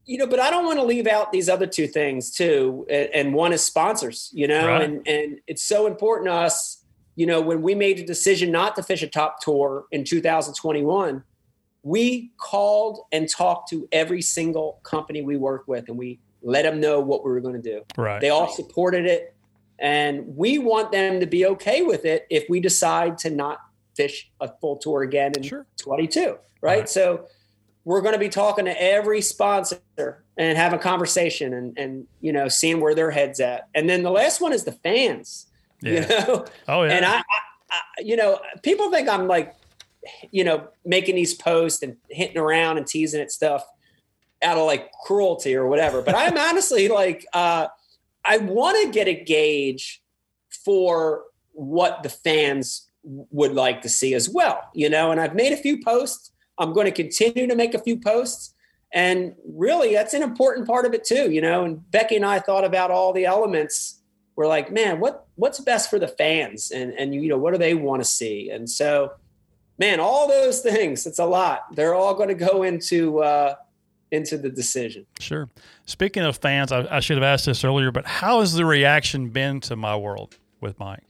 you 0.06 0.18
know 0.18 0.26
but 0.26 0.38
i 0.40 0.50
don't 0.50 0.64
want 0.64 0.78
to 0.78 0.84
leave 0.84 1.06
out 1.06 1.32
these 1.32 1.48
other 1.48 1.66
two 1.66 1.86
things 1.86 2.30
too 2.30 2.86
and, 2.90 3.32
one 3.34 3.52
is 3.52 3.62
sponsors 3.62 4.30
you 4.32 4.46
know 4.46 4.66
Right. 4.66 4.82
and 4.82 5.06
and 5.06 5.40
it's 5.46 5.62
so 5.62 5.86
important 5.86 6.28
to 6.28 6.34
us 6.34 6.84
you 7.16 7.26
know 7.26 7.40
when 7.40 7.62
we 7.62 7.74
made 7.74 7.98
the 7.98 8.04
decision 8.04 8.50
not 8.50 8.76
to 8.76 8.82
fish 8.82 9.02
a 9.02 9.06
top 9.06 9.40
tour 9.40 9.86
in 9.90 10.04
2021 10.04 11.22
we 11.82 12.32
called 12.38 13.00
and 13.12 13.28
talked 13.28 13.68
to 13.70 13.86
every 13.92 14.22
single 14.22 14.80
company 14.84 15.22
we 15.22 15.36
work 15.36 15.68
with 15.68 15.88
and 15.88 15.98
we 15.98 16.18
let 16.42 16.62
them 16.62 16.80
know 16.80 17.00
what 17.00 17.24
we 17.24 17.30
were 17.30 17.40
going 17.40 17.60
to 17.60 17.70
do 17.76 17.82
right. 17.96 18.20
they 18.20 18.30
all 18.30 18.48
supported 18.52 19.06
it. 19.06 19.30
And 19.80 20.36
we 20.36 20.58
want 20.58 20.92
them 20.92 21.18
to 21.18 21.26
be 21.26 21.46
okay 21.46 21.82
with 21.82 22.04
it 22.04 22.28
if 22.30 22.48
we 22.48 22.60
decide 22.60 23.18
to 23.18 23.30
not 23.30 23.58
fish 23.96 24.30
a 24.40 24.48
full 24.60 24.76
tour 24.76 25.02
again 25.02 25.32
in 25.36 25.42
Sure. 25.42 25.66
22. 25.78 26.20
Right? 26.20 26.38
Right. 26.62 26.88
So 26.88 27.26
we're 27.84 28.00
going 28.00 28.14
to 28.14 28.18
be 28.18 28.28
talking 28.28 28.64
to 28.64 28.82
every 28.82 29.20
sponsor 29.20 29.80
and 30.36 30.56
having 30.56 30.78
a 30.78 30.82
conversation 30.82 31.52
and, 31.52 31.78
and, 31.78 32.06
you 32.20 32.32
know, 32.32 32.48
seeing 32.48 32.80
where 32.80 32.94
their 32.94 33.10
head's 33.10 33.40
at. 33.40 33.68
And 33.74 33.88
then 33.88 34.02
the 34.02 34.10
last 34.10 34.40
one 34.40 34.52
is 34.52 34.64
the 34.64 34.72
fans, 34.72 35.46
you 35.80 36.00
know? 36.00 36.46
Oh 36.66 36.82
yeah. 36.82 36.92
And 36.92 37.04
I, 37.04 37.18
I, 37.18 37.22
I, 37.70 37.80
you 38.00 38.16
know, 38.16 38.40
people 38.62 38.90
think 38.90 39.08
I'm 39.08 39.28
like, 39.28 39.54
you 40.30 40.44
know, 40.44 40.68
making 40.84 41.16
these 41.16 41.34
posts 41.34 41.82
and 41.82 41.96
hitting 42.08 42.38
around 42.38 42.78
and 42.78 42.86
teasing 42.86 43.20
at 43.20 43.30
stuff 43.30 43.64
out 44.42 44.58
of 44.58 44.66
like 44.66 44.90
cruelty 45.04 45.54
or 45.54 45.66
whatever. 45.66 46.02
But 46.02 46.14
I'm 46.14 46.36
honestly 46.50 46.88
like, 46.88 47.26
uh, 47.32 47.68
I 48.24 48.38
want 48.38 48.82
to 48.82 48.92
get 48.92 49.08
a 49.08 49.14
gauge 49.14 50.02
for 50.64 51.24
what 51.52 52.02
the 52.02 52.08
fans 52.08 52.88
would 53.02 53.52
like 53.52 53.82
to 53.82 53.88
see 53.88 54.14
as 54.14 54.28
well, 54.28 54.70
you 54.74 54.88
know. 54.88 55.10
And 55.10 55.20
I've 55.20 55.34
made 55.34 55.52
a 55.52 55.56
few 55.56 55.82
posts. 55.82 56.30
I'm 56.58 56.72
going 56.72 56.86
to 56.86 56.92
continue 56.92 57.46
to 57.46 57.54
make 57.54 57.74
a 57.74 57.78
few 57.78 57.98
posts. 57.98 58.54
And 58.92 59.34
really, 59.48 59.92
that's 59.92 60.14
an 60.14 60.22
important 60.22 60.66
part 60.66 60.86
of 60.86 60.94
it 60.94 61.04
too, 61.04 61.30
you 61.30 61.40
know. 61.40 61.64
And 61.64 61.90
Becky 61.90 62.16
and 62.16 62.24
I 62.24 62.38
thought 62.38 62.64
about 62.64 62.90
all 62.90 63.12
the 63.12 63.24
elements. 63.24 64.00
We're 64.36 64.46
like, 64.46 64.70
man, 64.70 65.00
what 65.00 65.26
what's 65.34 65.60
best 65.60 65.90
for 65.90 65.98
the 65.98 66.08
fans, 66.08 66.70
and 66.70 66.92
and 66.92 67.14
you 67.14 67.28
know, 67.28 67.38
what 67.38 67.52
do 67.52 67.58
they 67.58 67.74
want 67.74 68.02
to 68.02 68.08
see? 68.08 68.50
And 68.50 68.70
so, 68.70 69.12
man, 69.78 69.98
all 69.98 70.28
those 70.28 70.60
things. 70.60 71.06
It's 71.06 71.18
a 71.18 71.24
lot. 71.24 71.74
They're 71.74 71.94
all 71.94 72.14
going 72.14 72.28
to 72.28 72.34
go 72.34 72.62
into 72.62 73.18
uh, 73.18 73.56
into 74.12 74.38
the 74.38 74.48
decision. 74.48 75.06
Sure. 75.18 75.48
Speaking 75.86 76.22
of 76.22 76.36
fans, 76.36 76.72
I, 76.72 76.86
I 76.96 77.00
should 77.00 77.16
have 77.16 77.24
asked 77.24 77.46
this 77.46 77.64
earlier, 77.64 77.90
but 77.90 78.06
how 78.06 78.40
has 78.40 78.54
the 78.54 78.64
reaction 78.64 79.30
been 79.30 79.60
to 79.62 79.76
my 79.76 79.96
world 79.96 80.38
with 80.60 80.78
Mike? 80.78 81.02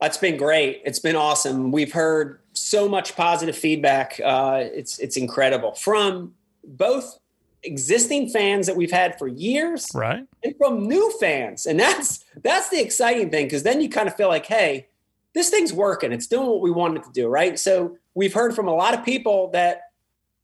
It's 0.00 0.18
been 0.18 0.36
great. 0.36 0.82
It's 0.84 1.00
been 1.00 1.16
awesome. 1.16 1.72
We've 1.72 1.92
heard 1.92 2.40
so 2.68 2.88
much 2.88 3.16
positive 3.16 3.56
feedback. 3.56 4.20
Uh, 4.22 4.64
it's 4.72 4.98
it's 4.98 5.16
incredible 5.16 5.72
from 5.74 6.34
both 6.64 7.18
existing 7.64 8.28
fans 8.28 8.66
that 8.66 8.76
we've 8.76 8.90
had 8.92 9.18
for 9.18 9.26
years 9.26 9.88
Right. 9.94 10.24
and 10.44 10.54
from 10.58 10.86
new 10.86 11.12
fans, 11.20 11.66
and 11.66 11.78
that's 11.78 12.24
that's 12.42 12.68
the 12.70 12.80
exciting 12.80 13.30
thing 13.30 13.46
because 13.46 13.62
then 13.64 13.80
you 13.80 13.88
kind 13.88 14.08
of 14.08 14.14
feel 14.16 14.28
like, 14.28 14.46
hey, 14.46 14.88
this 15.34 15.50
thing's 15.50 15.72
working. 15.72 16.12
It's 16.12 16.26
doing 16.26 16.46
what 16.46 16.60
we 16.60 16.70
wanted 16.70 17.02
to 17.04 17.10
do, 17.12 17.28
right? 17.28 17.58
So 17.58 17.96
we've 18.14 18.32
heard 18.34 18.54
from 18.54 18.68
a 18.68 18.74
lot 18.74 18.94
of 18.94 19.04
people 19.04 19.50
that 19.50 19.82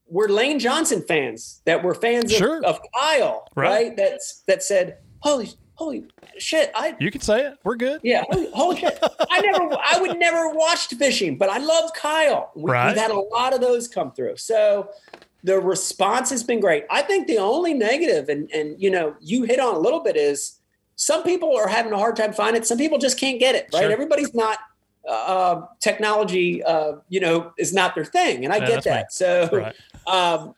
were 0.06 0.28
Lane 0.28 0.58
Johnson 0.58 1.02
fans, 1.06 1.62
that 1.64 1.82
were 1.82 1.94
fans 1.94 2.30
Sure. 2.32 2.58
of, 2.58 2.64
of 2.76 2.80
Kyle, 2.94 3.48
Right. 3.54 3.68
right? 3.70 3.96
That's 3.96 4.42
that 4.46 4.62
said, 4.62 4.98
holy 5.20 5.50
holy 5.74 6.04
shit, 6.38 6.70
I 6.74 6.96
You 7.00 7.10
can 7.10 7.20
say 7.20 7.46
it. 7.46 7.54
We're 7.64 7.76
good. 7.76 8.00
yeah, 8.02 8.24
holy, 8.30 8.48
holy 8.52 8.76
shit. 8.78 8.98
I 9.30 9.40
never, 9.40 9.76
I 9.84 9.98
would 10.00 10.18
never 10.18 10.50
watched 10.50 10.94
fishing, 10.94 11.36
but 11.36 11.48
I 11.50 11.58
love 11.58 11.92
Kyle. 11.94 12.52
We, 12.54 12.70
Right. 12.70 12.88
We've 12.88 12.96
had 12.96 13.10
a 13.10 13.18
lot 13.18 13.52
of 13.54 13.60
those 13.60 13.88
come 13.88 14.12
through. 14.12 14.36
So 14.36 14.90
the 15.42 15.58
response 15.60 16.30
has 16.30 16.42
been 16.42 16.60
great. 16.60 16.84
I 16.90 17.02
think 17.02 17.26
the 17.26 17.38
only 17.38 17.74
negative, 17.74 18.28
and 18.28 18.50
and 18.52 18.80
you 18.80 18.90
know, 18.90 19.14
you 19.20 19.42
hit 19.44 19.60
on 19.60 19.74
a 19.74 19.78
little 19.78 20.00
bit, 20.00 20.16
is 20.16 20.60
some 20.96 21.22
people 21.22 21.56
are 21.56 21.68
having 21.68 21.92
a 21.92 21.98
hard 21.98 22.16
time 22.16 22.32
finding 22.32 22.62
it. 22.62 22.66
Some 22.66 22.78
people 22.78 22.98
just 22.98 23.18
can't 23.18 23.38
get 23.38 23.54
it. 23.54 23.68
Right? 23.72 23.82
Sure. 23.82 23.92
Everybody's 23.92 24.34
not. 24.34 24.58
Uh, 25.06 25.66
technology, 25.80 26.64
uh, 26.64 26.92
you 27.10 27.20
know, 27.20 27.52
is 27.58 27.74
not 27.74 27.94
their 27.94 28.06
thing, 28.06 28.42
and 28.42 28.54
I 28.54 28.56
Yeah, 28.56 28.66
get 28.68 28.84
that. 28.84 29.12
So, 29.12 29.50
Right. 29.52 29.74
um, 30.06 30.54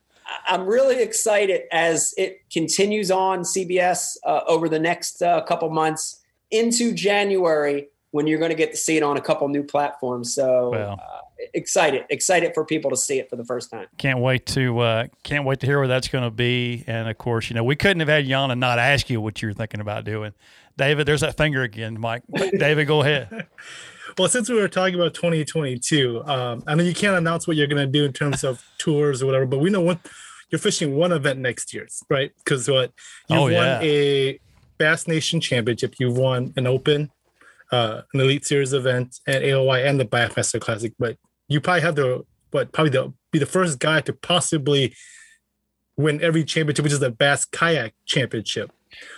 I'm 0.49 0.67
really 0.67 1.03
excited 1.03 1.63
as 1.73 2.15
it 2.17 2.49
continues 2.51 3.11
on 3.11 3.41
CBS 3.41 4.17
uh, 4.25 4.41
over 4.47 4.69
the 4.69 4.79
next 4.79 5.23
uh, 5.23 5.41
couple 5.43 5.71
months 5.71 6.23
into 6.51 6.93
January 6.93 7.89
when 8.11 8.27
you're 8.27 8.39
going 8.39 8.51
to 8.51 8.57
get 8.57 8.71
to 8.71 8.77
see 8.77 8.97
it 8.97 9.03
on 9.03 9.17
a 9.17 9.21
couple 9.21 9.49
new 9.49 9.63
platforms. 9.63 10.35
So 10.35 10.71
Well. 10.71 11.01
uh, 11.01 11.21
excited, 11.55 12.05
excited 12.09 12.55
for 12.55 12.65
people 12.65 12.91
to 12.91 12.97
see 12.97 13.19
it 13.19 13.29
for 13.29 13.37
the 13.37 13.45
first 13.45 13.71
time. 13.71 13.87
Can't 13.99 14.21
wait 14.21 14.47
to 14.47 14.79
uh, 14.79 15.07
can't 15.23 15.45
wait 15.45 15.61
to 15.61 15.67
hear 15.67 15.79
where 15.79 15.89
that's 15.89 16.09
going 16.09 16.25
to 16.25 16.31
be. 16.31 16.85
And 16.87 17.09
of 17.09 17.19
course, 17.19 17.51
you 17.51 17.55
know, 17.55 17.65
we 17.65 17.77
couldn't 17.77 18.01
have 18.01 18.09
had 18.09 18.27
you 18.27 18.35
on 18.37 18.51
and 18.51 18.61
not 18.61 18.79
ask 18.79 19.11
you 19.11 19.21
what 19.21 19.43
you're 19.43 19.53
thinking 19.53 19.81
about 19.81 20.05
doing. 20.05 20.33
David, 20.77 21.07
there's 21.07 21.23
that 21.23 21.37
finger 21.37 21.63
again, 21.63 21.99
Mike. 21.99 22.23
David, 22.59 22.87
go 22.87 23.01
ahead. 23.01 23.47
Well, 24.19 24.29
since 24.29 24.49
we 24.49 24.57
were 24.57 24.69
talking 24.69 24.95
about 24.95 25.13
2022, 25.15 26.23
um, 26.25 26.63
I 26.67 26.75
know 26.75 26.83
you 26.83 26.95
can't 26.95 27.17
announce 27.17 27.47
what 27.47 27.57
you're 27.57 27.67
going 27.67 27.85
to 27.85 27.91
do 27.91 28.05
in 28.05 28.13
terms 28.13 28.45
of 28.45 28.65
tours 28.79 29.23
or 29.23 29.27
whatever, 29.27 29.45
but 29.47 29.59
we 29.59 29.69
know 29.69 29.83
what 29.83 29.99
you're 30.51 30.59
fishing 30.59 30.95
one 30.97 31.13
event 31.13 31.39
next 31.41 31.75
year, 31.75 31.87
right? 32.09 32.31
Because 32.39 32.69
what 32.69 32.93
you've 33.29 33.39
Oh, 33.39 33.43
won 33.43 33.53
yeah. 33.53 33.81
a 33.83 34.41
Bass 34.79 35.07
Nation 35.07 35.41
Championship, 35.41 35.97
you've 35.99 36.17
won 36.17 36.55
an 36.57 36.67
Open, 36.67 37.11
uh, 37.73 38.03
an 38.15 38.21
Elite 38.21 38.47
Series 38.47 38.73
event, 38.73 39.17
and 39.27 39.45
AOY, 39.45 39.85
and 39.87 40.01
the 40.01 40.05
Bassmaster 40.07 40.61
Classic. 40.61 40.93
But 40.99 41.19
you 41.49 41.61
probably 41.61 41.83
have 41.83 41.97
the 41.97 42.25
what 42.53 42.73
probably 42.73 42.91
the 42.91 43.13
be 43.33 43.39
the 43.39 43.45
first 43.47 43.79
guy 43.81 44.01
to 44.03 44.13
possibly 44.15 44.95
win 45.99 46.23
every 46.23 46.45
championship, 46.45 46.85
which 46.85 46.93
is 46.93 47.01
the 47.01 47.11
Bass 47.11 47.45
Kayak 47.45 47.93
Championship. 48.07 48.71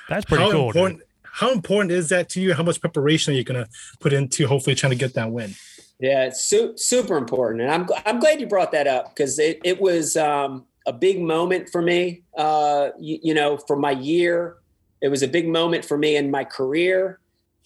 That's 0.09 0.25
pretty 0.25 0.43
how 0.43 0.51
cool. 0.51 0.67
important 0.69 1.03
how 1.33 1.53
important 1.53 1.93
is 1.93 2.09
that 2.09 2.29
to 2.31 2.41
you? 2.41 2.55
How 2.55 2.63
much 2.63 2.81
preparation 2.81 3.35
are 3.35 3.37
you 3.37 3.45
going 3.45 3.65
to 3.65 3.71
put 4.01 4.13
into 4.13 4.47
hopefully 4.47 4.75
trying 4.75 4.91
to 4.93 4.99
get 4.99 5.15
that 5.15 5.31
win? 5.31 5.55
Yeah, 6.01 6.27
it's 6.27 6.45
su- 6.45 6.77
super 6.77 7.17
important, 7.17 7.61
and 7.61 7.71
I'm 7.71 7.89
I'm 8.07 8.21
glad 8.21 8.41
you 8.41 8.47
brought 8.47 8.71
that 8.73 8.87
up 8.87 9.15
because 9.15 9.39
it 9.41 9.61
it 9.65 9.81
was 9.81 10.17
um, 10.17 10.65
a 10.87 10.93
big 10.93 11.21
moment 11.21 11.71
for 11.71 11.83
me. 11.83 12.23
Uh, 12.37 12.91
you, 13.01 13.19
you 13.23 13.35
know, 13.35 13.57
for 13.57 13.77
my 13.77 13.91
year, 13.91 14.57
it 15.01 15.09
was 15.09 15.25
a 15.25 15.29
big 15.29 15.49
moment 15.49 15.85
for 15.85 15.99
me 15.99 16.15
in 16.15 16.31
my 16.31 16.45
career, 16.45 17.19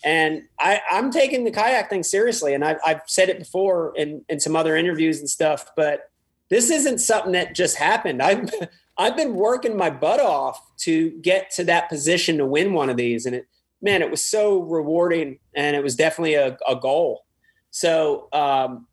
and 0.02 0.44
I, 0.58 0.80
I'm 0.90 1.10
taking 1.10 1.44
the 1.44 1.50
kayak 1.50 1.90
thing 1.90 2.02
seriously. 2.02 2.54
And 2.54 2.64
I, 2.64 2.76
I've 2.86 3.02
said 3.06 3.28
it 3.28 3.38
before 3.38 3.92
in 3.96 4.24
in 4.30 4.40
some 4.40 4.56
other 4.56 4.76
interviews 4.76 5.18
and 5.18 5.28
stuff, 5.28 5.66
but 5.76 6.10
this 6.48 6.70
isn't 6.70 7.00
something 7.00 7.32
that 7.32 7.54
just 7.54 7.76
happened. 7.76 8.22
I've 8.22 8.50
I've 9.02 9.16
been 9.16 9.34
working 9.34 9.76
my 9.76 9.90
butt 9.90 10.20
off 10.20 10.60
to 10.78 11.10
get 11.22 11.50
to 11.52 11.64
that 11.64 11.88
position 11.88 12.38
to 12.38 12.46
win 12.46 12.72
one 12.72 12.88
of 12.88 12.96
these, 12.96 13.26
and 13.26 13.34
it 13.34 13.46
man, 13.82 14.00
it 14.00 14.10
was 14.10 14.24
so 14.24 14.60
rewarding, 14.60 15.40
and 15.54 15.74
it 15.74 15.82
was 15.82 15.96
definitely 15.96 16.34
a, 16.34 16.56
a 16.68 16.76
goal. 16.76 17.24
So 17.70 18.28
um, 18.32 18.86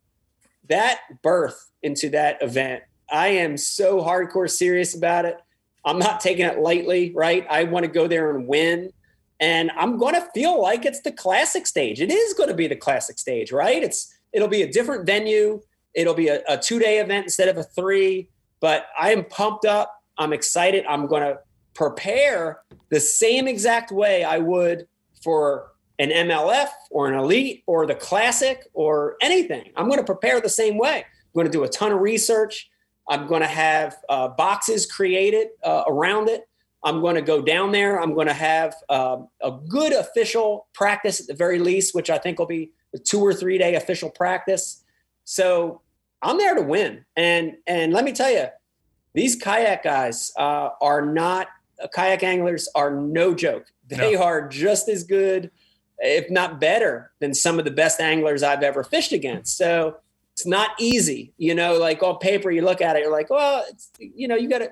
that 0.68 1.00
birth 1.22 1.70
into 1.84 2.10
that 2.10 2.42
event, 2.42 2.84
I 3.12 3.28
am 3.28 3.56
so 3.56 4.02
hardcore 4.02 4.50
serious 4.50 4.96
about 4.96 5.26
it. 5.26 5.38
I'm 5.86 6.00
not 6.00 6.20
taking 6.20 6.46
it 6.46 6.60
lightly, 6.60 7.14
right? 7.16 7.46
I 7.50 7.64
want 7.66 7.86
to 7.86 7.92
go 7.92 8.08
there 8.08 8.36
and 8.36 8.48
win. 8.48 8.92
And 9.40 9.72
I'm 9.78 9.98
going 9.98 10.16
to 10.16 10.28
feel 10.34 10.62
like 10.62 10.86
it's 10.86 11.02
the 11.02 11.12
classic 11.12 11.66
stage. 11.66 12.02
It 12.02 12.12
is 12.12 12.34
going 12.34 12.50
to 12.50 12.56
be 12.56 12.68
the 12.68 12.76
classic 12.76 13.18
stage, 13.20 13.52
right? 13.52 13.82
It's 13.82 14.14
it'll 14.34 14.50
be 14.50 14.64
a 14.64 14.72
different 14.72 15.06
venue. 15.06 15.62
It'll 15.94 16.14
be 16.14 16.28
a, 16.28 16.42
a 16.48 16.58
two 16.58 16.80
day 16.80 17.00
event 17.00 17.26
instead 17.26 17.48
of 17.48 17.58
a 17.58 17.64
three. 17.64 18.30
But 18.60 18.88
I 19.00 19.12
am 19.12 19.24
pumped 19.26 19.66
up. 19.66 19.99
I'm 20.20 20.34
excited. 20.34 20.86
I'm 20.88 21.08
going 21.08 21.24
to 21.24 21.40
prepare 21.74 22.60
the 22.90 23.00
same 23.00 23.48
exact 23.48 23.92
way 23.92 24.24
I 24.24 24.38
would 24.38 24.88
for 25.24 25.72
an 25.98 26.10
MLF 26.10 26.70
or 26.92 27.08
an 27.08 27.18
elite 27.18 27.64
or 27.66 27.86
the 27.86 27.96
classic 27.96 28.68
or 28.74 29.16
anything. 29.22 29.72
I'm 29.76 29.88
going 29.88 30.00
to 30.00 30.06
prepare 30.06 30.40
the 30.42 30.50
same 30.50 30.78
way. 30.78 30.98
I'm 30.98 31.34
going 31.34 31.48
to 31.48 31.52
do 31.52 31.64
a 31.64 31.70
ton 31.70 31.92
of 31.92 32.00
research. 32.00 32.70
I'm 33.10 33.28
going 33.28 33.42
to 33.42 33.48
have 33.48 33.98
uh, 34.08 34.28
boxes 34.30 34.86
created 34.86 35.48
uh, 35.64 35.84
around 35.88 36.30
it. 36.30 36.48
I'm 36.84 37.02
going 37.02 37.16
to 37.16 37.22
go 37.22 37.42
down 37.42 37.72
there. 37.72 38.00
I'm 38.00 38.14
going 38.14 38.28
to 38.28 38.34
have 38.34 38.76
uh, 38.88 39.18
a 39.42 39.52
good 39.68 39.92
official 39.92 40.68
practice 40.74 41.20
at 41.20 41.28
the 41.28 41.34
very 41.34 41.60
least, 41.60 41.94
which 41.94 42.10
I 42.10 42.18
think 42.18 42.40
will 42.40 42.46
be 42.46 42.72
a 42.94 43.00
two 43.00 43.20
or 43.20 43.34
three 43.34 43.58
day 43.58 43.76
official 43.76 44.10
practice. 44.10 44.84
So 45.26 45.82
I'm 46.22 46.38
there 46.38 46.56
to 46.56 46.62
win. 46.62 47.06
And 47.16 47.58
and 47.68 47.94
let 47.94 48.06
me 48.06 48.14
tell 48.14 48.32
you, 48.32 48.48
these 49.14 49.36
kayak 49.36 49.84
guys 49.84 50.32
uh, 50.38 50.70
are 50.82 51.06
not 51.06 51.48
uh, 51.82 51.88
kayak 51.88 52.24
anglers 52.24 52.70
are 52.76 52.92
no 52.92 53.34
joke. 53.34 53.66
They 53.88 54.14
no. 54.14 54.24
are 54.24 54.48
just 54.48 54.88
as 54.88 55.04
good, 55.04 55.52
if 55.98 56.30
not 56.30 56.60
better, 56.60 57.12
than 57.20 57.34
some 57.34 57.58
of 57.60 57.66
the 57.66 57.72
best 57.72 58.00
anglers 58.00 58.44
I've 58.44 58.64
ever 58.64 58.84
fished 58.84 59.12
against. 59.12 59.58
So 59.58 59.98
it's 60.34 60.46
not 60.46 60.72
easy, 60.80 61.34
you 61.38 61.56
know. 61.56 61.78
Like 61.78 62.04
on 62.04 62.18
paper, 62.20 62.52
you 62.52 62.62
look 62.62 62.82
at 62.82 62.96
it, 62.96 63.02
you're 63.02 63.12
like, 63.12 63.30
well, 63.30 63.66
you 64.00 64.28
know, 64.28 64.36
you 64.36 64.50
got 64.50 64.60
to. 64.60 64.72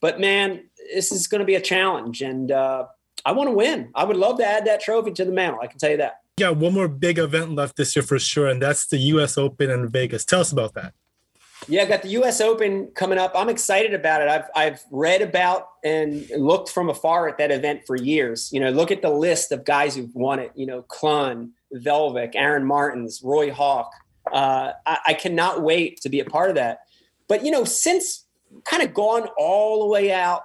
But 0.00 0.20
man, 0.20 0.64
this 0.94 1.12
is 1.12 1.26
going 1.26 1.40
to 1.40 1.44
be 1.44 1.56
a 1.56 1.60
challenge, 1.60 2.22
and 2.22 2.50
uh, 2.50 2.86
I 3.24 3.32
want 3.32 3.48
to 3.48 3.54
win. 3.54 3.90
I 3.94 4.04
would 4.04 4.16
love 4.16 4.38
to 4.38 4.46
add 4.46 4.66
that 4.66 4.80
trophy 4.80 5.12
to 5.12 5.24
the 5.24 5.32
mantle. 5.32 5.60
I 5.60 5.66
can 5.66 5.78
tell 5.78 5.90
you 5.90 5.98
that. 5.98 6.20
Yeah, 6.38 6.50
one 6.50 6.72
more 6.72 6.88
big 6.88 7.18
event 7.18 7.54
left 7.54 7.76
this 7.76 7.94
year 7.94 8.02
for 8.02 8.18
sure, 8.18 8.48
and 8.48 8.62
that's 8.62 8.86
the 8.86 8.96
U.S. 8.98 9.36
Open 9.36 9.68
in 9.68 9.88
Vegas. 9.88 10.24
Tell 10.24 10.40
us 10.40 10.52
about 10.52 10.74
that. 10.74 10.94
Yeah, 11.68 11.82
I 11.82 11.84
got 11.84 12.02
the 12.02 12.08
U.S. 12.10 12.40
Open 12.40 12.86
coming 12.94 13.18
up. 13.18 13.32
I'm 13.34 13.48
excited 13.48 13.92
about 13.92 14.22
it. 14.22 14.28
I've 14.28 14.48
I've 14.54 14.84
read 14.90 15.22
about 15.22 15.68
and 15.84 16.28
looked 16.30 16.70
from 16.70 16.88
afar 16.88 17.28
at 17.28 17.38
that 17.38 17.50
event 17.50 17.82
for 17.86 17.96
years. 17.96 18.50
You 18.52 18.60
know, 18.60 18.70
look 18.70 18.90
at 18.90 19.02
the 19.02 19.10
list 19.10 19.52
of 19.52 19.64
guys 19.64 19.94
who've 19.94 20.14
won 20.14 20.38
it. 20.38 20.52
You 20.54 20.66
know, 20.66 20.82
Clunn, 20.82 21.50
Velvick, 21.74 22.32
Aaron 22.34 22.64
Martens, 22.64 23.20
Roy 23.22 23.52
Hawk. 23.52 23.90
Uh, 24.32 24.72
I, 24.86 24.98
I 25.08 25.14
cannot 25.14 25.62
wait 25.62 26.00
to 26.02 26.08
be 26.08 26.20
a 26.20 26.24
part 26.24 26.48
of 26.48 26.56
that. 26.56 26.80
But 27.28 27.44
you 27.44 27.50
know, 27.50 27.64
since 27.64 28.26
kind 28.64 28.82
of 28.82 28.94
gone 28.94 29.28
all 29.38 29.80
the 29.80 29.86
way 29.86 30.12
out 30.12 30.42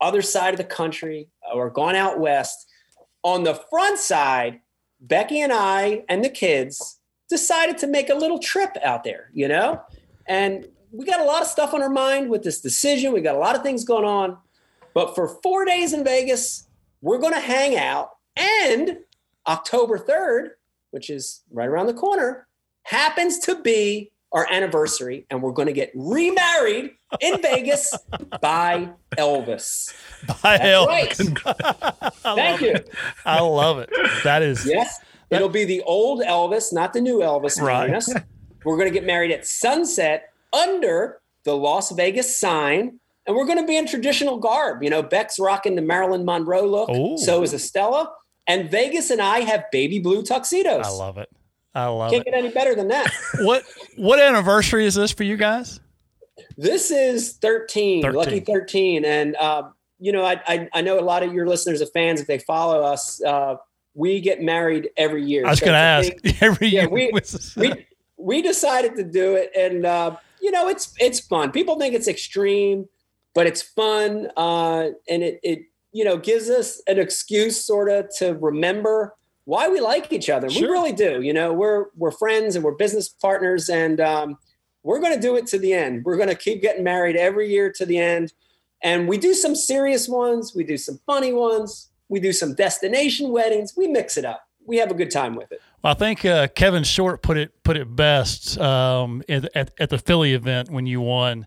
other 0.00 0.22
side 0.22 0.54
of 0.54 0.58
the 0.58 0.64
country 0.64 1.28
or 1.54 1.70
gone 1.70 1.94
out 1.94 2.18
west, 2.18 2.66
on 3.22 3.44
the 3.44 3.54
front 3.70 3.98
side, 3.98 4.60
Becky 5.00 5.40
and 5.40 5.52
I 5.52 6.04
and 6.08 6.24
the 6.24 6.30
kids 6.30 6.98
decided 7.28 7.76
to 7.78 7.86
make 7.86 8.08
a 8.08 8.14
little 8.14 8.38
trip 8.38 8.76
out 8.82 9.04
there. 9.04 9.30
You 9.34 9.48
know 9.48 9.82
and 10.28 10.66
we 10.92 11.04
got 11.04 11.20
a 11.20 11.24
lot 11.24 11.42
of 11.42 11.48
stuff 11.48 11.74
on 11.74 11.82
our 11.82 11.90
mind 11.90 12.30
with 12.30 12.42
this 12.42 12.60
decision. 12.60 13.12
We 13.12 13.20
got 13.20 13.34
a 13.34 13.38
lot 13.38 13.56
of 13.56 13.62
things 13.62 13.84
going 13.84 14.04
on. 14.04 14.38
But 14.94 15.14
for 15.14 15.28
four 15.42 15.64
days 15.64 15.92
in 15.92 16.04
Vegas, 16.04 16.68
we're 17.02 17.18
going 17.18 17.34
to 17.34 17.40
hang 17.40 17.76
out. 17.76 18.12
And 18.36 18.98
October 19.46 19.98
3rd, 19.98 20.50
which 20.90 21.10
is 21.10 21.42
right 21.50 21.68
around 21.68 21.86
the 21.86 21.94
corner, 21.94 22.46
happens 22.84 23.38
to 23.40 23.60
be 23.60 24.10
our 24.32 24.46
anniversary. 24.50 25.26
And 25.30 25.42
we're 25.42 25.52
going 25.52 25.66
to 25.66 25.72
get 25.72 25.90
remarried 25.94 26.92
in 27.20 27.42
Vegas 27.42 27.94
by 28.40 28.90
Elvis. 29.18 29.94
By 30.42 30.58
Elvis. 30.58 30.86
Right. 30.86 32.12
Thank 32.36 32.60
you. 32.62 32.72
It. 32.72 32.90
I 33.24 33.40
love 33.40 33.78
it. 33.78 33.90
That 34.24 34.42
is. 34.42 34.64
Yes. 34.64 34.98
It'll 35.30 35.48
be 35.48 35.64
the 35.64 35.82
old 35.82 36.22
Elvis, 36.22 36.72
not 36.72 36.92
the 36.92 37.00
new 37.00 37.18
Elvis. 37.18 37.60
Right. 37.60 38.02
We're 38.64 38.76
going 38.76 38.88
to 38.88 38.94
get 38.94 39.06
married 39.06 39.30
at 39.30 39.46
sunset 39.46 40.30
under 40.52 41.20
the 41.44 41.56
Las 41.56 41.92
Vegas 41.92 42.36
sign. 42.36 42.98
And 43.26 43.34
we're 43.34 43.46
going 43.46 43.58
to 43.58 43.66
be 43.66 43.76
in 43.76 43.86
traditional 43.86 44.38
garb. 44.38 44.82
You 44.82 44.90
know, 44.90 45.02
Beck's 45.02 45.38
rocking 45.38 45.74
the 45.74 45.82
Marilyn 45.82 46.24
Monroe 46.24 46.66
look. 46.66 46.90
Ooh. 46.90 47.18
So 47.18 47.42
is 47.42 47.52
Estella. 47.52 48.12
And 48.46 48.70
Vegas 48.70 49.10
and 49.10 49.20
I 49.20 49.40
have 49.40 49.64
baby 49.72 49.98
blue 49.98 50.22
tuxedos. 50.22 50.86
I 50.86 50.90
love 50.90 51.18
it. 51.18 51.28
I 51.74 51.86
love 51.86 52.12
it. 52.12 52.14
Can't 52.14 52.24
get 52.24 52.34
any 52.34 52.50
better 52.50 52.74
than 52.74 52.88
that. 52.88 53.10
what 53.40 53.64
what 53.96 54.20
anniversary 54.20 54.86
is 54.86 54.94
this 54.94 55.12
for 55.12 55.24
you 55.24 55.36
guys? 55.36 55.80
This 56.56 56.90
is 56.90 57.34
13, 57.34 58.02
13. 58.02 58.16
lucky 58.16 58.40
13. 58.40 59.04
And, 59.04 59.36
uh, 59.36 59.64
you 59.98 60.12
know, 60.12 60.24
I, 60.24 60.40
I, 60.46 60.68
I, 60.74 60.82
know 60.82 60.98
a 60.98 61.02
lot 61.02 61.22
of 61.22 61.32
your 61.32 61.46
listeners 61.46 61.80
are 61.80 61.86
fans 61.86 62.20
if 62.20 62.26
they 62.26 62.38
follow 62.38 62.82
us. 62.82 63.22
Uh, 63.22 63.56
we 63.94 64.20
get 64.20 64.42
married 64.42 64.90
every 64.96 65.24
year. 65.24 65.46
I 65.46 65.50
was 65.50 65.58
so 65.58 65.66
going 65.66 65.74
to 65.74 65.78
ask 65.78 66.12
every 66.42 66.68
yeah, 66.68 66.82
year. 66.82 66.90
We, 66.90 67.10
we, 67.56 67.86
we 68.16 68.42
decided 68.42 68.96
to 68.96 69.04
do 69.04 69.34
it, 69.34 69.50
and 69.56 69.84
uh, 69.84 70.16
you 70.40 70.50
know, 70.50 70.68
it's 70.68 70.94
it's 70.98 71.20
fun. 71.20 71.50
People 71.52 71.78
think 71.78 71.94
it's 71.94 72.08
extreme, 72.08 72.88
but 73.34 73.46
it's 73.46 73.62
fun, 73.62 74.28
uh, 74.36 74.88
and 75.08 75.22
it 75.22 75.40
it 75.42 75.60
you 75.92 76.04
know 76.04 76.16
gives 76.16 76.50
us 76.50 76.82
an 76.86 76.98
excuse 76.98 77.64
sort 77.64 77.90
of 77.90 78.08
to 78.18 78.34
remember 78.34 79.14
why 79.44 79.68
we 79.68 79.80
like 79.80 80.12
each 80.12 80.28
other. 80.28 80.50
Sure. 80.50 80.62
We 80.62 80.68
really 80.68 80.92
do. 80.92 81.22
You 81.22 81.32
know, 81.32 81.52
we're 81.52 81.86
we're 81.96 82.10
friends 82.10 82.56
and 82.56 82.64
we're 82.64 82.74
business 82.74 83.08
partners, 83.08 83.68
and 83.68 84.00
um, 84.00 84.38
we're 84.82 85.00
going 85.00 85.14
to 85.14 85.20
do 85.20 85.36
it 85.36 85.46
to 85.48 85.58
the 85.58 85.72
end. 85.72 86.04
We're 86.04 86.16
going 86.16 86.28
to 86.28 86.34
keep 86.34 86.62
getting 86.62 86.84
married 86.84 87.16
every 87.16 87.50
year 87.50 87.72
to 87.72 87.86
the 87.86 87.98
end, 87.98 88.32
and 88.82 89.08
we 89.08 89.18
do 89.18 89.34
some 89.34 89.54
serious 89.54 90.08
ones, 90.08 90.54
we 90.54 90.64
do 90.64 90.76
some 90.76 91.00
funny 91.06 91.32
ones, 91.32 91.90
we 92.08 92.20
do 92.20 92.32
some 92.32 92.54
destination 92.54 93.30
weddings. 93.30 93.74
We 93.76 93.88
mix 93.88 94.16
it 94.16 94.24
up. 94.24 94.46
We 94.64 94.76
have 94.78 94.90
a 94.90 94.94
good 94.94 95.10
time 95.10 95.34
with 95.34 95.50
it. 95.52 95.60
I 95.86 95.94
think 95.94 96.24
uh, 96.24 96.48
Kevin 96.48 96.82
Short 96.82 97.22
put 97.22 97.36
it 97.36 97.62
put 97.62 97.76
it 97.76 97.94
best 97.94 98.58
um, 98.58 99.22
at, 99.28 99.48
at, 99.56 99.70
at, 99.78 99.90
the 99.90 99.98
Philly 99.98 100.34
event 100.34 100.68
when 100.68 100.84
you 100.84 101.00
won. 101.00 101.46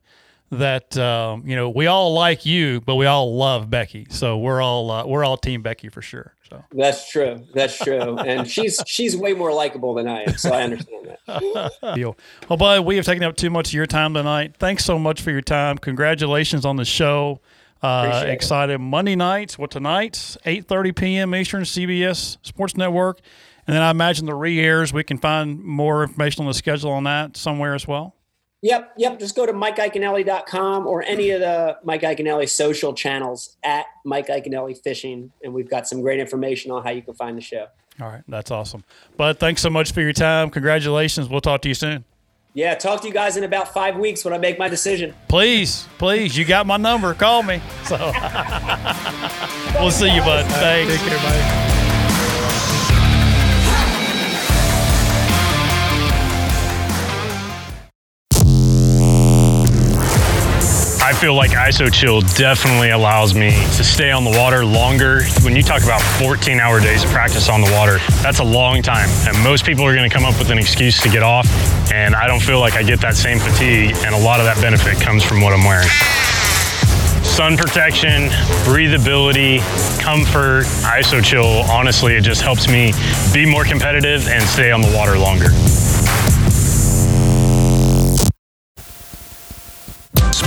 That 0.51 0.97
um, 0.97 1.43
you 1.45 1.55
know 1.55 1.69
we 1.69 1.85
all 1.85 2.13
like 2.13 2.43
you, 2.43 2.81
but 2.81 2.95
we 2.95 3.05
all 3.05 3.35
love 3.35 3.69
Becky. 3.69 4.07
So 4.09 4.37
we're 4.39 4.61
all 4.61 4.89
uh, 4.89 5.05
we're 5.05 5.23
all 5.23 5.37
Team 5.37 5.61
Becky 5.61 5.89
for 5.89 6.01
sure. 6.01 6.33
So 6.49 6.63
that's 6.71 7.11
true. 7.11 7.45
That's 7.53 7.77
true. 7.77 8.17
and 8.17 8.49
she's 8.49 8.81
she's 8.87 9.15
way 9.15 9.33
more 9.33 9.53
likable 9.53 9.93
than 9.93 10.07
I 10.07 10.23
am. 10.23 10.37
So 10.37 10.51
I 10.51 10.63
understand 10.63 11.17
that. 11.27 11.69
Well, 12.49 12.57
bud, 12.57 12.85
we 12.85 12.95
have 12.95 13.05
taken 13.05 13.23
up 13.23 13.35
too 13.35 13.51
much 13.51 13.67
of 13.67 13.73
your 13.73 13.85
time 13.85 14.15
tonight. 14.15 14.55
Thanks 14.57 14.83
so 14.85 14.97
much 14.97 15.21
for 15.21 15.29
your 15.29 15.41
time. 15.41 15.77
Congratulations 15.77 16.65
on 16.65 16.77
the 16.77 16.85
show. 16.85 17.41
Uh, 17.83 18.23
excited 18.25 18.79
Monday 18.79 19.15
nights. 19.15 19.59
What 19.59 19.69
tonight? 19.69 20.35
Eight 20.45 20.65
thirty 20.65 20.93
p.m. 20.93 21.35
Eastern, 21.35 21.61
CBS 21.61 22.37
Sports 22.41 22.75
Network. 22.75 23.19
And 23.69 23.75
then 23.75 23.83
I 23.83 23.91
imagine 23.91 24.25
the 24.25 24.33
re-airs, 24.33 24.91
we 24.91 25.03
can 25.03 25.19
find 25.19 25.63
more 25.63 26.01
information 26.01 26.41
on 26.41 26.47
the 26.47 26.55
schedule 26.55 26.89
on 26.89 27.03
that 27.03 27.37
somewhere 27.37 27.75
as 27.75 27.87
well. 27.87 28.15
Yep, 28.63 28.93
yep. 28.97 29.19
Just 29.19 29.35
go 29.35 29.45
to 29.45 29.53
MikeIaconelli.com 29.53 30.87
or 30.87 31.03
any 31.03 31.29
of 31.29 31.41
the 31.41 31.77
Mike 31.83 32.01
Iaconelli 32.01 32.49
social 32.49 32.95
channels 32.95 33.57
at 33.63 33.85
Mike 34.03 34.25
Iaconelli 34.25 34.81
Fishing, 34.81 35.31
and 35.43 35.53
we've 35.53 35.69
got 35.69 35.87
some 35.87 36.01
great 36.01 36.19
information 36.19 36.71
on 36.71 36.83
how 36.83 36.89
you 36.89 37.03
can 37.03 37.13
find 37.13 37.37
the 37.37 37.43
show. 37.43 37.67
All 38.01 38.07
right, 38.07 38.23
that's 38.27 38.49
awesome. 38.49 38.83
But 39.17 39.39
thanks 39.39 39.61
so 39.61 39.69
much 39.69 39.91
for 39.91 40.01
your 40.01 40.13
time. 40.13 40.49
Congratulations. 40.49 41.29
We'll 41.29 41.39
talk 41.39 41.61
to 41.61 41.67
you 41.67 41.75
soon. 41.75 42.05
Yeah, 42.55 42.73
talk 42.73 43.01
to 43.01 43.07
you 43.07 43.13
guys 43.13 43.37
in 43.37 43.43
about 43.43 43.71
five 43.71 43.97
weeks 43.97 44.25
when 44.25 44.33
I 44.33 44.39
make 44.39 44.57
my 44.57 44.67
decision. 44.67 45.13
Please, 45.27 45.87
please, 45.99 46.35
you 46.35 46.43
got 46.43 46.65
my 46.65 46.77
number. 46.77 47.13
Call 47.13 47.43
me. 47.43 47.61
So 47.83 47.97
we'll 49.79 49.91
see 49.91 50.11
you, 50.11 50.21
bud. 50.21 50.47
Thanks. 50.47 50.91
Take 50.91 51.07
care, 51.07 51.19
bye. 51.19 51.68
I 61.09 61.13
feel 61.13 61.33
like 61.33 61.51
ISO-Chill 61.51 62.21
definitely 62.37 62.91
allows 62.91 63.33
me 63.33 63.49
to 63.49 63.83
stay 63.83 64.11
on 64.11 64.23
the 64.23 64.29
water 64.29 64.63
longer. 64.63 65.23
When 65.41 65.55
you 65.55 65.63
talk 65.63 65.81
about 65.81 66.03
14 66.21 66.59
hour 66.59 66.79
days 66.79 67.03
of 67.03 67.09
practice 67.09 67.49
on 67.49 67.61
the 67.61 67.71
water, 67.71 67.97
that's 68.21 68.37
a 68.37 68.43
long 68.43 68.83
time. 68.83 69.09
And 69.27 69.35
most 69.43 69.65
people 69.65 69.83
are 69.85 69.95
gonna 69.95 70.07
come 70.07 70.23
up 70.23 70.37
with 70.37 70.51
an 70.51 70.59
excuse 70.59 71.01
to 71.01 71.09
get 71.09 71.23
off. 71.23 71.47
And 71.91 72.13
I 72.13 72.27
don't 72.27 72.39
feel 72.39 72.59
like 72.59 72.75
I 72.75 72.83
get 72.83 73.01
that 73.01 73.17
same 73.17 73.39
fatigue. 73.39 73.95
And 74.05 74.13
a 74.13 74.19
lot 74.19 74.39
of 74.39 74.45
that 74.45 74.61
benefit 74.61 75.01
comes 75.01 75.23
from 75.23 75.41
what 75.41 75.51
I'm 75.51 75.63
wearing. 75.65 75.89
Sun 77.25 77.57
protection, 77.57 78.29
breathability, 78.69 79.61
comfort, 79.99 80.65
ISO-Chill, 80.85 81.63
honestly, 81.71 82.17
it 82.17 82.21
just 82.21 82.43
helps 82.43 82.69
me 82.69 82.93
be 83.33 83.47
more 83.47 83.63
competitive 83.63 84.27
and 84.27 84.43
stay 84.43 84.69
on 84.69 84.83
the 84.83 84.95
water 84.95 85.17
longer. 85.17 85.49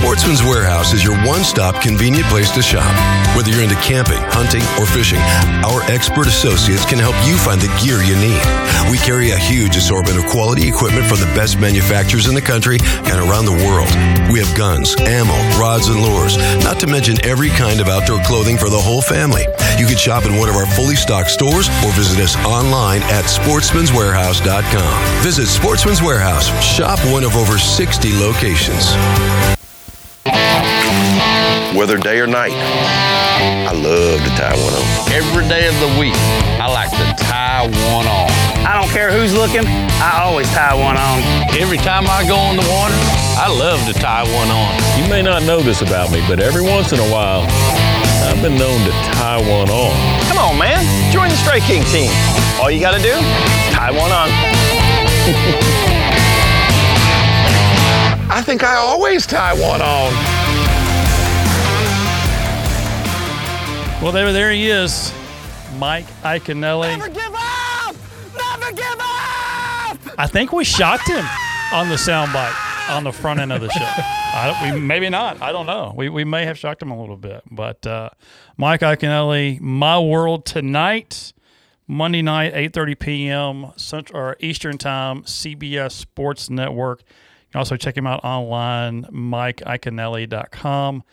Sportsman's 0.03 0.43
Warehouse 0.43 0.91
is 0.91 1.01
your 1.01 1.15
one 1.23 1.45
stop 1.45 1.81
convenient 1.81 2.27
place 2.27 2.51
to 2.51 2.61
shop. 2.61 2.91
Whether 3.37 3.51
you're 3.51 3.63
into 3.63 3.79
camping, 3.79 4.19
hunting, 4.35 4.61
or 4.75 4.85
fishing, 4.85 5.23
our 5.63 5.79
expert 5.87 6.27
associates 6.27 6.83
can 6.83 6.99
help 6.99 7.15
you 7.23 7.39
find 7.39 7.61
the 7.61 7.71
gear 7.79 8.03
you 8.03 8.19
need. 8.19 8.43
We 8.91 8.99
carry 8.99 9.31
a 9.31 9.39
huge 9.39 9.77
assortment 9.77 10.19
of 10.19 10.27
quality 10.27 10.67
equipment 10.67 11.07
from 11.07 11.23
the 11.23 11.31
best 11.31 11.57
manufacturers 11.57 12.27
in 12.27 12.35
the 12.35 12.43
country 12.43 12.79
and 12.83 13.15
around 13.15 13.47
the 13.47 13.55
world. 13.63 13.87
We 14.27 14.43
have 14.43 14.51
guns, 14.59 14.91
ammo, 14.99 15.39
rods, 15.55 15.87
and 15.87 16.03
lures, 16.03 16.35
not 16.67 16.81
to 16.81 16.87
mention 16.87 17.15
every 17.23 17.47
kind 17.55 17.79
of 17.79 17.87
outdoor 17.87 18.19
clothing 18.27 18.57
for 18.57 18.67
the 18.67 18.83
whole 18.83 19.01
family. 19.01 19.47
You 19.79 19.87
can 19.87 19.95
shop 19.95 20.25
in 20.25 20.35
one 20.35 20.49
of 20.49 20.55
our 20.59 20.67
fully 20.75 20.99
stocked 20.99 21.31
stores 21.31 21.71
or 21.79 21.95
visit 21.95 22.19
us 22.19 22.35
online 22.43 23.03
at 23.07 23.23
sportsmanswarehouse.com. 23.23 25.23
Visit 25.23 25.47
Sportsman's 25.47 26.03
Warehouse. 26.03 26.51
Shop 26.61 26.99
one 27.07 27.23
of 27.23 27.37
over 27.37 27.57
60 27.57 28.19
locations. 28.19 28.91
Whether 31.75 31.97
day 31.97 32.19
or 32.19 32.27
night. 32.27 32.53
I 32.53 33.73
love 33.73 34.21
to 34.21 34.29
tie 34.37 34.53
one 34.53 34.73
on. 34.77 34.85
Every 35.11 35.47
day 35.49 35.65
of 35.67 35.73
the 35.81 35.89
week, 35.99 36.13
I 36.61 36.69
like 36.69 36.91
to 36.91 37.23
tie 37.23 37.65
one 37.65 38.05
on. 38.05 38.29
I 38.61 38.77
don't 38.79 38.91
care 38.93 39.11
who's 39.11 39.33
looking, 39.33 39.65
I 39.65 40.21
always 40.21 40.47
tie 40.51 40.75
one 40.75 40.97
on. 40.97 41.23
Every 41.57 41.77
time 41.77 42.05
I 42.07 42.27
go 42.27 42.37
on 42.37 42.57
the 42.57 42.67
water, 42.69 42.93
I 43.41 43.49
love 43.49 43.83
to 43.87 43.93
tie 43.93 44.21
one 44.21 44.51
on. 44.53 44.69
You 45.01 45.09
may 45.09 45.23
not 45.23 45.41
know 45.43 45.61
this 45.61 45.81
about 45.81 46.11
me, 46.11 46.23
but 46.27 46.39
every 46.39 46.61
once 46.61 46.93
in 46.93 46.99
a 46.99 47.09
while, 47.11 47.41
I've 48.29 48.39
been 48.41 48.55
known 48.55 48.79
to 48.85 48.91
tie 49.17 49.41
one 49.41 49.69
on. 49.69 49.93
Come 50.29 50.37
on, 50.37 50.59
man. 50.59 50.85
Join 51.11 51.29
the 51.29 51.37
Strike 51.37 51.63
King 51.63 51.83
team. 51.85 52.11
All 52.61 52.69
you 52.69 52.79
gotta 52.79 53.01
do, 53.01 53.17
tie 53.73 53.89
one 53.89 54.11
on. 54.11 54.29
I 58.29 58.41
think 58.45 58.63
I 58.63 58.75
always 58.75 59.25
tie 59.25 59.53
one 59.53 59.81
on. 59.81 60.32
Well, 64.03 64.11
there, 64.11 64.33
there 64.33 64.51
he 64.51 64.67
is, 64.67 65.13
Mike 65.77 66.05
Iaconelli. 66.23 66.97
Never 66.97 67.07
give 67.07 67.33
up! 67.33 67.95
Never 68.35 68.73
give 68.73 68.99
up! 68.99 70.19
I 70.19 70.27
think 70.29 70.51
we 70.51 70.65
shocked 70.65 71.07
him 71.07 71.25
on 71.71 71.87
the 71.87 71.95
soundbite 71.95 72.89
on 72.89 73.05
the 73.05 73.13
front 73.13 73.39
end 73.39 73.53
of 73.53 73.61
the 73.61 73.69
show. 73.69 73.79
I 73.85 74.59
don't, 74.61 74.73
we, 74.73 74.81
maybe 74.81 75.07
not. 75.07 75.41
I 75.41 75.53
don't 75.53 75.65
know. 75.65 75.93
We, 75.95 76.09
we 76.09 76.25
may 76.25 76.43
have 76.43 76.59
shocked 76.59 76.81
him 76.81 76.91
a 76.91 76.99
little 76.99 77.15
bit. 77.15 77.43
But 77.49 77.87
uh, 77.87 78.09
Mike 78.57 78.81
Iaconelli, 78.81 79.61
My 79.61 79.97
World 79.97 80.45
tonight, 80.45 81.31
Monday 81.87 82.21
night, 82.21 82.53
8.30 82.53 82.99
p.m. 82.99 83.71
Central, 83.77 84.19
or 84.19 84.35
Eastern 84.41 84.77
Time, 84.77 85.23
CBS 85.23 85.93
Sports 85.93 86.49
Network. 86.49 86.99
You 86.99 87.51
can 87.53 87.59
also 87.59 87.77
check 87.77 87.95
him 87.95 88.05
out 88.07 88.25
online, 88.25 89.05
MikeIaconelli.com. 89.05 91.03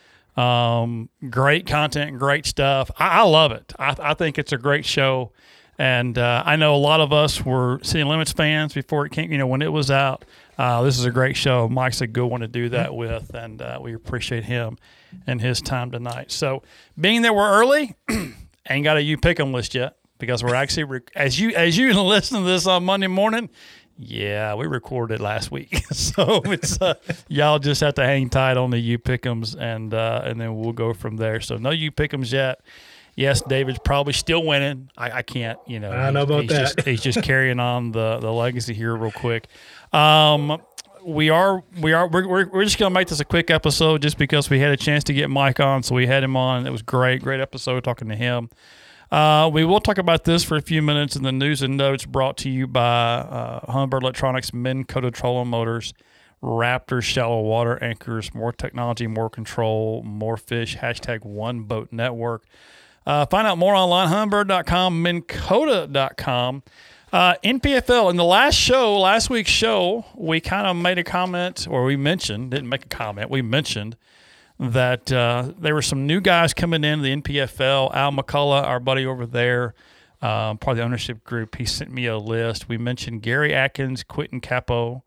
Um, 0.41 1.11
great 1.29 1.67
content, 1.67 2.19
great 2.19 2.47
stuff. 2.47 2.91
I, 2.97 3.21
I 3.21 3.23
love 3.23 3.53
it. 3.53 3.73
I, 3.79 3.95
I, 3.99 4.15
think 4.15 4.39
it's 4.39 4.53
a 4.53 4.57
great 4.57 4.87
show. 4.87 5.33
And 5.79 6.17
uh, 6.17 6.43
I 6.47 6.57
know 6.57 6.75
a 6.75 6.79
lot 6.79 7.01
of 7.01 7.13
us 7.13 7.45
were 7.45 7.79
City 7.83 8.05
Limits 8.05 8.33
fans 8.33 8.73
before 8.73 9.05
it 9.07 9.13
came, 9.13 9.33
you 9.33 9.39
know, 9.39 9.47
when 9.47 9.61
it 9.61 9.73
was 9.73 9.91
out. 9.91 10.25
Uh, 10.57 10.83
this 10.83 10.99
is 10.99 11.05
a 11.05 11.11
great 11.11 11.37
show. 11.37 11.69
Mike's 11.69 12.01
a 12.01 12.07
good 12.07 12.27
one 12.27 12.41
to 12.41 12.49
do 12.49 12.69
that 12.71 12.95
with, 12.95 13.35
and 13.35 13.61
uh, 13.61 13.79
we 13.81 13.95
appreciate 13.95 14.45
him 14.45 14.79
and 15.27 15.41
his 15.41 15.61
time 15.61 15.91
tonight. 15.91 16.31
So, 16.31 16.63
being 16.99 17.23
that 17.23 17.35
we're 17.35 17.51
early, 17.51 17.95
ain't 18.69 18.85
got 18.85 18.99
a 18.99 19.03
you 19.03 19.17
pick 19.17 19.41
'em 19.41 19.53
list 19.53 19.75
yet 19.75 19.97
because 20.19 20.45
we're 20.45 20.55
actually 20.55 21.01
as 21.15 21.41
you 21.41 21.51
as 21.51 21.77
you 21.77 21.95
listen 22.03 22.43
to 22.43 22.47
this 22.47 22.67
on 22.67 22.85
Monday 22.85 23.09
morning. 23.09 23.49
Yeah, 24.03 24.55
we 24.55 24.67
recorded 24.67 25.21
last 25.21 25.51
week, 25.51 25.85
so 25.91 26.41
it's 26.47 26.81
uh, 26.81 26.95
y'all 27.29 27.59
just 27.59 27.83
have 27.83 27.95
to 27.95 28.03
hang 28.03 28.31
tight 28.31 28.57
on 28.57 28.71
the 28.71 28.79
you 28.79 28.99
pickums, 28.99 29.55
and 29.61 29.93
uh, 29.93 30.23
and 30.25 30.41
then 30.41 30.57
we'll 30.57 30.73
go 30.73 30.95
from 30.95 31.19
there. 31.19 31.41
So 31.41 31.59
no 31.59 31.69
you 31.69 31.93
pickums 31.93 32.33
yet. 32.33 32.63
Yes, 33.15 33.43
David's 33.43 33.79
probably 33.85 34.15
still 34.15 34.43
winning. 34.43 34.89
I, 34.97 35.11
I 35.19 35.23
can't, 35.23 35.59
you 35.67 35.81
know. 35.81 35.91
I 35.91 36.11
know 36.11 36.23
about 36.23 36.45
he's 36.45 36.51
that. 36.51 36.77
Just, 36.77 36.89
he's 36.89 37.03
just 37.03 37.23
carrying 37.25 37.61
on 37.61 37.93
the 37.93 38.19
the 38.21 38.33
legacy 38.33 38.73
here 38.73 38.97
real 38.97 39.13
quick. 39.13 39.49
Um, 39.93 40.63
we 41.05 41.29
are 41.29 41.63
we 41.79 41.93
are 41.93 42.09
we're, 42.09 42.27
we're, 42.27 42.49
we're 42.49 42.65
just 42.65 42.79
gonna 42.79 42.95
make 42.95 43.09
this 43.09 43.21
a 43.21 43.25
quick 43.27 43.51
episode 43.51 44.01
just 44.01 44.17
because 44.17 44.49
we 44.49 44.61
had 44.61 44.71
a 44.71 44.79
chance 44.79 45.05
to 45.05 45.13
get 45.13 45.29
Mike 45.29 45.61
on, 45.61 45.83
so 45.83 45.95
we 45.95 46.07
had 46.07 46.25
him 46.25 46.39
on. 46.39 46.67
It 46.67 46.71
was 46.71 46.81
great, 46.81 47.21
great 47.21 47.41
episode 47.41 47.85
talking 47.85 48.09
to 48.09 48.17
him. 48.17 48.49
Uh, 49.11 49.51
we 49.53 49.65
will 49.65 49.81
talk 49.81 49.99
about 49.99 50.25
this 50.25 50.45
for 50.45 50.57
a 50.57 50.63
few 50.63 50.81
minutes 50.81 51.17
in 51.17 51.25
the 51.25 51.33
news 51.33 51.63
and 51.63 51.77
notes 51.77 52.07
brought 52.07 52.37
to 52.37 52.49
you 52.49 52.67
by 52.69 52.81
uh, 52.81 53.73
Humminbird 53.73 54.03
Electronics, 54.03 54.55
Minn 54.55 54.85
Kota 54.85 55.11
Trolling 55.11 55.49
Motors, 55.49 55.93
Raptor 56.41 57.03
Shallow 57.03 57.41
Water 57.41 57.83
Anchors, 57.83 58.33
more 58.35 58.53
technology, 58.53 59.09
more 59.09 59.29
control, 59.29 60.03
more 60.05 60.37
fish, 60.37 60.77
hashtag 60.77 61.25
One 61.25 61.63
Boat 61.63 61.89
Network. 61.91 62.45
Uh, 63.05 63.27
find 63.27 63.49
out 63.49 63.59
more 63.59 63.75
online, 63.75 64.09
humminbird.com, 64.09 65.03
minnkota.com. 65.03 66.63
Uh, 67.13 67.35
NPFL, 67.43 68.11
in 68.11 68.17
the 68.17 68.25
last 68.25 68.55
show, 68.55 68.97
last 69.01 69.29
week's 69.29 69.51
show, 69.51 70.05
we 70.15 70.41
kind 70.41 70.69
of 70.69 70.77
made 70.77 70.99
a 70.99 71.03
comment, 71.03 71.67
or 71.69 71.83
we 71.83 71.97
mentioned, 71.97 72.53
didn't 72.53 72.69
make 72.69 72.85
a 72.85 72.89
comment, 72.89 73.29
we 73.29 73.43
mentioned 73.43 73.97
that 74.61 75.11
uh, 75.11 75.53
there 75.59 75.75
were 75.75 75.83
some 75.83 76.07
new 76.07 76.21
guys 76.21 76.53
coming 76.53 76.85
in 76.85 77.01
the 77.01 77.17
NPFL. 77.17 77.95
Al 77.95 78.13
McCullough, 78.13 78.63
our 78.63 78.79
buddy 78.79 79.07
over 79.07 79.25
there, 79.25 79.75
um, 80.21 80.59
part 80.59 80.75
of 80.75 80.77
the 80.77 80.83
ownership 80.83 81.25
group, 81.25 81.57
he 81.57 81.65
sent 81.65 81.91
me 81.91 82.05
a 82.05 82.19
list. 82.19 82.69
We 82.69 82.77
mentioned 82.77 83.23
Gary 83.23 83.55
Atkins, 83.55 84.03
Quentin 84.03 84.43
Capo, 84.43 85.03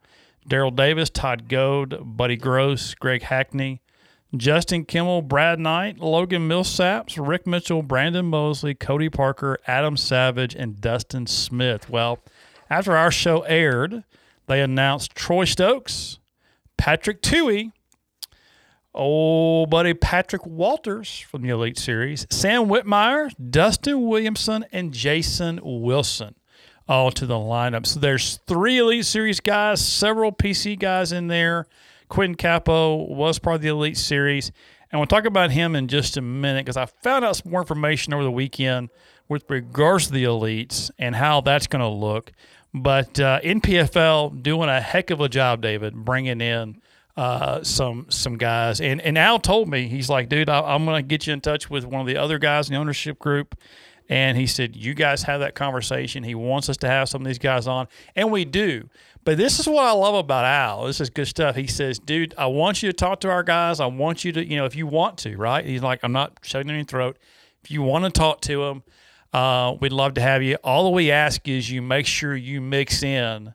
Daryl 0.50 0.76
Davis, 0.76 1.12
Todd 1.12 1.48
Goad, 1.48 2.00
Buddy 2.04 2.36
Gross, 2.36 2.96
Greg 2.96 3.22
Hackney, 3.22 3.84
Justin 4.36 4.86
Kimmel, 4.86 5.22
Brad 5.22 5.60
Knight, 5.60 6.00
Logan 6.00 6.50
Millsaps, 6.50 7.24
Rick 7.24 7.46
Mitchell, 7.46 7.84
Brandon 7.84 8.26
Mosley, 8.26 8.74
Cody 8.74 9.10
Parker, 9.10 9.60
Adam 9.68 9.96
Savage, 9.96 10.56
and 10.56 10.82
Dustin 10.82 11.28
Smith. 11.28 11.92
Well, 11.92 12.18
after 12.72 12.98
our 12.98 13.12
show 13.12 13.42
aired, 13.42 14.04
they 14.48 14.62
announced 14.62 15.14
Troy 15.14 15.46
Stokes, 15.46 16.18
Patrick 16.76 17.22
Toohey, 17.22 17.72
old 18.94 19.70
buddy 19.70 19.94
Patrick 19.94 20.46
Walters 20.46 21.20
from 21.20 21.42
the 21.42 21.50
Elite 21.50 21.78
Series, 21.78 22.28
Sam 22.30 22.66
Whitmire, 22.66 23.32
Dustin 23.50 24.08
Williamson, 24.08 24.66
and 24.72 24.94
Jason 24.94 25.60
Wilson 25.64 26.36
all 26.88 27.12
to 27.12 27.26
the 27.26 27.36
lineup. 27.36 27.86
So 27.86 28.00
there's 28.00 28.40
three 28.48 28.78
Elite 28.78 29.06
Series 29.06 29.40
guys, 29.40 29.86
several 29.86 30.32
PC 30.32 30.78
guys 30.78 31.12
in 31.12 31.28
there. 31.28 31.66
Quentin 32.10 32.36
Capo 32.36 32.96
was 32.96 33.40
part 33.40 33.56
of 33.56 33.62
the 33.62 33.70
Elite 33.70 33.98
Series. 33.98 34.52
And 34.92 35.00
we'll 35.00 35.08
talk 35.08 35.26
about 35.26 35.52
him 35.52 35.76
in 35.76 35.88
just 35.88 36.18
a 36.18 36.22
minute 36.22 36.66
because 36.66 36.78
I 36.78 36.86
found 36.86 37.26
out 37.26 37.38
some 37.38 37.52
more 37.52 37.62
information 37.62 38.14
over 38.14 38.24
the 38.24 38.32
weekend 38.32 38.90
with 39.28 39.50
regards 39.50 40.08
to 40.08 40.14
the 40.14 40.26
Elites 40.26 40.92
and 41.00 41.16
how 41.16 41.42
that's 41.42 41.66
going 41.68 41.82
to 41.82 41.88
look. 41.88 42.32
But 42.74 43.20
uh, 43.20 43.40
NPFL 43.42 44.44
doing 44.44 44.70
a 44.70 44.82
heck 44.82 45.10
of 45.10 45.22
a 45.22 45.30
job, 45.30 45.62
David, 45.62 45.96
bringing 45.96 46.42
in 46.42 46.82
uh, 47.16 47.64
some 47.64 48.08
some 48.10 48.38
guys. 48.38 48.82
And 48.82 49.02
and 49.02 49.18
Al 49.18 49.40
told 49.40 49.70
me 49.70 49.88
he's 49.88 50.10
like, 50.10 50.30
dude, 50.30 50.50
I, 50.50 50.76
am 50.76 50.86
going 50.86 51.02
to 51.02 51.08
get 51.08 51.28
you 51.28 51.34
in 51.34 51.42
touch 51.42 51.70
with 51.70 51.86
one 51.86 52.02
of 52.02 52.08
the 52.08 52.18
other 52.18 52.40
guys 52.40 52.70
in 52.70 52.74
the 52.74 52.80
ownership 52.80 53.20
group. 53.20 53.56
And 54.10 54.38
he 54.38 54.48
said, 54.48 54.76
you 54.76 54.94
guys 54.94 55.24
have 55.24 55.40
that 55.40 55.56
conversation. 55.56 56.24
He 56.24 56.36
wants 56.36 56.68
us 56.68 56.76
to 56.78 56.88
have 56.88 57.08
some 57.08 57.22
of 57.22 57.28
these 57.28 57.40
guys 57.40 57.68
on, 57.68 57.88
and 58.16 58.32
we 58.32 58.44
do. 58.44 58.90
But 59.24 59.38
this 59.38 59.60
is 59.60 59.68
what 59.68 59.86
I 59.86 59.94
love 59.94 60.16
about 60.16 60.44
Al. 60.44 60.86
This 60.86 61.00
is 61.00 61.10
good 61.10 61.28
stuff. 61.28 61.56
He 61.56 61.68
says, 61.68 62.00
dude, 62.00 62.36
I 62.38 62.48
want 62.48 62.84
you 62.84 62.90
to 62.90 62.94
talk 62.94 63.22
to 63.22 63.30
our 63.30 63.44
guys. 63.44 63.80
I 63.80 63.86
want 63.86 64.26
you 64.26 64.34
to, 64.34 64.46
you 64.46 64.58
know, 64.58 64.66
if 64.66 64.76
you 64.76 64.86
want 64.86 65.20
to, 65.20 65.38
right? 65.38 65.66
He's 65.66 65.82
like, 65.82 66.02
I'm 66.04 66.12
not 66.12 66.38
in 66.54 66.68
your 66.68 66.84
throat. 66.84 67.18
If 67.64 67.72
you 67.72 67.82
want 67.82 68.04
to 68.04 68.12
talk 68.12 68.42
to 68.42 68.66
them, 68.66 68.84
uh, 69.32 69.76
we'd 69.80 69.94
love 69.94 70.16
to 70.16 70.22
have 70.22 70.44
you. 70.44 70.58
All 70.64 70.94
we 70.94 71.10
ask 71.10 71.48
is 71.48 71.72
you 71.72 71.82
make 71.82 72.06
sure 72.06 72.36
you 72.36 72.60
mix 72.60 73.04
in 73.04 73.54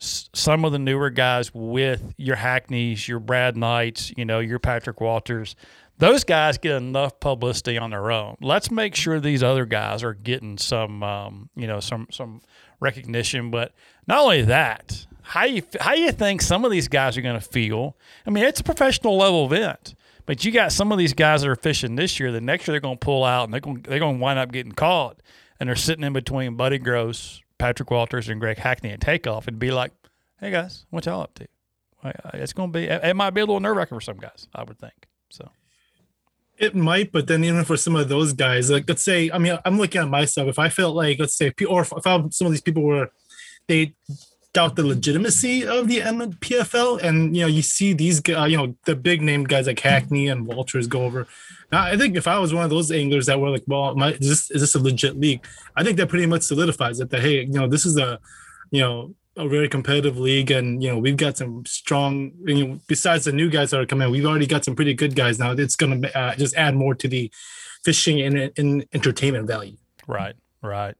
some 0.00 0.64
of 0.64 0.72
the 0.72 0.78
newer 0.78 1.10
guys 1.10 1.52
with 1.54 2.14
your 2.16 2.36
Hackneys, 2.36 3.06
your 3.06 3.20
Brad 3.20 3.56
Knights, 3.56 4.12
you 4.16 4.24
know, 4.24 4.40
your 4.40 4.58
Patrick 4.58 5.00
Walters. 5.00 5.54
Those 5.98 6.24
guys 6.24 6.56
get 6.56 6.76
enough 6.76 7.20
publicity 7.20 7.76
on 7.76 7.90
their 7.90 8.10
own. 8.10 8.36
Let's 8.40 8.70
make 8.70 8.94
sure 8.94 9.20
these 9.20 9.42
other 9.42 9.66
guys 9.66 10.02
are 10.02 10.14
getting 10.14 10.56
some, 10.56 11.02
um, 11.02 11.50
you 11.54 11.66
know, 11.66 11.80
some 11.80 12.08
some 12.10 12.40
recognition. 12.80 13.50
But 13.50 13.74
not 14.06 14.20
only 14.20 14.42
that, 14.42 15.06
how 15.20 15.44
you 15.44 15.62
how 15.78 15.92
you 15.92 16.10
think 16.12 16.40
some 16.40 16.64
of 16.64 16.70
these 16.70 16.88
guys 16.88 17.18
are 17.18 17.22
going 17.22 17.38
to 17.38 17.46
feel? 17.46 17.96
I 18.26 18.30
mean, 18.30 18.44
it's 18.44 18.60
a 18.60 18.64
professional 18.64 19.18
level 19.18 19.44
event, 19.44 19.94
but 20.24 20.42
you 20.44 20.52
got 20.52 20.72
some 20.72 20.90
of 20.90 20.98
these 20.98 21.12
guys 21.12 21.42
that 21.42 21.50
are 21.50 21.56
fishing 21.56 21.96
this 21.96 22.18
year. 22.18 22.32
The 22.32 22.40
next 22.40 22.66
year 22.66 22.72
they're 22.72 22.80
going 22.80 22.98
to 22.98 23.04
pull 23.04 23.22
out 23.22 23.44
and 23.44 23.52
they're 23.52 23.60
going 23.60 23.82
they're 23.82 23.98
going 23.98 24.16
to 24.16 24.22
wind 24.22 24.38
up 24.38 24.52
getting 24.52 24.72
caught, 24.72 25.20
and 25.58 25.68
they're 25.68 25.76
sitting 25.76 26.04
in 26.04 26.14
between 26.14 26.56
Buddy 26.56 26.78
Gross, 26.78 27.42
Patrick 27.60 27.90
Walters, 27.90 28.28
and 28.28 28.40
Greg 28.40 28.58
Hackney 28.58 28.90
at 28.90 29.00
takeoff, 29.00 29.46
and 29.46 29.58
be 29.58 29.70
like, 29.70 29.92
"Hey 30.40 30.50
guys, 30.50 30.86
what 30.90 31.06
y'all 31.06 31.22
up 31.22 31.34
to?" 31.34 31.46
Uh, 32.02 32.12
it's 32.34 32.52
going 32.54 32.72
to 32.72 32.78
be 32.78 32.86
it 32.86 33.14
might 33.14 33.30
be 33.30 33.42
a 33.42 33.44
little 33.44 33.60
nerve 33.60 33.76
wracking 33.76 33.96
for 33.96 34.00
some 34.00 34.16
guys, 34.16 34.48
I 34.54 34.64
would 34.64 34.78
think. 34.78 35.06
So. 35.28 35.50
It 36.56 36.74
might, 36.74 37.12
but 37.12 37.26
then 37.26 37.44
even 37.44 37.64
for 37.64 37.76
some 37.76 37.96
of 37.96 38.08
those 38.08 38.32
guys, 38.32 38.70
like 38.70 38.84
let's 38.88 39.04
say, 39.04 39.30
I 39.30 39.38
mean, 39.38 39.58
I'm 39.64 39.78
looking 39.78 40.00
at 40.00 40.08
myself. 40.08 40.48
If 40.48 40.58
I 40.58 40.68
felt 40.68 40.94
like, 40.94 41.18
let's 41.18 41.34
say, 41.34 41.52
or 41.68 41.82
if 41.82 41.92
I, 42.06 42.22
some 42.30 42.46
of 42.46 42.52
these 42.52 42.60
people 42.60 42.82
were, 42.82 43.10
they 43.66 43.94
doubt 44.52 44.76
the 44.76 44.84
legitimacy 44.84 45.66
of 45.66 45.88
the 45.88 46.00
PFL, 46.00 47.02
and 47.02 47.36
you 47.36 47.42
know, 47.42 47.48
you 47.48 47.62
see 47.62 47.92
these, 47.92 48.20
uh, 48.28 48.44
you 48.44 48.56
know, 48.56 48.74
the 48.84 48.96
big 48.96 49.22
name 49.22 49.44
guys 49.44 49.66
like 49.66 49.80
Hackney 49.80 50.28
and 50.28 50.46
Walters 50.46 50.86
go 50.86 51.04
over. 51.04 51.26
Now, 51.70 51.84
I 51.84 51.96
think 51.96 52.16
if 52.16 52.26
I 52.26 52.38
was 52.38 52.52
one 52.52 52.64
of 52.64 52.70
those 52.70 52.90
anglers 52.90 53.26
that 53.26 53.40
were 53.40 53.50
like, 53.50 53.64
well, 53.66 53.94
my, 53.94 54.12
is 54.12 54.28
this 54.28 54.50
is 54.50 54.60
this 54.60 54.74
a 54.74 54.80
legit 54.80 55.18
league? 55.18 55.44
I 55.76 55.84
think 55.84 55.96
that 55.98 56.08
pretty 56.08 56.26
much 56.26 56.42
solidifies 56.42 57.00
it. 57.00 57.10
That 57.10 57.20
hey, 57.20 57.42
you 57.42 57.52
know, 57.52 57.68
this 57.68 57.86
is 57.86 57.96
a, 57.96 58.18
you 58.70 58.80
know, 58.80 59.14
a 59.36 59.48
very 59.48 59.68
competitive 59.68 60.18
league, 60.18 60.50
and 60.50 60.82
you 60.82 60.90
know 60.90 60.98
we've 60.98 61.16
got 61.16 61.36
some 61.36 61.64
strong. 61.64 62.32
You 62.44 62.66
know, 62.66 62.80
besides 62.88 63.24
the 63.24 63.32
new 63.32 63.48
guys 63.48 63.70
that 63.70 63.80
are 63.80 63.86
coming, 63.86 64.10
we've 64.10 64.26
already 64.26 64.46
got 64.46 64.64
some 64.64 64.74
pretty 64.74 64.94
good 64.94 65.14
guys 65.14 65.38
now. 65.38 65.52
It's 65.52 65.76
going 65.76 66.02
to 66.02 66.18
uh, 66.18 66.34
just 66.34 66.56
add 66.56 66.74
more 66.74 66.94
to 66.96 67.08
the 67.08 67.30
fishing 67.84 68.20
and, 68.20 68.52
and 68.58 68.84
entertainment 68.92 69.46
value. 69.46 69.76
Right, 70.06 70.34
Right. 70.62 70.96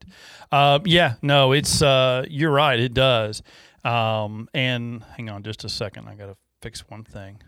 Uh, 0.51 0.79
yeah. 0.85 1.15
No, 1.21 1.51
it's 1.51 1.81
uh, 1.81 2.25
you're 2.27 2.51
right. 2.51 2.79
It 2.79 2.93
does. 2.93 3.43
Um, 3.83 4.49
and 4.53 5.03
hang 5.17 5.29
on 5.29 5.43
just 5.43 5.63
a 5.63 5.69
second. 5.69 6.07
I 6.07 6.15
got 6.15 6.27
to 6.27 6.37
fix 6.61 6.87
one 6.89 7.03
thing. 7.03 7.41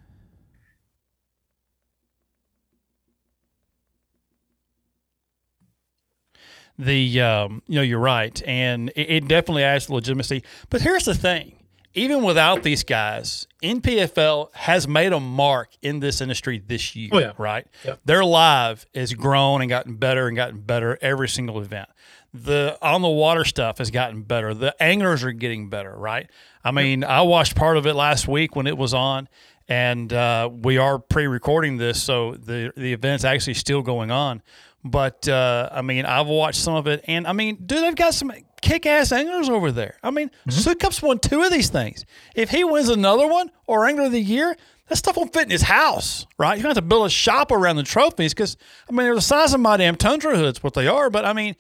The 6.80 7.22
um, 7.22 7.62
you 7.68 7.76
know 7.76 7.82
you're 7.84 8.00
right, 8.00 8.42
and 8.48 8.90
it, 8.96 9.10
it 9.10 9.28
definitely 9.28 9.64
adds 9.64 9.90
legitimacy. 9.90 10.44
But 10.70 10.82
here's 10.82 11.06
the 11.06 11.14
thing: 11.14 11.54
even 11.96 12.24
without 12.24 12.64
these 12.64 12.84
guys, 12.84 13.48
NPFL 13.62 14.54
has 14.56 14.88
made 14.88 15.14
a 15.14 15.20
mark 15.20 15.70
in 15.82 16.00
this 16.00 16.22
industry 16.22 16.62
this 16.66 16.96
year. 16.96 17.10
Oh, 17.12 17.20
yeah. 17.20 17.32
Right? 17.38 17.68
Yep. 17.86 18.00
Their 18.06 18.26
live 18.26 18.86
has 18.96 19.14
grown 19.14 19.62
and 19.62 19.70
gotten 19.70 19.96
better 19.96 20.28
and 20.28 20.36
gotten 20.36 20.62
better 20.62 20.98
every 21.02 21.30
single 21.30 21.62
event. 21.62 21.90
The 22.34 22.80
on 22.82 23.04
the 23.04 23.10
water 23.10 23.46
stuff 23.46 23.78
has 23.78 23.92
gotten 23.92 24.24
better. 24.24 24.56
The 24.56 24.76
anglers 24.82 25.24
are 25.24 25.32
getting 25.32 25.70
better. 25.70 25.96
Right? 25.96 26.30
I 26.64 26.72
mean, 26.72 27.04
I 27.04 27.22
watched 27.22 27.56
part 27.56 27.78
of 27.78 27.86
it 27.86 27.94
last 27.94 28.28
week 28.28 28.56
when 28.56 28.66
it 28.66 28.76
was 28.76 28.94
on, 28.96 29.30
and 29.68 30.12
uh, 30.12 30.50
we 30.52 30.80
are 30.80 30.98
pre-recording 30.98 31.78
this, 31.78 32.02
so 32.02 32.34
the 32.34 32.74
the 32.76 32.92
event's 32.94 33.24
actually 33.24 33.54
still 33.54 33.84
going 33.84 34.10
on. 34.10 34.42
But 34.84 35.28
uh, 35.28 35.70
I 35.72 35.84
mean, 35.84 36.06
I've 36.06 36.28
watched 36.28 36.60
some 36.60 36.74
of 36.74 36.88
it, 36.88 37.06
and 37.08 37.28
I 37.28 37.34
mean, 37.34 37.58
dude, 37.64 37.84
they've 37.84 37.96
got 37.96 38.16
some 38.16 38.32
kick-ass 38.64 39.12
anglers 39.12 39.50
over 39.50 39.72
there. 39.72 39.98
I 40.02 40.10
mean, 40.10 40.32
mm 40.48 41.04
won 41.04 41.20
two 41.20 41.42
of 41.42 41.52
these 41.52 41.70
things. 41.70 42.06
If 42.36 42.50
he 42.50 42.64
wins 42.64 42.90
another 42.90 43.28
one 43.28 43.52
or 43.68 43.86
angler 43.86 44.06
of 44.06 44.14
the 44.14 44.22
year, 44.22 44.56
that 44.88 44.96
stuff 44.96 45.18
won't 45.18 45.34
fit 45.34 45.44
in 45.44 45.50
his 45.50 45.64
house, 45.64 46.26
right? 46.38 46.56
You're 46.58 46.64
going 46.64 46.76
to 46.76 46.80
have 46.80 46.84
to 46.86 46.90
build 46.90 47.06
a 47.06 47.10
shop 47.10 47.52
around 47.52 47.76
the 47.76 47.84
trophies 47.84 48.34
because 48.34 48.58
I 48.88 48.92
mean, 48.92 49.06
they're 49.06 49.16
the 49.16 49.22
size 49.22 49.54
of 49.54 49.60
my 49.60 49.78
damn 49.78 49.98
tundra 49.98 50.38
hoods, 50.38 50.64
what 50.64 50.74
they 50.74 50.88
are. 50.88 51.10
But 51.10 51.26
I 51.26 51.34
mean, 51.34 51.56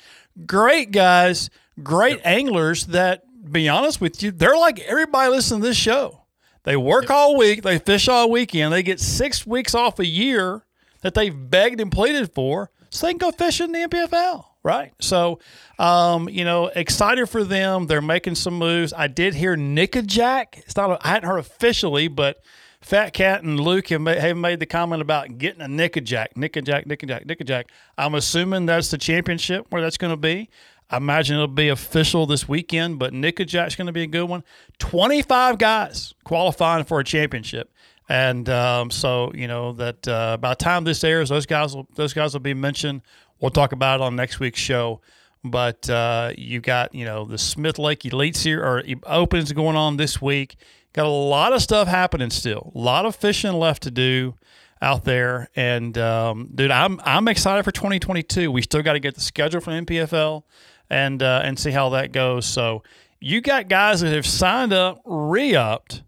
great 0.46 0.92
guys, 0.92 1.50
great 1.82 2.18
yep. 2.18 2.26
anglers. 2.26 2.86
That, 2.88 3.24
be 3.52 3.68
honest 3.68 4.00
with 4.00 4.24
you, 4.24 4.32
they're 4.32 4.58
like 4.58 4.80
everybody 4.80 5.30
listening 5.30 5.62
to 5.62 5.68
this 5.68 5.78
show. 5.78 6.22
They 6.64 6.78
work 6.78 7.04
yep. 7.04 7.12
all 7.12 7.38
week, 7.38 7.64
they 7.64 7.80
fish 7.80 8.08
all 8.08 8.32
weekend, 8.32 8.72
they 8.72 8.84
get 8.84 9.02
six 9.02 9.46
weeks 9.46 9.76
off 9.76 10.00
a 10.00 10.06
year 10.06 10.66
that 11.02 11.14
they've 11.14 11.50
begged 11.50 11.82
and 11.82 11.92
pleaded 11.92 12.34
for 12.34 12.72
so 12.90 13.06
they 13.06 13.12
can 13.12 13.18
go 13.18 13.32
fishing 13.32 13.74
in 13.76 13.90
the 13.90 13.90
NPFL, 13.90 14.46
right? 14.64 14.94
So, 15.00 15.40
um, 15.78 16.30
you 16.30 16.46
know, 16.46 16.68
excited 16.68 17.28
for 17.28 17.44
them. 17.44 17.88
They're 17.88 18.02
making 18.02 18.36
some 18.36 18.58
moves. 18.58 18.94
I 18.94 19.08
did 19.08 19.36
hear 19.36 19.56
Nickajack. 19.56 20.60
It's 20.60 20.76
not. 20.76 21.06
I 21.06 21.10
hadn't 21.10 21.30
heard 21.30 21.40
officially, 21.40 22.08
but 22.08 22.42
Fat 22.82 23.14
Cat 23.14 23.44
and 23.44 23.60
Luke 23.60 23.88
have 23.90 24.02
made, 24.02 24.18
have 24.18 24.38
made 24.38 24.60
the 24.60 24.66
comment 24.66 25.02
about 25.02 25.38
getting 25.38 25.62
a 25.62 25.68
Nickajack, 25.68 26.34
Nickajack, 26.36 26.86
Nickajack, 26.86 27.26
Nickajack. 27.26 27.66
I'm 27.98 28.16
assuming 28.16 28.66
that's 28.66 28.90
the 28.90 28.98
championship 28.98 29.68
where 29.70 29.82
that's 29.82 29.98
going 29.98 30.12
to 30.14 30.18
be. 30.18 30.50
I 30.90 30.98
imagine 30.98 31.36
it'll 31.36 31.48
be 31.48 31.70
official 31.70 32.26
this 32.26 32.48
weekend, 32.48 33.00
but 33.00 33.14
Nickajack's 33.14 33.76
going 33.76 33.88
to 33.88 33.94
be 33.94 34.04
a 34.04 34.08
good 34.08 34.26
one. 34.26 34.44
25 34.80 35.58
guys 35.58 36.14
qualifying 36.24 36.84
for 36.84 37.00
a 37.00 37.04
championship. 37.04 37.72
And 38.10 38.50
um, 38.50 38.92
so 38.92 39.32
you 39.34 39.48
know 39.48 39.72
that 39.74 40.08
uh, 40.08 40.38
by 40.38 40.50
the 40.50 40.56
time 40.56 40.84
this 40.84 41.04
airs, 41.04 41.30
those 41.30 41.46
guys 41.46 41.74
will 41.74 41.88
those 41.96 42.14
guys 42.14 42.34
will 42.34 42.42
be 42.42 42.54
mentioned. 42.54 43.02
We'll 43.44 43.52
talk 43.52 43.74
about 43.74 44.00
it 44.00 44.04
on 44.04 44.16
next 44.16 44.40
week's 44.40 44.62
show. 44.62 45.02
But 45.44 45.90
uh, 45.90 46.32
you 46.38 46.62
got 46.62 46.96
you 46.96 47.04
know 47.04 47.26
the 47.26 47.38
Smith 47.38 47.78
Lake 47.78 48.00
Elites 48.04 48.42
here 48.42 48.64
or 48.64 48.82
Opens 49.06 49.52
going 49.52 49.76
on 49.76 49.98
this 49.98 50.22
week. 50.22 50.56
Got 50.94 51.08
a 51.08 51.10
lot 51.10 51.52
of 51.52 51.62
stuff 51.62 51.90
happening 51.90 52.30
still. 52.30 52.72
A 52.74 52.78
lot 52.80 53.06
of 53.06 53.18
fishing 53.18 53.52
left 53.52 53.84
to 53.84 53.92
do 53.92 54.36
out 54.82 55.04
there. 55.04 55.50
And 55.58 55.98
um, 55.98 56.52
dude, 56.56 56.72
I'm 56.72 57.02
I'm 57.04 57.28
excited 57.28 57.64
for 57.64 57.72
2022. 57.72 58.50
We 58.50 58.62
still 58.62 58.82
got 58.82 58.94
to 58.94 59.02
get 59.02 59.16
the 59.16 59.22
schedule 59.22 59.60
from 59.60 59.86
NPFL 59.86 60.44
and 60.90 61.22
uh, 61.22 61.42
and 61.44 61.60
see 61.60 61.72
how 61.72 61.90
that 61.90 62.14
goes. 62.14 62.46
So 62.46 62.84
you 63.20 63.42
got 63.42 63.68
guys 63.68 64.00
that 64.00 64.14
have 64.14 64.26
signed 64.26 64.72
up, 64.72 65.02
re-upped 65.04 66.04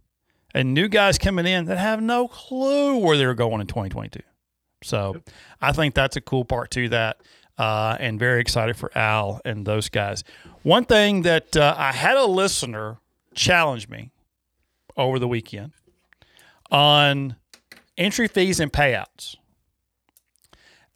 and 0.54 0.74
new 0.74 0.88
guys 0.88 1.18
coming 1.18 1.46
in 1.46 1.66
that 1.66 1.80
have 1.80 2.02
no 2.02 2.30
clue 2.30 2.96
where 2.96 3.18
they're 3.18 3.34
going 3.34 3.60
in 3.60 3.68
2022. 3.68 4.22
So 4.86 5.22
I 5.62 5.72
think 5.72 5.96
that's 5.96 6.16
a 6.16 6.22
cool 6.22 6.46
part 6.46 6.72
to 6.72 6.90
that. 6.90 7.18
Uh, 7.58 7.96
and 8.02 8.20
very 8.20 8.42
excited 8.42 8.76
for 8.76 8.92
Al 8.98 9.40
and 9.46 9.66
those 9.66 9.88
guys. 9.88 10.26
One 10.64 10.84
thing 10.84 11.22
that 11.22 11.56
uh, 11.56 11.74
I 11.78 11.94
had 11.94 12.18
a 12.18 12.26
listener 12.26 12.98
challenge 13.34 13.88
me 13.88 14.12
over 14.98 15.20
the 15.20 15.28
weekend 15.28 15.72
on 16.70 17.38
entry 17.98 18.28
fees 18.28 18.60
and 18.60 18.74
payouts. 18.74 19.38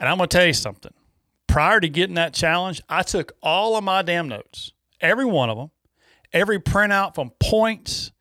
And 0.02 0.10
I'm 0.10 0.18
going 0.18 0.28
to 0.28 0.38
tell 0.38 0.46
you 0.46 0.54
something. 0.54 0.94
Prior 1.48 1.80
to 1.80 1.88
getting 1.88 2.16
that 2.16 2.34
challenge, 2.34 2.82
I 2.90 3.04
took 3.04 3.32
all 3.42 3.78
of 3.78 3.84
my 3.86 4.02
damn 4.02 4.28
notes, 4.28 4.74
every 5.00 5.26
one 5.26 5.50
of 5.50 5.58
them, 5.58 5.72
every 6.34 6.60
printout 6.60 7.16
from 7.16 7.32
points 7.40 8.12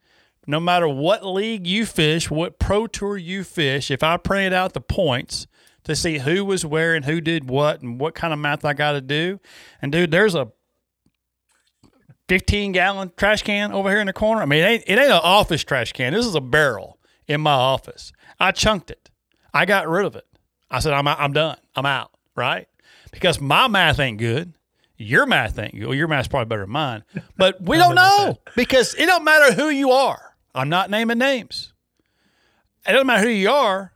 no 0.49 0.59
matter 0.59 0.87
what 0.87 1.23
league 1.23 1.67
you 1.67 1.85
fish, 1.85 2.31
what 2.31 2.57
pro 2.57 2.87
tour 2.87 3.15
you 3.15 3.43
fish, 3.43 3.91
if 3.91 4.01
I 4.01 4.17
printed 4.17 4.51
out 4.51 4.73
the 4.73 4.81
points 4.81 5.45
to 5.89 5.95
see 5.95 6.19
who 6.19 6.45
was 6.45 6.65
where 6.65 6.95
and 6.95 7.05
who 7.05 7.19
did 7.19 7.49
what 7.49 7.81
and 7.81 7.99
what 7.99 8.15
kind 8.15 8.33
of 8.33 8.39
math 8.39 8.63
I 8.63 8.73
got 8.73 8.93
to 8.93 9.01
do, 9.01 9.39
and 9.81 9.91
dude, 9.91 10.11
there's 10.11 10.35
a 10.35 10.51
15 12.29 12.71
gallon 12.71 13.11
trash 13.17 13.41
can 13.41 13.71
over 13.71 13.89
here 13.89 13.99
in 13.99 14.07
the 14.07 14.13
corner. 14.13 14.41
I 14.41 14.45
mean, 14.45 14.63
it 14.63 14.67
ain't, 14.67 14.83
it 14.85 14.99
ain't 14.99 15.11
an 15.11 15.19
office 15.23 15.63
trash 15.63 15.91
can. 15.93 16.13
This 16.13 16.25
is 16.25 16.35
a 16.35 16.41
barrel 16.41 16.99
in 17.27 17.41
my 17.41 17.51
office. 17.51 18.13
I 18.39 18.51
chunked 18.51 18.91
it. 18.91 19.09
I 19.53 19.65
got 19.65 19.89
rid 19.89 20.05
of 20.05 20.15
it. 20.15 20.25
I 20.69 20.79
said, 20.79 20.93
I'm, 20.93 21.07
I'm 21.07 21.33
done. 21.33 21.57
I'm 21.75 21.87
out, 21.87 22.11
right? 22.35 22.67
Because 23.11 23.41
my 23.41 23.67
math 23.67 23.99
ain't 23.99 24.19
good. 24.19 24.53
Your 24.97 25.25
math 25.25 25.57
ain't 25.57 25.73
good. 25.73 25.87
Well, 25.87 25.95
your 25.95 26.07
math's 26.07 26.27
probably 26.27 26.49
better 26.49 26.63
than 26.63 26.71
mine. 26.71 27.03
But 27.35 27.61
we 27.61 27.77
don't 27.77 27.95
know 27.95 28.37
because 28.55 28.93
it 28.93 29.07
don't 29.07 29.23
matter 29.23 29.53
who 29.53 29.69
you 29.69 29.91
are. 29.91 30.35
I'm 30.53 30.69
not 30.69 30.89
naming 30.89 31.17
names. 31.17 31.73
It 32.87 32.91
doesn't 32.91 33.07
matter 33.07 33.23
who 33.23 33.33
you 33.33 33.49
are. 33.49 33.93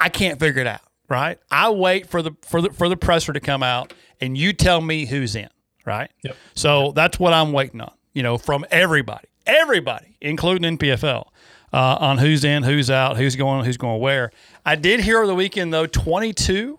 I 0.00 0.08
can't 0.08 0.40
figure 0.40 0.60
it 0.60 0.66
out. 0.66 0.80
Right. 1.08 1.38
I 1.50 1.70
wait 1.70 2.08
for 2.08 2.22
the 2.22 2.32
for 2.42 2.60
the 2.60 2.70
for 2.70 2.88
the 2.88 2.96
presser 2.96 3.32
to 3.32 3.40
come 3.40 3.62
out, 3.62 3.92
and 4.20 4.36
you 4.36 4.52
tell 4.52 4.80
me 4.80 5.06
who's 5.06 5.36
in. 5.36 5.48
Right. 5.84 6.10
Yep. 6.24 6.36
So 6.54 6.92
that's 6.92 7.18
what 7.18 7.32
I'm 7.32 7.52
waiting 7.52 7.80
on. 7.80 7.92
You 8.12 8.22
know, 8.22 8.38
from 8.38 8.66
everybody, 8.70 9.28
everybody, 9.46 10.16
including 10.20 10.78
NPFL, 10.78 11.28
uh, 11.72 11.96
on 12.00 12.18
who's 12.18 12.44
in, 12.44 12.62
who's 12.62 12.90
out, 12.90 13.16
who's 13.16 13.36
going, 13.36 13.64
who's 13.64 13.76
going 13.76 14.00
where. 14.00 14.30
I 14.64 14.76
did 14.76 15.00
hear 15.00 15.18
over 15.18 15.26
the 15.26 15.34
weekend 15.34 15.72
though, 15.72 15.86
22 15.86 16.78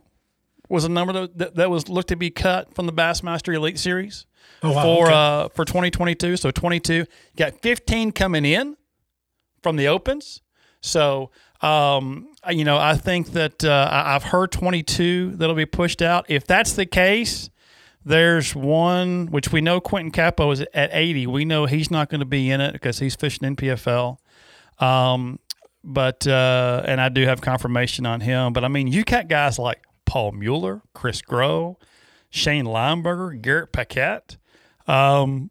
was 0.69 0.83
a 0.83 0.89
number 0.89 1.27
that, 1.27 1.55
that 1.55 1.69
was 1.69 1.87
looked 1.87 2.09
to 2.09 2.15
be 2.15 2.29
cut 2.29 2.73
from 2.73 2.85
the 2.85 2.93
Bassmaster 2.93 3.53
Elite 3.53 3.79
Series 3.79 4.25
oh, 4.63 4.71
wow. 4.71 4.83
for 4.83 5.05
okay. 5.05 5.13
uh, 5.13 5.47
for 5.49 5.65
2022. 5.65 6.37
So 6.37 6.51
22, 6.51 6.93
you 6.93 7.05
got 7.35 7.61
15 7.61 8.11
coming 8.11 8.45
in 8.45 8.75
from 9.61 9.75
the 9.75 9.87
opens. 9.87 10.41
So, 10.81 11.31
um, 11.61 12.29
you 12.49 12.63
know, 12.63 12.77
I 12.77 12.95
think 12.95 13.31
that 13.31 13.63
uh, 13.63 13.89
I've 13.91 14.23
heard 14.23 14.51
22 14.51 15.37
that'll 15.37 15.55
be 15.55 15.65
pushed 15.65 16.01
out. 16.01 16.25
If 16.29 16.45
that's 16.45 16.73
the 16.73 16.85
case, 16.85 17.49
there's 18.05 18.55
one 18.55 19.27
which 19.27 19.51
we 19.51 19.61
know 19.61 19.79
Quentin 19.79 20.11
Capo 20.11 20.51
is 20.51 20.61
at 20.73 20.89
80. 20.93 21.27
We 21.27 21.45
know 21.45 21.65
he's 21.65 21.89
not 21.89 22.09
going 22.09 22.19
to 22.19 22.25
be 22.25 22.49
in 22.49 22.61
it 22.61 22.73
because 22.73 22.99
he's 22.99 23.15
fishing 23.15 23.55
NPFL. 23.55 24.17
Um, 24.79 25.39
but 25.83 26.27
uh, 26.27 26.83
and 26.85 27.01
I 27.01 27.09
do 27.09 27.25
have 27.25 27.41
confirmation 27.41 28.05
on 28.05 28.21
him. 28.21 28.53
But 28.53 28.63
I 28.63 28.67
mean, 28.67 28.87
you 28.87 29.03
got 29.03 29.27
guys 29.27 29.57
like 29.57 29.83
Paul 30.05 30.33
Mueller, 30.33 30.81
Chris 30.93 31.21
Groh, 31.21 31.75
Shane 32.29 32.65
Lineberger, 32.65 33.41
Garrett 33.41 33.71
Paquette, 33.71 34.37
um, 34.85 35.49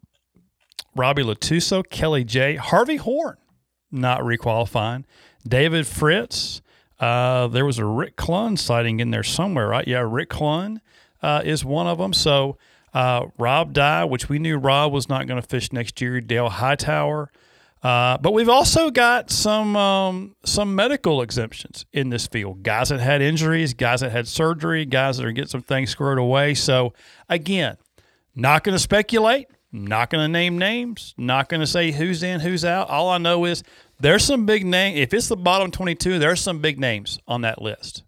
Robbie 0.95 1.25
Latuso, 1.25 1.83
Kelly 1.89 2.25
J, 2.25 2.57
Harvey 2.57 2.97
Horn 2.97 3.39
not 3.91 4.21
requalifying. 4.21 5.05
David 5.47 5.87
Fritz, 5.87 6.63
uh, 6.99 7.47
there 7.49 7.65
was 7.65 7.79
a 7.79 7.85
Rick 7.85 8.17
Clunn 8.17 8.59
sighting 8.59 9.01
in 9.01 9.11
there 9.11 9.23
somewhere, 9.23 9.69
right? 9.69 9.87
Yeah, 9.87 10.05
Rick 10.07 10.31
Clunn 10.31 10.81
uh, 11.23 11.43
is 11.45 11.65
one 11.65 11.87
of 11.87 11.99
them. 11.99 12.13
So 12.13 12.57
uh, 12.95 13.27
Rob 13.39 13.73
Dye, 13.73 14.05
which 14.05 14.29
we 14.29 14.39
knew 14.39 14.57
Rob 14.57 14.93
was 14.93 15.09
not 15.09 15.27
going 15.27 15.41
to 15.41 15.47
fish 15.47 15.73
next 15.73 16.01
year. 16.01 16.21
Dale 16.21 16.49
Hightower. 16.49 17.31
Uh, 17.83 18.19
but 18.19 18.33
we've 18.33 18.49
also 18.49 18.91
got 18.91 19.31
some 19.31 19.77
um, 19.77 20.35
some 20.45 20.75
medical 20.75 21.23
exemptions 21.23 21.85
in 21.93 22.09
this 22.09 22.27
field. 22.27 22.63
Guys 22.63 22.89
that 22.89 22.99
had 22.99 23.21
injuries, 23.23 23.75
guys 23.75 24.01
that 24.01 24.11
had 24.11 24.27
surgery, 24.27 24.85
guys 24.87 25.19
that 25.19 25.27
are 25.27 25.31
getting 25.31 25.49
some 25.49 25.63
things 25.63 25.91
squared 25.91 26.19
away. 26.19 26.55
So 26.55 26.95
again, 27.29 27.77
not 28.35 28.65
going 28.65 28.75
to 28.75 28.81
speculate. 28.81 29.49
Not 29.73 30.11
going 30.11 30.25
to 30.25 30.29
name 30.29 30.57
names. 30.57 31.15
Not 31.19 31.49
going 31.49 31.61
to 31.61 31.67
say 31.67 31.91
who's 31.91 32.23
in, 32.23 32.41
who's 32.41 32.65
out. 32.65 32.89
All 32.89 33.11
I 33.11 33.19
know 33.19 33.45
is 33.45 33.63
there's 34.01 34.25
some 34.25 34.47
big 34.47 34.65
name. 34.65 34.97
If 34.97 35.15
it's 35.15 35.29
the 35.29 35.37
bottom 35.37 35.71
22, 35.71 36.19
there's 36.19 36.41
some 36.41 36.61
big 36.61 36.79
names 36.79 37.19
on 37.27 37.43
that 37.43 37.61
list 37.61 38.03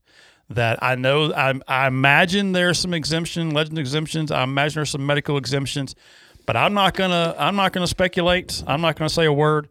that 0.51 0.83
I 0.83 0.95
know. 0.95 1.33
I, 1.33 1.59
I 1.67 1.87
imagine 1.87 2.53
there's 2.53 2.79
some 2.79 2.95
exemption, 2.95 3.51
legend 3.51 3.79
exemptions. 3.79 4.31
I 4.31 4.43
imagine 4.43 4.81
there's 4.81 4.91
some 4.91 5.07
medical 5.07 5.37
exemptions, 5.37 5.95
but 6.47 6.57
I'm 6.57 6.75
not 6.75 6.95
gonna. 6.95 7.35
I'm 7.39 7.57
not 7.57 7.73
gonna 7.73 7.87
speculate. 7.87 8.63
I'm 8.67 8.81
not 8.81 8.97
gonna 8.97 9.09
say 9.11 9.25
a 9.25 9.33
word. 9.33 9.69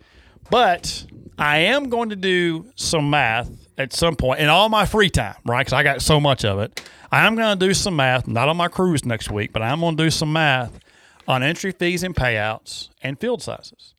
But 0.49 1.05
I 1.38 1.57
am 1.57 1.89
going 1.89 2.09
to 2.09 2.15
do 2.15 2.72
some 2.76 3.09
math 3.09 3.49
at 3.78 3.93
some 3.93 4.15
point 4.15 4.39
in 4.39 4.49
all 4.49 4.70
my 4.70 4.86
free 4.86 5.09
time, 5.09 5.36
right? 5.45 5.59
Because 5.59 5.74
I 5.74 5.84
got 5.84 6.01
so 6.01 6.20
much 6.20 6.45
of 6.45 6.59
it. 6.59 6.82
I 7.11 7.26
am 7.26 7.36
going 7.36 7.57
to 7.57 7.65
do 7.65 7.74
some 7.74 7.95
math, 7.95 8.28
not 8.28 8.49
on 8.49 8.57
my 8.57 8.68
cruise 8.68 9.05
next 9.05 9.30
week, 9.30 9.53
but 9.53 9.61
I'm 9.61 9.80
going 9.80 9.95
to 9.95 10.03
do 10.03 10.09
some 10.09 10.34
math 10.34 10.80
on 11.28 11.43
entry 11.43 11.72
fees 11.72 12.03
and 12.03 12.15
payouts 12.15 12.89
and 13.01 13.20
field 13.20 13.41
sizes. 13.41 13.93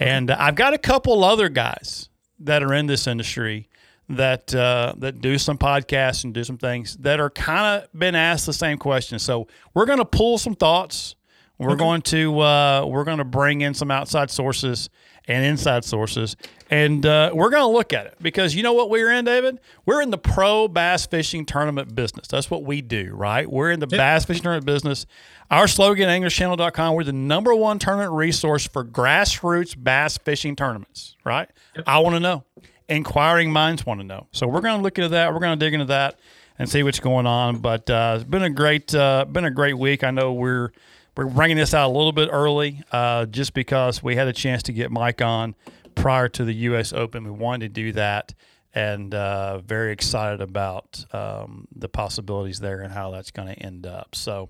And 0.00 0.30
I've 0.30 0.54
got 0.54 0.72
a 0.72 0.78
couple 0.78 1.22
other 1.22 1.50
guys 1.50 2.08
that 2.40 2.62
are 2.62 2.72
in 2.72 2.86
this 2.86 3.06
industry 3.06 3.68
that 4.08 4.52
uh, 4.54 4.94
that 4.96 5.20
do 5.20 5.38
some 5.38 5.58
podcasts 5.58 6.24
and 6.24 6.34
do 6.34 6.42
some 6.42 6.58
things 6.58 6.96
that 6.96 7.20
are 7.20 7.30
kind 7.30 7.82
of 7.82 7.92
been 7.96 8.14
asked 8.14 8.46
the 8.46 8.52
same 8.52 8.78
question. 8.78 9.18
So 9.18 9.46
we're 9.74 9.86
going 9.86 9.98
to 9.98 10.04
pull 10.04 10.38
some 10.38 10.54
thoughts. 10.54 11.14
We're 11.58 11.76
going 11.76 12.00
to 12.02 12.40
uh, 12.40 12.86
we're 12.86 13.04
going 13.04 13.18
to 13.18 13.24
bring 13.24 13.60
in 13.60 13.74
some 13.74 13.90
outside 13.90 14.30
sources 14.30 14.88
and 15.30 15.44
inside 15.44 15.84
sources, 15.84 16.36
and 16.70 17.06
uh, 17.06 17.30
we're 17.32 17.50
going 17.50 17.62
to 17.62 17.68
look 17.68 17.92
at 17.92 18.06
it 18.06 18.16
because 18.20 18.54
you 18.54 18.64
know 18.64 18.72
what 18.72 18.90
we're 18.90 19.12
in, 19.12 19.24
David. 19.24 19.60
We're 19.86 20.02
in 20.02 20.10
the 20.10 20.18
pro 20.18 20.66
bass 20.66 21.06
fishing 21.06 21.46
tournament 21.46 21.94
business. 21.94 22.26
That's 22.26 22.50
what 22.50 22.64
we 22.64 22.82
do, 22.82 23.12
right? 23.14 23.48
We're 23.48 23.70
in 23.70 23.78
the 23.78 23.86
bass 23.86 24.24
fishing 24.24 24.42
tournament 24.42 24.66
business. 24.66 25.06
Our 25.48 25.68
slogan, 25.68 26.08
AnglerChannel.com, 26.08 26.94
we're 26.94 27.04
the 27.04 27.12
number 27.12 27.54
one 27.54 27.78
tournament 27.78 28.12
resource 28.12 28.66
for 28.66 28.84
grassroots 28.84 29.80
bass 29.80 30.18
fishing 30.18 30.56
tournaments, 30.56 31.16
right? 31.24 31.48
I 31.86 32.00
want 32.00 32.16
to 32.16 32.20
know. 32.20 32.44
Inquiring 32.88 33.52
minds 33.52 33.86
want 33.86 34.00
to 34.00 34.06
know. 34.06 34.26
So 34.32 34.48
we're 34.48 34.62
going 34.62 34.78
to 34.78 34.82
look 34.82 34.98
into 34.98 35.10
that. 35.10 35.32
We're 35.32 35.38
going 35.38 35.56
to 35.56 35.64
dig 35.64 35.74
into 35.74 35.86
that 35.86 36.18
and 36.58 36.68
see 36.68 36.82
what's 36.82 36.98
going 36.98 37.26
on. 37.26 37.58
But 37.58 37.88
uh, 37.88 38.14
it's 38.16 38.24
been 38.24 38.42
a 38.42 38.50
great, 38.50 38.92
uh, 38.92 39.26
been 39.26 39.44
a 39.44 39.50
great 39.50 39.78
week. 39.78 40.02
I 40.02 40.10
know 40.10 40.32
we're 40.32 40.72
we're 41.20 41.26
bringing 41.26 41.58
this 41.58 41.74
out 41.74 41.88
a 41.88 41.92
little 41.92 42.12
bit 42.12 42.30
early, 42.32 42.82
uh, 42.92 43.26
just 43.26 43.52
because 43.52 44.02
we 44.02 44.16
had 44.16 44.26
a 44.26 44.32
chance 44.32 44.62
to 44.64 44.72
get 44.72 44.90
Mike 44.90 45.20
on 45.20 45.54
prior 45.94 46.28
to 46.30 46.44
the 46.44 46.52
U.S. 46.54 46.94
Open. 46.94 47.24
We 47.24 47.30
wanted 47.30 47.74
to 47.74 47.82
do 47.82 47.92
that, 47.92 48.32
and 48.74 49.14
uh, 49.14 49.58
very 49.58 49.92
excited 49.92 50.40
about 50.40 51.04
um, 51.12 51.68
the 51.76 51.90
possibilities 51.90 52.60
there 52.60 52.80
and 52.80 52.90
how 52.90 53.10
that's 53.10 53.30
going 53.30 53.48
to 53.48 53.54
end 53.54 53.86
up. 53.86 54.14
So, 54.14 54.48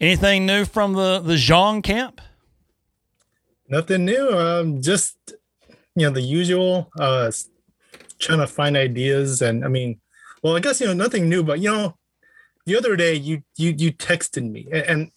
anything 0.00 0.46
new 0.46 0.64
from 0.64 0.94
the 0.94 1.20
the 1.20 1.34
Xiong 1.34 1.82
camp? 1.82 2.22
Nothing 3.68 4.06
new. 4.06 4.30
Um, 4.30 4.80
just 4.80 5.18
you 5.94 6.06
know 6.06 6.10
the 6.10 6.22
usual. 6.22 6.90
Uh, 6.98 7.30
trying 8.18 8.38
to 8.38 8.46
find 8.46 8.74
ideas, 8.74 9.42
and 9.42 9.66
I 9.66 9.68
mean, 9.68 10.00
well, 10.42 10.56
I 10.56 10.60
guess 10.60 10.80
you 10.80 10.86
know 10.86 10.94
nothing 10.94 11.28
new, 11.28 11.42
but 11.42 11.60
you 11.60 11.70
know, 11.70 11.98
the 12.64 12.74
other 12.74 12.96
day 12.96 13.12
you 13.12 13.42
you 13.58 13.74
you 13.76 13.92
texted 13.92 14.50
me, 14.50 14.66
and, 14.72 14.82
and 14.82 15.10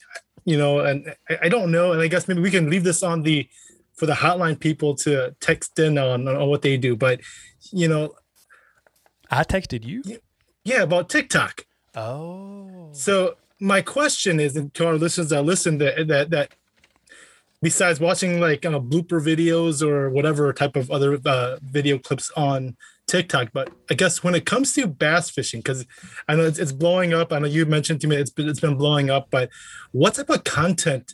you 0.49 0.57
know, 0.57 0.79
and 0.79 1.13
I, 1.29 1.37
I 1.43 1.49
don't 1.49 1.71
know, 1.71 1.91
and 1.91 2.01
I 2.01 2.07
guess 2.07 2.27
maybe 2.27 2.41
we 2.41 2.51
can 2.51 2.69
leave 2.69 2.83
this 2.83 3.03
on 3.03 3.21
the 3.21 3.47
for 3.95 4.05
the 4.05 4.13
hotline 4.13 4.59
people 4.59 4.95
to 4.95 5.35
text 5.41 5.77
in 5.77 5.97
on, 5.97 6.27
on 6.27 6.49
what 6.49 6.61
they 6.61 6.77
do, 6.77 6.95
but 6.95 7.19
you 7.71 7.87
know, 7.87 8.15
I 9.29 9.43
texted 9.43 9.85
you. 9.85 10.01
Yeah, 10.63 10.83
about 10.83 11.09
TikTok. 11.09 11.65
Oh. 11.95 12.89
So 12.93 13.35
my 13.59 13.81
question 13.81 14.39
is, 14.39 14.55
and 14.55 14.73
to 14.73 14.87
our 14.87 14.97
listeners 14.97 15.29
that 15.29 15.43
listen, 15.43 15.77
that 15.79 16.07
that 16.07 16.29
that 16.31 16.53
besides 17.61 17.99
watching 17.99 18.39
like 18.39 18.65
uh, 18.65 18.79
blooper 18.79 19.21
videos 19.21 19.87
or 19.87 20.09
whatever 20.09 20.51
type 20.53 20.75
of 20.75 20.89
other 20.89 21.19
uh, 21.25 21.57
video 21.61 21.99
clips 21.99 22.31
on 22.35 22.75
TikTok, 23.09 23.49
but 23.53 23.71
I 23.89 23.95
guess 23.95 24.23
when 24.23 24.35
it 24.35 24.45
comes 24.45 24.73
to 24.73 24.87
bass 24.87 25.29
fishing, 25.29 25.61
because 25.61 25.85
I 26.27 26.35
know 26.35 26.43
it's, 26.43 26.59
it's 26.59 26.71
blowing 26.71 27.13
up. 27.13 27.33
I 27.33 27.39
know 27.39 27.47
you 27.47 27.65
mentioned 27.65 28.01
to 28.01 28.07
me 28.07 28.15
it's 28.15 28.29
been, 28.29 28.47
it's 28.47 28.59
been 28.59 28.77
blowing 28.77 29.09
up, 29.09 29.27
but 29.31 29.49
what 29.91 30.13
type 30.13 30.29
of 30.29 30.43
content 30.43 31.13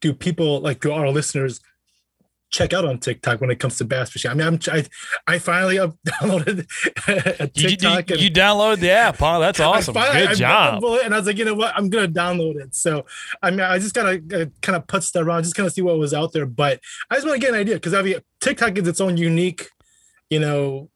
do 0.00 0.12
people 0.12 0.60
like 0.60 0.80
do 0.80 0.92
our 0.92 1.08
listeners 1.08 1.60
check 2.50 2.72
out 2.72 2.84
on 2.84 2.98
TikTok 2.98 3.40
when 3.40 3.50
it 3.50 3.58
comes 3.58 3.78
to 3.78 3.84
bass 3.84 4.10
fishing? 4.10 4.30
I 4.30 4.34
mean, 4.34 4.46
I'm 4.46 4.58
I, 4.70 4.84
I 5.26 5.38
finally 5.38 5.76
downloaded 6.06 6.66
a 7.40 7.48
TikTok. 7.48 8.10
You, 8.10 8.16
you, 8.16 8.22
you 8.24 8.30
downloaded 8.30 8.80
the 8.80 8.90
app, 8.90 9.16
huh? 9.16 9.38
That's 9.38 9.60
awesome. 9.60 9.94
Finally, 9.94 10.26
Good 10.26 10.30
I, 10.30 10.34
job. 10.34 10.84
I, 10.84 11.00
and 11.04 11.14
I 11.14 11.18
was 11.18 11.26
like, 11.26 11.38
you 11.38 11.46
know 11.46 11.54
what? 11.54 11.74
I'm 11.74 11.88
gonna 11.88 12.08
download 12.08 12.56
it. 12.56 12.74
So 12.74 13.06
I 13.42 13.50
mean, 13.50 13.60
I 13.60 13.78
just 13.78 13.94
gotta 13.94 14.22
uh, 14.34 14.46
kind 14.60 14.76
of 14.76 14.86
put 14.86 15.04
that 15.14 15.22
around, 15.22 15.44
just 15.44 15.54
kind 15.54 15.66
of 15.66 15.72
see 15.72 15.82
what 15.82 15.98
was 15.98 16.12
out 16.12 16.32
there. 16.32 16.44
But 16.44 16.80
I 17.10 17.14
just 17.14 17.26
want 17.26 17.40
to 17.40 17.46
get 17.46 17.54
an 17.54 17.60
idea 17.60 17.76
because 17.76 17.94
I 17.94 18.02
mean, 18.02 18.16
TikTok 18.40 18.76
is 18.76 18.86
its 18.86 19.00
own 19.00 19.16
unique, 19.16 19.68
you 20.28 20.38
know, 20.38 20.90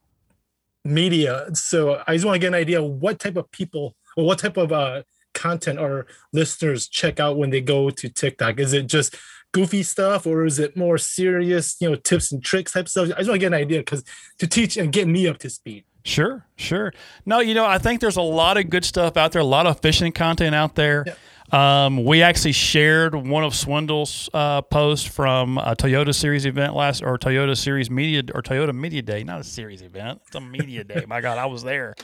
media. 0.85 1.47
So 1.55 2.03
I 2.07 2.15
just 2.15 2.25
want 2.25 2.37
to 2.37 2.39
get 2.39 2.49
an 2.49 2.55
idea 2.55 2.83
what 2.83 3.19
type 3.19 3.37
of 3.37 3.51
people 3.51 3.97
or 4.17 4.25
what 4.25 4.39
type 4.39 4.57
of 4.57 4.73
uh, 4.73 5.03
content 5.33 5.79
our 5.79 6.07
listeners 6.33 6.89
check 6.89 7.19
out 7.21 7.37
when 7.37 7.51
they 7.51 7.61
go 7.61 7.91
to 7.91 8.09
TikTok. 8.09 8.59
Is 8.61 8.73
it 8.73 8.87
just 8.87 9.17
goofy 9.53 9.83
stuff 9.83 10.27
or 10.27 10.45
is 10.45 10.59
it 10.59 10.77
more 10.77 10.99
serious, 10.99 11.77
you 11.81 11.89
know, 11.89 11.97
tips 11.97 12.33
and 12.33 12.43
tricks 12.43 12.73
type 12.73 12.89
stuff? 12.89 13.11
I 13.15 13.19
just 13.19 13.29
want 13.29 13.37
to 13.37 13.39
get 13.39 13.47
an 13.49 13.55
idea 13.55 13.79
because 13.79 14.05
to 14.39 14.47
teach 14.47 14.77
and 14.77 14.93
get 14.93 15.09
me 15.09 15.27
up 15.27 15.39
to 15.39 15.51
speed. 15.51 15.85
Sure, 16.05 16.47
sure. 16.57 16.93
No, 17.25 17.41
you 17.41 17.55
know, 17.55 17.65
I 17.65 17.79
think 17.79 18.01
there's 18.01 18.19
a 18.19 18.23
lot 18.23 18.59
of 18.59 18.69
good 18.69 18.85
stuff 18.85 19.17
out 19.17 19.33
there, 19.33 19.41
a 19.41 19.45
lot 19.45 19.67
of 19.67 19.81
fishing 19.81 20.13
content 20.13 20.55
out 20.55 20.75
there. 20.75 21.05
Yeah. 21.07 21.15
Um, 21.53 22.05
we 22.05 22.23
actually 22.23 22.53
shared 22.53 23.15
one 23.15 23.45
of 23.45 23.55
Swindle's 23.55 24.31
uh, 24.33 24.63
posts 24.63 25.07
from 25.07 25.59
a 25.59 25.77
Toyota 25.77 26.15
Series 26.15 26.47
event 26.47 26.75
last, 26.75 27.03
or 27.03 27.19
Toyota 27.19 27.57
Series 27.57 27.91
Media, 27.91 28.23
or 28.35 28.43
Toyota 28.43 28.75
Media 28.75 29.03
Day, 29.03 29.25
not 29.25 29.41
a 29.41 29.45
series 29.45 29.83
event, 29.83 30.23
it's 30.27 30.35
a 30.35 30.41
media 30.41 30.85
day. 30.85 31.05
My 31.07 31.21
God, 31.21 31.39
I 31.39 31.47
was 31.47 31.63
there, 31.63 31.95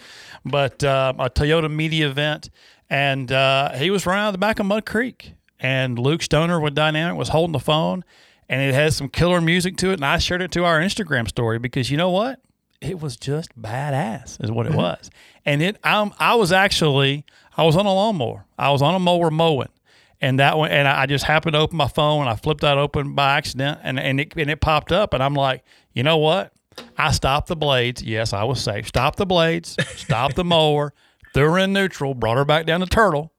but 0.44 0.84
uh, 0.84 1.14
a 1.18 1.30
Toyota 1.30 1.70
Media 1.70 2.08
event, 2.08 2.50
and 2.90 3.32
uh, 3.32 3.72
he 3.72 3.90
was 3.90 4.04
running 4.06 4.24
out 4.24 4.28
of 4.28 4.34
the 4.34 4.38
back 4.38 4.58
of 4.58 4.66
Mud 4.66 4.84
Creek, 4.84 5.32
and 5.58 5.98
Luke 5.98 6.22
Stoner 6.22 6.60
with 6.60 6.74
Dynamic 6.74 7.16
was 7.16 7.30
holding 7.30 7.52
the 7.52 7.58
phone, 7.58 8.04
and 8.48 8.60
it 8.60 8.74
has 8.74 8.96
some 8.96 9.08
killer 9.08 9.40
music 9.40 9.76
to 9.78 9.90
it, 9.90 9.94
and 9.94 10.04
I 10.04 10.18
shared 10.18 10.42
it 10.42 10.52
to 10.52 10.64
our 10.64 10.80
Instagram 10.80 11.26
story 11.26 11.58
because 11.58 11.90
you 11.90 11.96
know 11.96 12.10
what, 12.10 12.40
it 12.80 13.00
was 13.00 13.16
just 13.16 13.60
badass, 13.60 14.42
is 14.42 14.50
what 14.50 14.66
it 14.66 14.70
mm-hmm. 14.70 14.78
was, 14.78 15.10
and 15.44 15.62
it, 15.62 15.76
I'm, 15.84 16.12
I 16.18 16.34
was 16.34 16.52
actually 16.52 17.24
I 17.56 17.64
was 17.64 17.76
on 17.76 17.86
a 17.86 17.92
lawnmower. 17.92 18.46
I 18.58 18.70
was 18.70 18.82
on 18.82 18.94
a 18.94 18.98
mower 18.98 19.30
mowing, 19.30 19.68
and 20.20 20.38
that 20.38 20.56
one, 20.56 20.70
and 20.70 20.88
I 20.88 21.06
just 21.06 21.24
happened 21.24 21.54
to 21.54 21.60
open 21.60 21.76
my 21.76 21.88
phone, 21.88 22.22
and 22.22 22.30
I 22.30 22.36
flipped 22.36 22.62
that 22.62 22.78
open 22.78 23.14
by 23.14 23.36
accident, 23.36 23.80
and 23.82 23.98
and 23.98 24.20
it 24.20 24.34
and 24.36 24.50
it 24.50 24.60
popped 24.60 24.92
up, 24.92 25.14
and 25.14 25.22
I'm 25.22 25.34
like, 25.34 25.62
you 25.92 26.02
know 26.02 26.18
what? 26.18 26.52
I 26.96 27.10
stopped 27.10 27.48
the 27.48 27.56
blades. 27.56 28.02
Yes, 28.02 28.32
I 28.32 28.44
was 28.44 28.62
safe. 28.62 28.88
Stopped 28.88 29.18
the 29.18 29.26
blades. 29.26 29.76
Stopped 29.96 30.36
the 30.36 30.44
mower. 30.44 30.94
Threw 31.34 31.50
her 31.50 31.58
in 31.58 31.72
neutral. 31.72 32.14
Brought 32.14 32.36
her 32.36 32.44
back 32.44 32.66
down 32.66 32.80
to 32.80 32.86
turtle. 32.86 33.32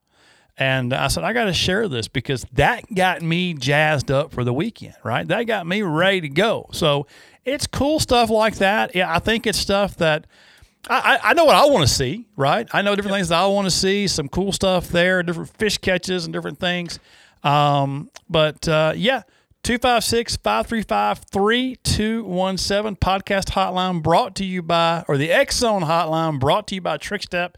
And 0.58 0.94
I 0.94 1.08
said, 1.08 1.24
I 1.24 1.34
got 1.34 1.46
to 1.46 1.54
share 1.54 1.88
this 1.88 2.08
because 2.08 2.46
that 2.54 2.84
got 2.94 3.22
me 3.22 3.54
jazzed 3.54 4.12
up 4.12 4.32
for 4.32 4.44
the 4.44 4.54
weekend, 4.54 4.94
right? 5.04 5.28
That 5.28 5.44
got 5.44 5.66
me 5.66 5.82
ready 5.82 6.22
to 6.22 6.30
go. 6.30 6.70
So 6.72 7.08
it's 7.46 7.68
cool 7.68 8.00
stuff 8.00 8.30
like 8.30 8.56
that. 8.56 8.96
Yeah, 8.96 9.14
I 9.14 9.20
think 9.20 9.48
it's 9.48 9.58
stuff 9.58 9.98
that 9.98 10.28
I, 10.90 11.20
I 11.24 11.34
know 11.34 11.46
what 11.46 11.56
I 11.56 11.66
want 11.66 11.88
to 11.88 11.94
see, 11.94 12.26
right? 12.36 12.68
I 12.74 12.82
know 12.82 12.96
different 12.96 13.16
things 13.16 13.30
that 13.30 13.40
I 13.40 13.46
want 13.48 13.66
to 13.66 13.72
see, 13.72 14.08
some 14.08 14.28
cool 14.30 14.52
stuff 14.52 14.88
there, 14.88 15.22
different 15.22 15.50
fish 15.58 15.78
catches 15.78 16.26
and 16.26 16.34
different 16.34 16.60
things. 16.60 17.00
Um, 17.44 18.10
but 18.30 18.68
uh, 18.68 18.94
yeah, 18.96 19.24
256 19.64 20.38
535 20.38 21.20
3217 21.20 22.96
podcast 22.96 23.52
hotline 23.52 24.02
brought 24.02 24.36
to 24.36 24.46
you 24.46 24.64
by, 24.64 25.04
or 25.08 25.18
the 25.18 25.30
Exxon 25.30 25.84
hotline 25.84 26.40
brought 26.40 26.68
to 26.68 26.76
you 26.76 26.82
by 26.82 26.98
Trickstep. 26.98 27.56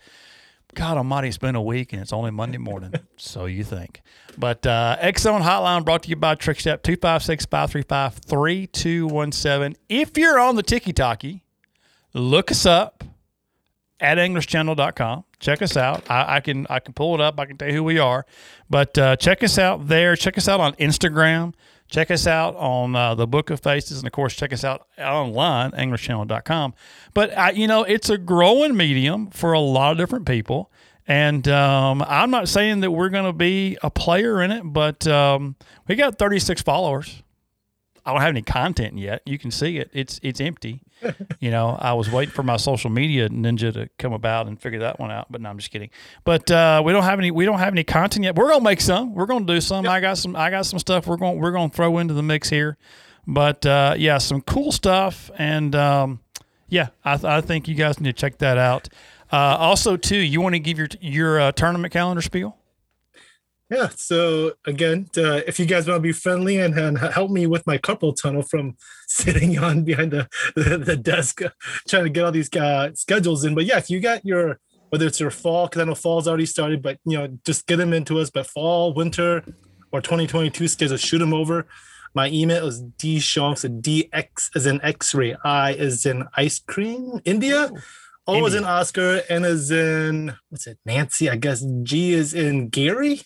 God 0.73 0.97
Almighty, 0.97 1.27
it's 1.27 1.37
been 1.37 1.55
a 1.55 1.61
week 1.61 1.93
and 1.93 2.01
it's 2.01 2.11
only 2.11 2.31
Monday 2.31 2.57
morning. 2.57 2.93
so 3.17 3.45
you 3.45 3.63
think. 3.63 4.01
But 4.37 4.65
uh, 4.65 4.97
Zone 5.17 5.41
hotline 5.41 5.85
brought 5.85 6.03
to 6.03 6.09
you 6.09 6.15
by 6.15 6.35
Trickstep 6.35 6.83
256 6.83 7.45
535 7.45 8.15
3217. 8.15 9.77
If 9.89 10.17
you're 10.17 10.39
on 10.39 10.55
the 10.55 10.63
Tiki 10.63 10.93
Talkie, 10.93 11.43
look 12.13 12.51
us 12.51 12.65
up 12.65 13.03
at 13.99 14.17
anglerschannel.com. 14.17 15.23
Check 15.39 15.61
us 15.61 15.77
out. 15.77 16.09
I, 16.09 16.35
I, 16.35 16.39
can 16.39 16.67
I 16.69 16.79
can 16.79 16.93
pull 16.93 17.15
it 17.15 17.21
up. 17.21 17.39
I 17.39 17.45
can 17.45 17.57
tell 17.57 17.67
you 17.67 17.75
who 17.75 17.83
we 17.83 17.99
are. 17.99 18.25
But 18.69 18.97
uh, 18.97 19.15
check 19.15 19.43
us 19.43 19.57
out 19.57 19.87
there. 19.87 20.15
Check 20.15 20.37
us 20.37 20.47
out 20.47 20.59
on 20.59 20.73
Instagram. 20.73 21.53
Check 21.93 22.09
us 22.09 22.25
out 22.25 22.55
on 22.55 22.95
uh, 22.95 23.13
the 23.13 23.27
Book 23.27 23.51
of 23.51 23.59
Faces, 23.59 23.99
and 23.99 24.07
of 24.07 24.13
course, 24.13 24.33
check 24.33 24.51
us 24.51 24.63
out 24.63 24.87
online, 24.97 25.71
anglerschannel.com. 25.71 26.73
But 27.13 27.37
uh, 27.37 27.51
you 27.53 27.67
know, 27.67 27.83
it's 27.83 28.09
a 28.09 28.17
growing 28.17 28.75
medium 28.75 29.27
for 29.27 29.53
a 29.53 29.59
lot 29.59 29.91
of 29.91 29.97
different 29.99 30.25
people. 30.25 30.71
And 31.07 31.47
um, 31.47 32.03
I'm 32.07 32.31
not 32.31 32.47
saying 32.47 32.79
that 32.81 32.91
we're 32.91 33.09
going 33.09 33.25
to 33.25 33.33
be 33.33 33.77
a 33.83 33.89
player 33.89 34.41
in 34.41 34.51
it, 34.51 34.61
but 34.63 35.05
um, 35.07 35.55
we 35.87 35.95
got 35.95 36.17
36 36.17 36.61
followers. 36.61 37.23
I 38.05 38.11
don't 38.11 38.21
have 38.21 38.29
any 38.29 38.41
content 38.41 38.97
yet. 38.97 39.21
You 39.25 39.37
can 39.37 39.49
see 39.49 39.77
it. 39.77 39.89
It's 39.93 40.19
it's 40.21 40.41
empty. 40.41 40.81
you 41.39 41.51
know, 41.51 41.77
I 41.79 41.93
was 41.93 42.11
waiting 42.11 42.33
for 42.33 42.43
my 42.43 42.57
social 42.57 42.89
media 42.89 43.29
ninja 43.29 43.73
to 43.73 43.89
come 43.97 44.11
about 44.11 44.47
and 44.47 44.59
figure 44.59 44.79
that 44.79 44.99
one 44.99 45.09
out. 45.09 45.31
But 45.31 45.39
no, 45.39 45.49
I'm 45.49 45.57
just 45.57 45.71
kidding. 45.71 45.89
But 46.25 46.51
uh, 46.51 46.81
we 46.83 46.91
don't 46.91 47.03
have 47.03 47.19
any. 47.19 47.31
We 47.31 47.45
don't 47.45 47.59
have 47.59 47.73
any 47.73 47.85
content 47.85 48.25
yet. 48.25 48.35
We're 48.35 48.49
gonna 48.49 48.63
make 48.63 48.81
some. 48.81 49.13
We're 49.13 49.25
gonna 49.25 49.45
do 49.45 49.61
some. 49.61 49.85
Yep. 49.85 49.93
I 49.93 49.99
got 50.01 50.17
some. 50.17 50.35
I 50.35 50.49
got 50.49 50.65
some 50.65 50.79
stuff. 50.79 51.07
We're 51.07 51.15
going. 51.15 51.39
We're 51.39 51.53
gonna 51.53 51.69
throw 51.69 51.97
into 51.97 52.13
the 52.13 52.23
mix 52.23 52.49
here. 52.49 52.77
But 53.25 53.65
uh, 53.65 53.95
yeah, 53.97 54.17
some 54.17 54.41
cool 54.41 54.73
stuff. 54.73 55.31
And 55.37 55.73
um, 55.75 56.19
yeah, 56.67 56.89
I, 57.05 57.15
th- 57.15 57.25
I, 57.25 57.41
think 57.41 57.67
you 57.67 57.75
guys 57.75 57.99
need 57.99 58.15
to 58.15 58.19
check 58.19 58.39
that 58.39 58.57
out. 58.57 58.89
Uh, 59.33 59.57
also, 59.57 59.97
too, 59.97 60.17
you 60.17 60.39
want 60.41 60.53
to 60.53 60.59
give 60.59 60.77
your 60.77 60.87
your 61.01 61.39
uh, 61.39 61.51
tournament 61.51 61.91
calendar 61.91 62.21
spiel? 62.21 62.55
Yeah. 63.71 63.89
So 63.95 64.51
again, 64.67 65.09
uh, 65.17 65.41
if 65.47 65.59
you 65.59 65.65
guys 65.65 65.87
want 65.87 65.97
to 65.97 66.01
be 66.01 66.11
friendly 66.11 66.59
and, 66.59 66.77
and, 66.77 66.99
help 66.99 67.31
me 67.31 67.47
with 67.47 67.65
my 67.65 67.79
carpal 67.79 68.15
tunnel 68.15 68.43
from 68.43 68.77
sitting 69.07 69.57
on 69.57 69.83
behind 69.83 70.11
the, 70.11 70.29
the, 70.55 70.77
the 70.77 70.95
desk 70.95 71.41
trying 71.87 72.03
to 72.03 72.11
get 72.11 72.23
all 72.23 72.31
these 72.31 72.55
uh, 72.55 72.93
schedules 72.93 73.43
in, 73.43 73.55
but 73.55 73.65
yeah, 73.65 73.79
if 73.79 73.89
you 73.89 73.99
got 73.99 74.23
your 74.23 74.59
whether 74.89 75.07
it's 75.07 75.19
your 75.19 75.31
fall, 75.31 75.65
because 75.65 75.81
I 75.81 75.85
know 75.85 75.95
fall's 75.95 76.27
already 76.27 76.45
started, 76.45 76.83
but 76.83 76.99
you 77.03 77.17
know, 77.17 77.35
just 77.43 77.65
get 77.65 77.77
them 77.77 77.93
into 77.93 78.19
us. 78.19 78.29
But 78.29 78.45
fall, 78.45 78.93
winter, 78.93 79.43
or 79.91 80.01
2022 80.01 80.67
schedules, 80.67 81.01
shoot 81.01 81.17
them 81.17 81.33
over. 81.33 81.65
My 82.13 82.27
email 82.27 82.67
is 82.67 82.81
D 82.99 83.17
Shonks, 83.17 83.65
DX 83.81 84.51
as 84.55 84.67
in 84.67 84.79
X-ray, 84.83 85.35
I 85.43 85.73
as 85.73 86.05
in 86.05 86.27
ice 86.37 86.59
cream, 86.59 87.19
India. 87.25 87.71
O 88.25 88.45
is 88.45 88.55
in 88.55 88.63
Oscar, 88.63 89.21
N 89.29 89.43
is 89.43 89.69
in 89.69 90.33
what's 90.49 90.67
it? 90.67 90.79
Nancy, 90.85 91.29
I 91.29 91.35
guess. 91.35 91.65
G 91.83 92.13
is 92.13 92.33
in 92.33 92.69
Gary 92.69 93.21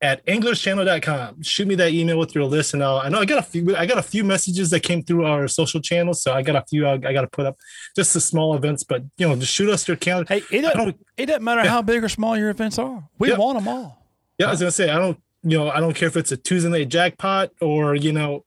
at 0.00 0.24
anglerschannel.com. 0.26 1.42
Shoot 1.42 1.68
me 1.68 1.74
that 1.74 1.92
email 1.92 2.18
with 2.18 2.34
your 2.34 2.44
list, 2.44 2.72
and 2.72 2.82
I'll, 2.82 2.98
I 2.98 3.08
know 3.08 3.18
I 3.18 3.24
got 3.24 3.38
a 3.38 3.42
few. 3.42 3.76
I 3.76 3.86
got 3.86 3.98
a 3.98 4.02
few 4.02 4.24
messages 4.24 4.70
that 4.70 4.80
came 4.80 5.02
through 5.02 5.24
our 5.26 5.48
social 5.48 5.80
channels, 5.80 6.22
so 6.22 6.32
I 6.32 6.42
got 6.42 6.56
a 6.56 6.64
few. 6.68 6.86
I, 6.86 6.92
I 6.92 7.12
got 7.12 7.22
to 7.22 7.26
put 7.26 7.46
up 7.46 7.56
just 7.96 8.14
the 8.14 8.20
small 8.20 8.54
events, 8.54 8.84
but 8.84 9.02
you 9.16 9.28
know, 9.28 9.34
just 9.36 9.52
shoot 9.52 9.68
us 9.68 9.86
your 9.86 9.96
calendar. 9.96 10.32
Hey, 10.32 10.42
it 10.56 10.62
doesn't, 10.62 11.06
it 11.16 11.26
doesn't 11.26 11.42
matter 11.42 11.64
yeah. 11.64 11.70
how 11.70 11.82
big 11.82 12.02
or 12.04 12.08
small 12.08 12.36
your 12.36 12.50
events 12.50 12.78
are. 12.78 13.08
We 13.18 13.30
yeah. 13.30 13.38
want 13.38 13.58
them 13.58 13.68
all. 13.68 14.06
Yeah, 14.38 14.46
I 14.46 14.50
was 14.50 14.60
gonna 14.60 14.70
say 14.70 14.90
I 14.90 14.98
don't. 14.98 15.20
You 15.42 15.58
know, 15.58 15.70
I 15.70 15.80
don't 15.80 15.94
care 15.94 16.08
if 16.08 16.16
it's 16.16 16.32
a 16.32 16.36
Tuesday 16.36 16.68
night 16.68 16.88
jackpot 16.90 17.50
or 17.60 17.94
you 17.94 18.12
know, 18.12 18.44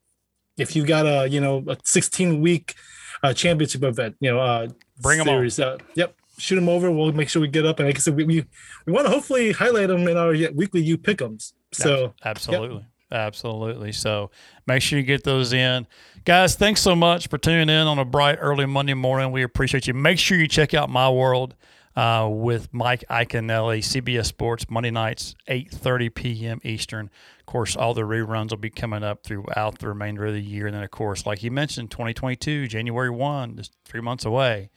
if 0.57 0.75
you 0.75 0.85
got 0.85 1.05
a 1.05 1.27
you 1.27 1.41
know 1.41 1.63
a 1.67 1.77
16 1.83 2.39
week 2.41 2.75
uh, 3.23 3.33
championship 3.33 3.83
event. 3.83 4.15
You 4.19 4.31
know, 4.31 4.39
uh, 4.39 4.67
bring 5.01 5.17
them 5.17 5.27
series. 5.27 5.59
Uh, 5.59 5.77
yep, 5.95 6.15
shoot 6.37 6.55
them 6.55 6.69
over. 6.69 6.91
We'll 6.91 7.11
make 7.13 7.29
sure 7.29 7.41
we 7.41 7.47
get 7.47 7.65
up. 7.65 7.79
And 7.79 7.87
like 7.87 7.95
I 7.95 7.99
said, 7.99 8.15
we 8.15 8.25
we, 8.25 8.45
we 8.85 8.93
want 8.93 9.07
to 9.07 9.11
hopefully 9.11 9.51
highlight 9.51 9.87
them 9.87 10.07
in 10.07 10.17
our 10.17 10.33
weekly 10.53 10.81
you 10.81 10.97
pickums. 10.97 11.53
So 11.71 12.13
absolutely. 12.23 12.77
Yep. 12.77 12.85
Absolutely. 13.11 13.91
So 13.91 14.31
make 14.65 14.81
sure 14.81 14.97
you 14.97 15.05
get 15.05 15.23
those 15.23 15.53
in. 15.53 15.85
Guys, 16.25 16.55
thanks 16.55 16.81
so 16.81 16.95
much 16.95 17.27
for 17.27 17.37
tuning 17.37 17.69
in 17.69 17.87
on 17.87 17.99
a 17.99 18.05
bright 18.05 18.39
early 18.41 18.65
Monday 18.65 18.95
morning. 18.95 19.31
We 19.31 19.43
appreciate 19.43 19.85
you. 19.85 19.93
Make 19.93 20.17
sure 20.17 20.35
you 20.35 20.47
check 20.47 20.73
out 20.73 20.89
My 20.89 21.07
World 21.09 21.53
uh, 21.95 22.27
with 22.29 22.73
Mike 22.73 23.03
Iaconelli, 23.09 23.79
CBS 23.79 24.25
Sports, 24.25 24.69
Monday 24.69 24.91
nights, 24.91 25.35
8.30 25.47 26.13
p.m. 26.13 26.61
Eastern. 26.63 27.09
Of 27.39 27.45
course, 27.45 27.75
all 27.75 27.93
the 27.93 28.01
reruns 28.01 28.49
will 28.49 28.57
be 28.57 28.69
coming 28.69 29.03
up 29.03 29.23
throughout 29.23 29.79
the 29.79 29.87
remainder 29.87 30.25
of 30.25 30.33
the 30.33 30.41
year. 30.41 30.67
And 30.67 30.75
then, 30.75 30.83
of 30.83 30.91
course, 30.91 31.25
like 31.25 31.43
you 31.43 31.51
mentioned, 31.51 31.91
2022, 31.91 32.67
January 32.67 33.09
1, 33.09 33.57
just 33.57 33.73
three 33.85 34.01
months 34.01 34.25
away 34.25 34.69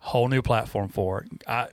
whole 0.00 0.28
new 0.28 0.42
platform 0.42 0.88
for 0.88 1.22
it. 1.22 1.44
I, 1.46 1.68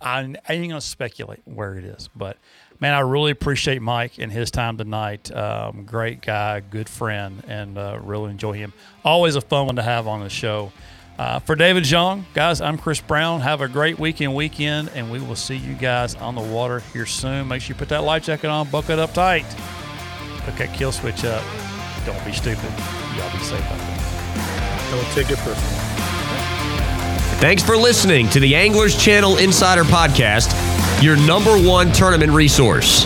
I, 0.00 0.20
I 0.20 0.52
ain't 0.52 0.68
going 0.68 0.70
to 0.70 0.80
speculate 0.80 1.40
where 1.44 1.76
it 1.76 1.84
is, 1.84 2.08
but 2.14 2.36
man, 2.80 2.94
I 2.94 3.00
really 3.00 3.30
appreciate 3.30 3.80
Mike 3.80 4.18
and 4.18 4.30
his 4.30 4.50
time 4.50 4.76
tonight. 4.76 5.34
Um, 5.34 5.84
great 5.84 6.20
guy, 6.20 6.60
good 6.60 6.88
friend, 6.88 7.42
and 7.48 7.78
uh, 7.78 7.98
really 8.02 8.30
enjoy 8.30 8.52
him. 8.52 8.72
Always 9.04 9.36
a 9.36 9.40
fun 9.40 9.66
one 9.66 9.76
to 9.76 9.82
have 9.82 10.06
on 10.06 10.20
the 10.20 10.28
show. 10.28 10.72
Uh, 11.18 11.38
for 11.38 11.56
David 11.56 11.90
Young, 11.90 12.26
guys, 12.34 12.60
I'm 12.60 12.76
Chris 12.76 13.00
Brown. 13.00 13.40
Have 13.40 13.62
a 13.62 13.68
great 13.68 13.98
weekend, 13.98 14.34
weekend, 14.34 14.90
and 14.94 15.10
we 15.10 15.18
will 15.18 15.36
see 15.36 15.56
you 15.56 15.72
guys 15.72 16.14
on 16.16 16.34
the 16.34 16.42
water 16.42 16.80
here 16.92 17.06
soon. 17.06 17.48
Make 17.48 17.62
sure 17.62 17.74
you 17.74 17.78
put 17.78 17.88
that 17.88 18.02
life 18.04 18.24
jacket 18.24 18.48
on, 18.48 18.68
buckle 18.68 18.92
it 18.92 18.98
up 18.98 19.14
tight, 19.14 19.46
put 20.44 20.56
that 20.58 20.74
kill 20.74 20.92
switch 20.92 21.24
up. 21.24 21.42
Don't 22.04 22.22
be 22.24 22.32
stupid. 22.32 22.70
Y'all 23.16 23.32
be 23.32 23.38
safe 23.38 23.62
out 23.62 23.78
there. 23.78 24.90
Don't 24.90 25.12
take 25.14 25.30
it 25.30 25.38
personal. 25.38 25.80
Thanks 27.40 27.62
for 27.62 27.78
listening 27.78 28.28
to 28.30 28.40
the 28.40 28.54
Anglers 28.54 29.02
Channel 29.02 29.38
Insider 29.38 29.84
Podcast, 29.84 30.52
your 31.02 31.16
number 31.26 31.56
one 31.56 31.92
tournament 31.92 32.32
resource. 32.32 33.04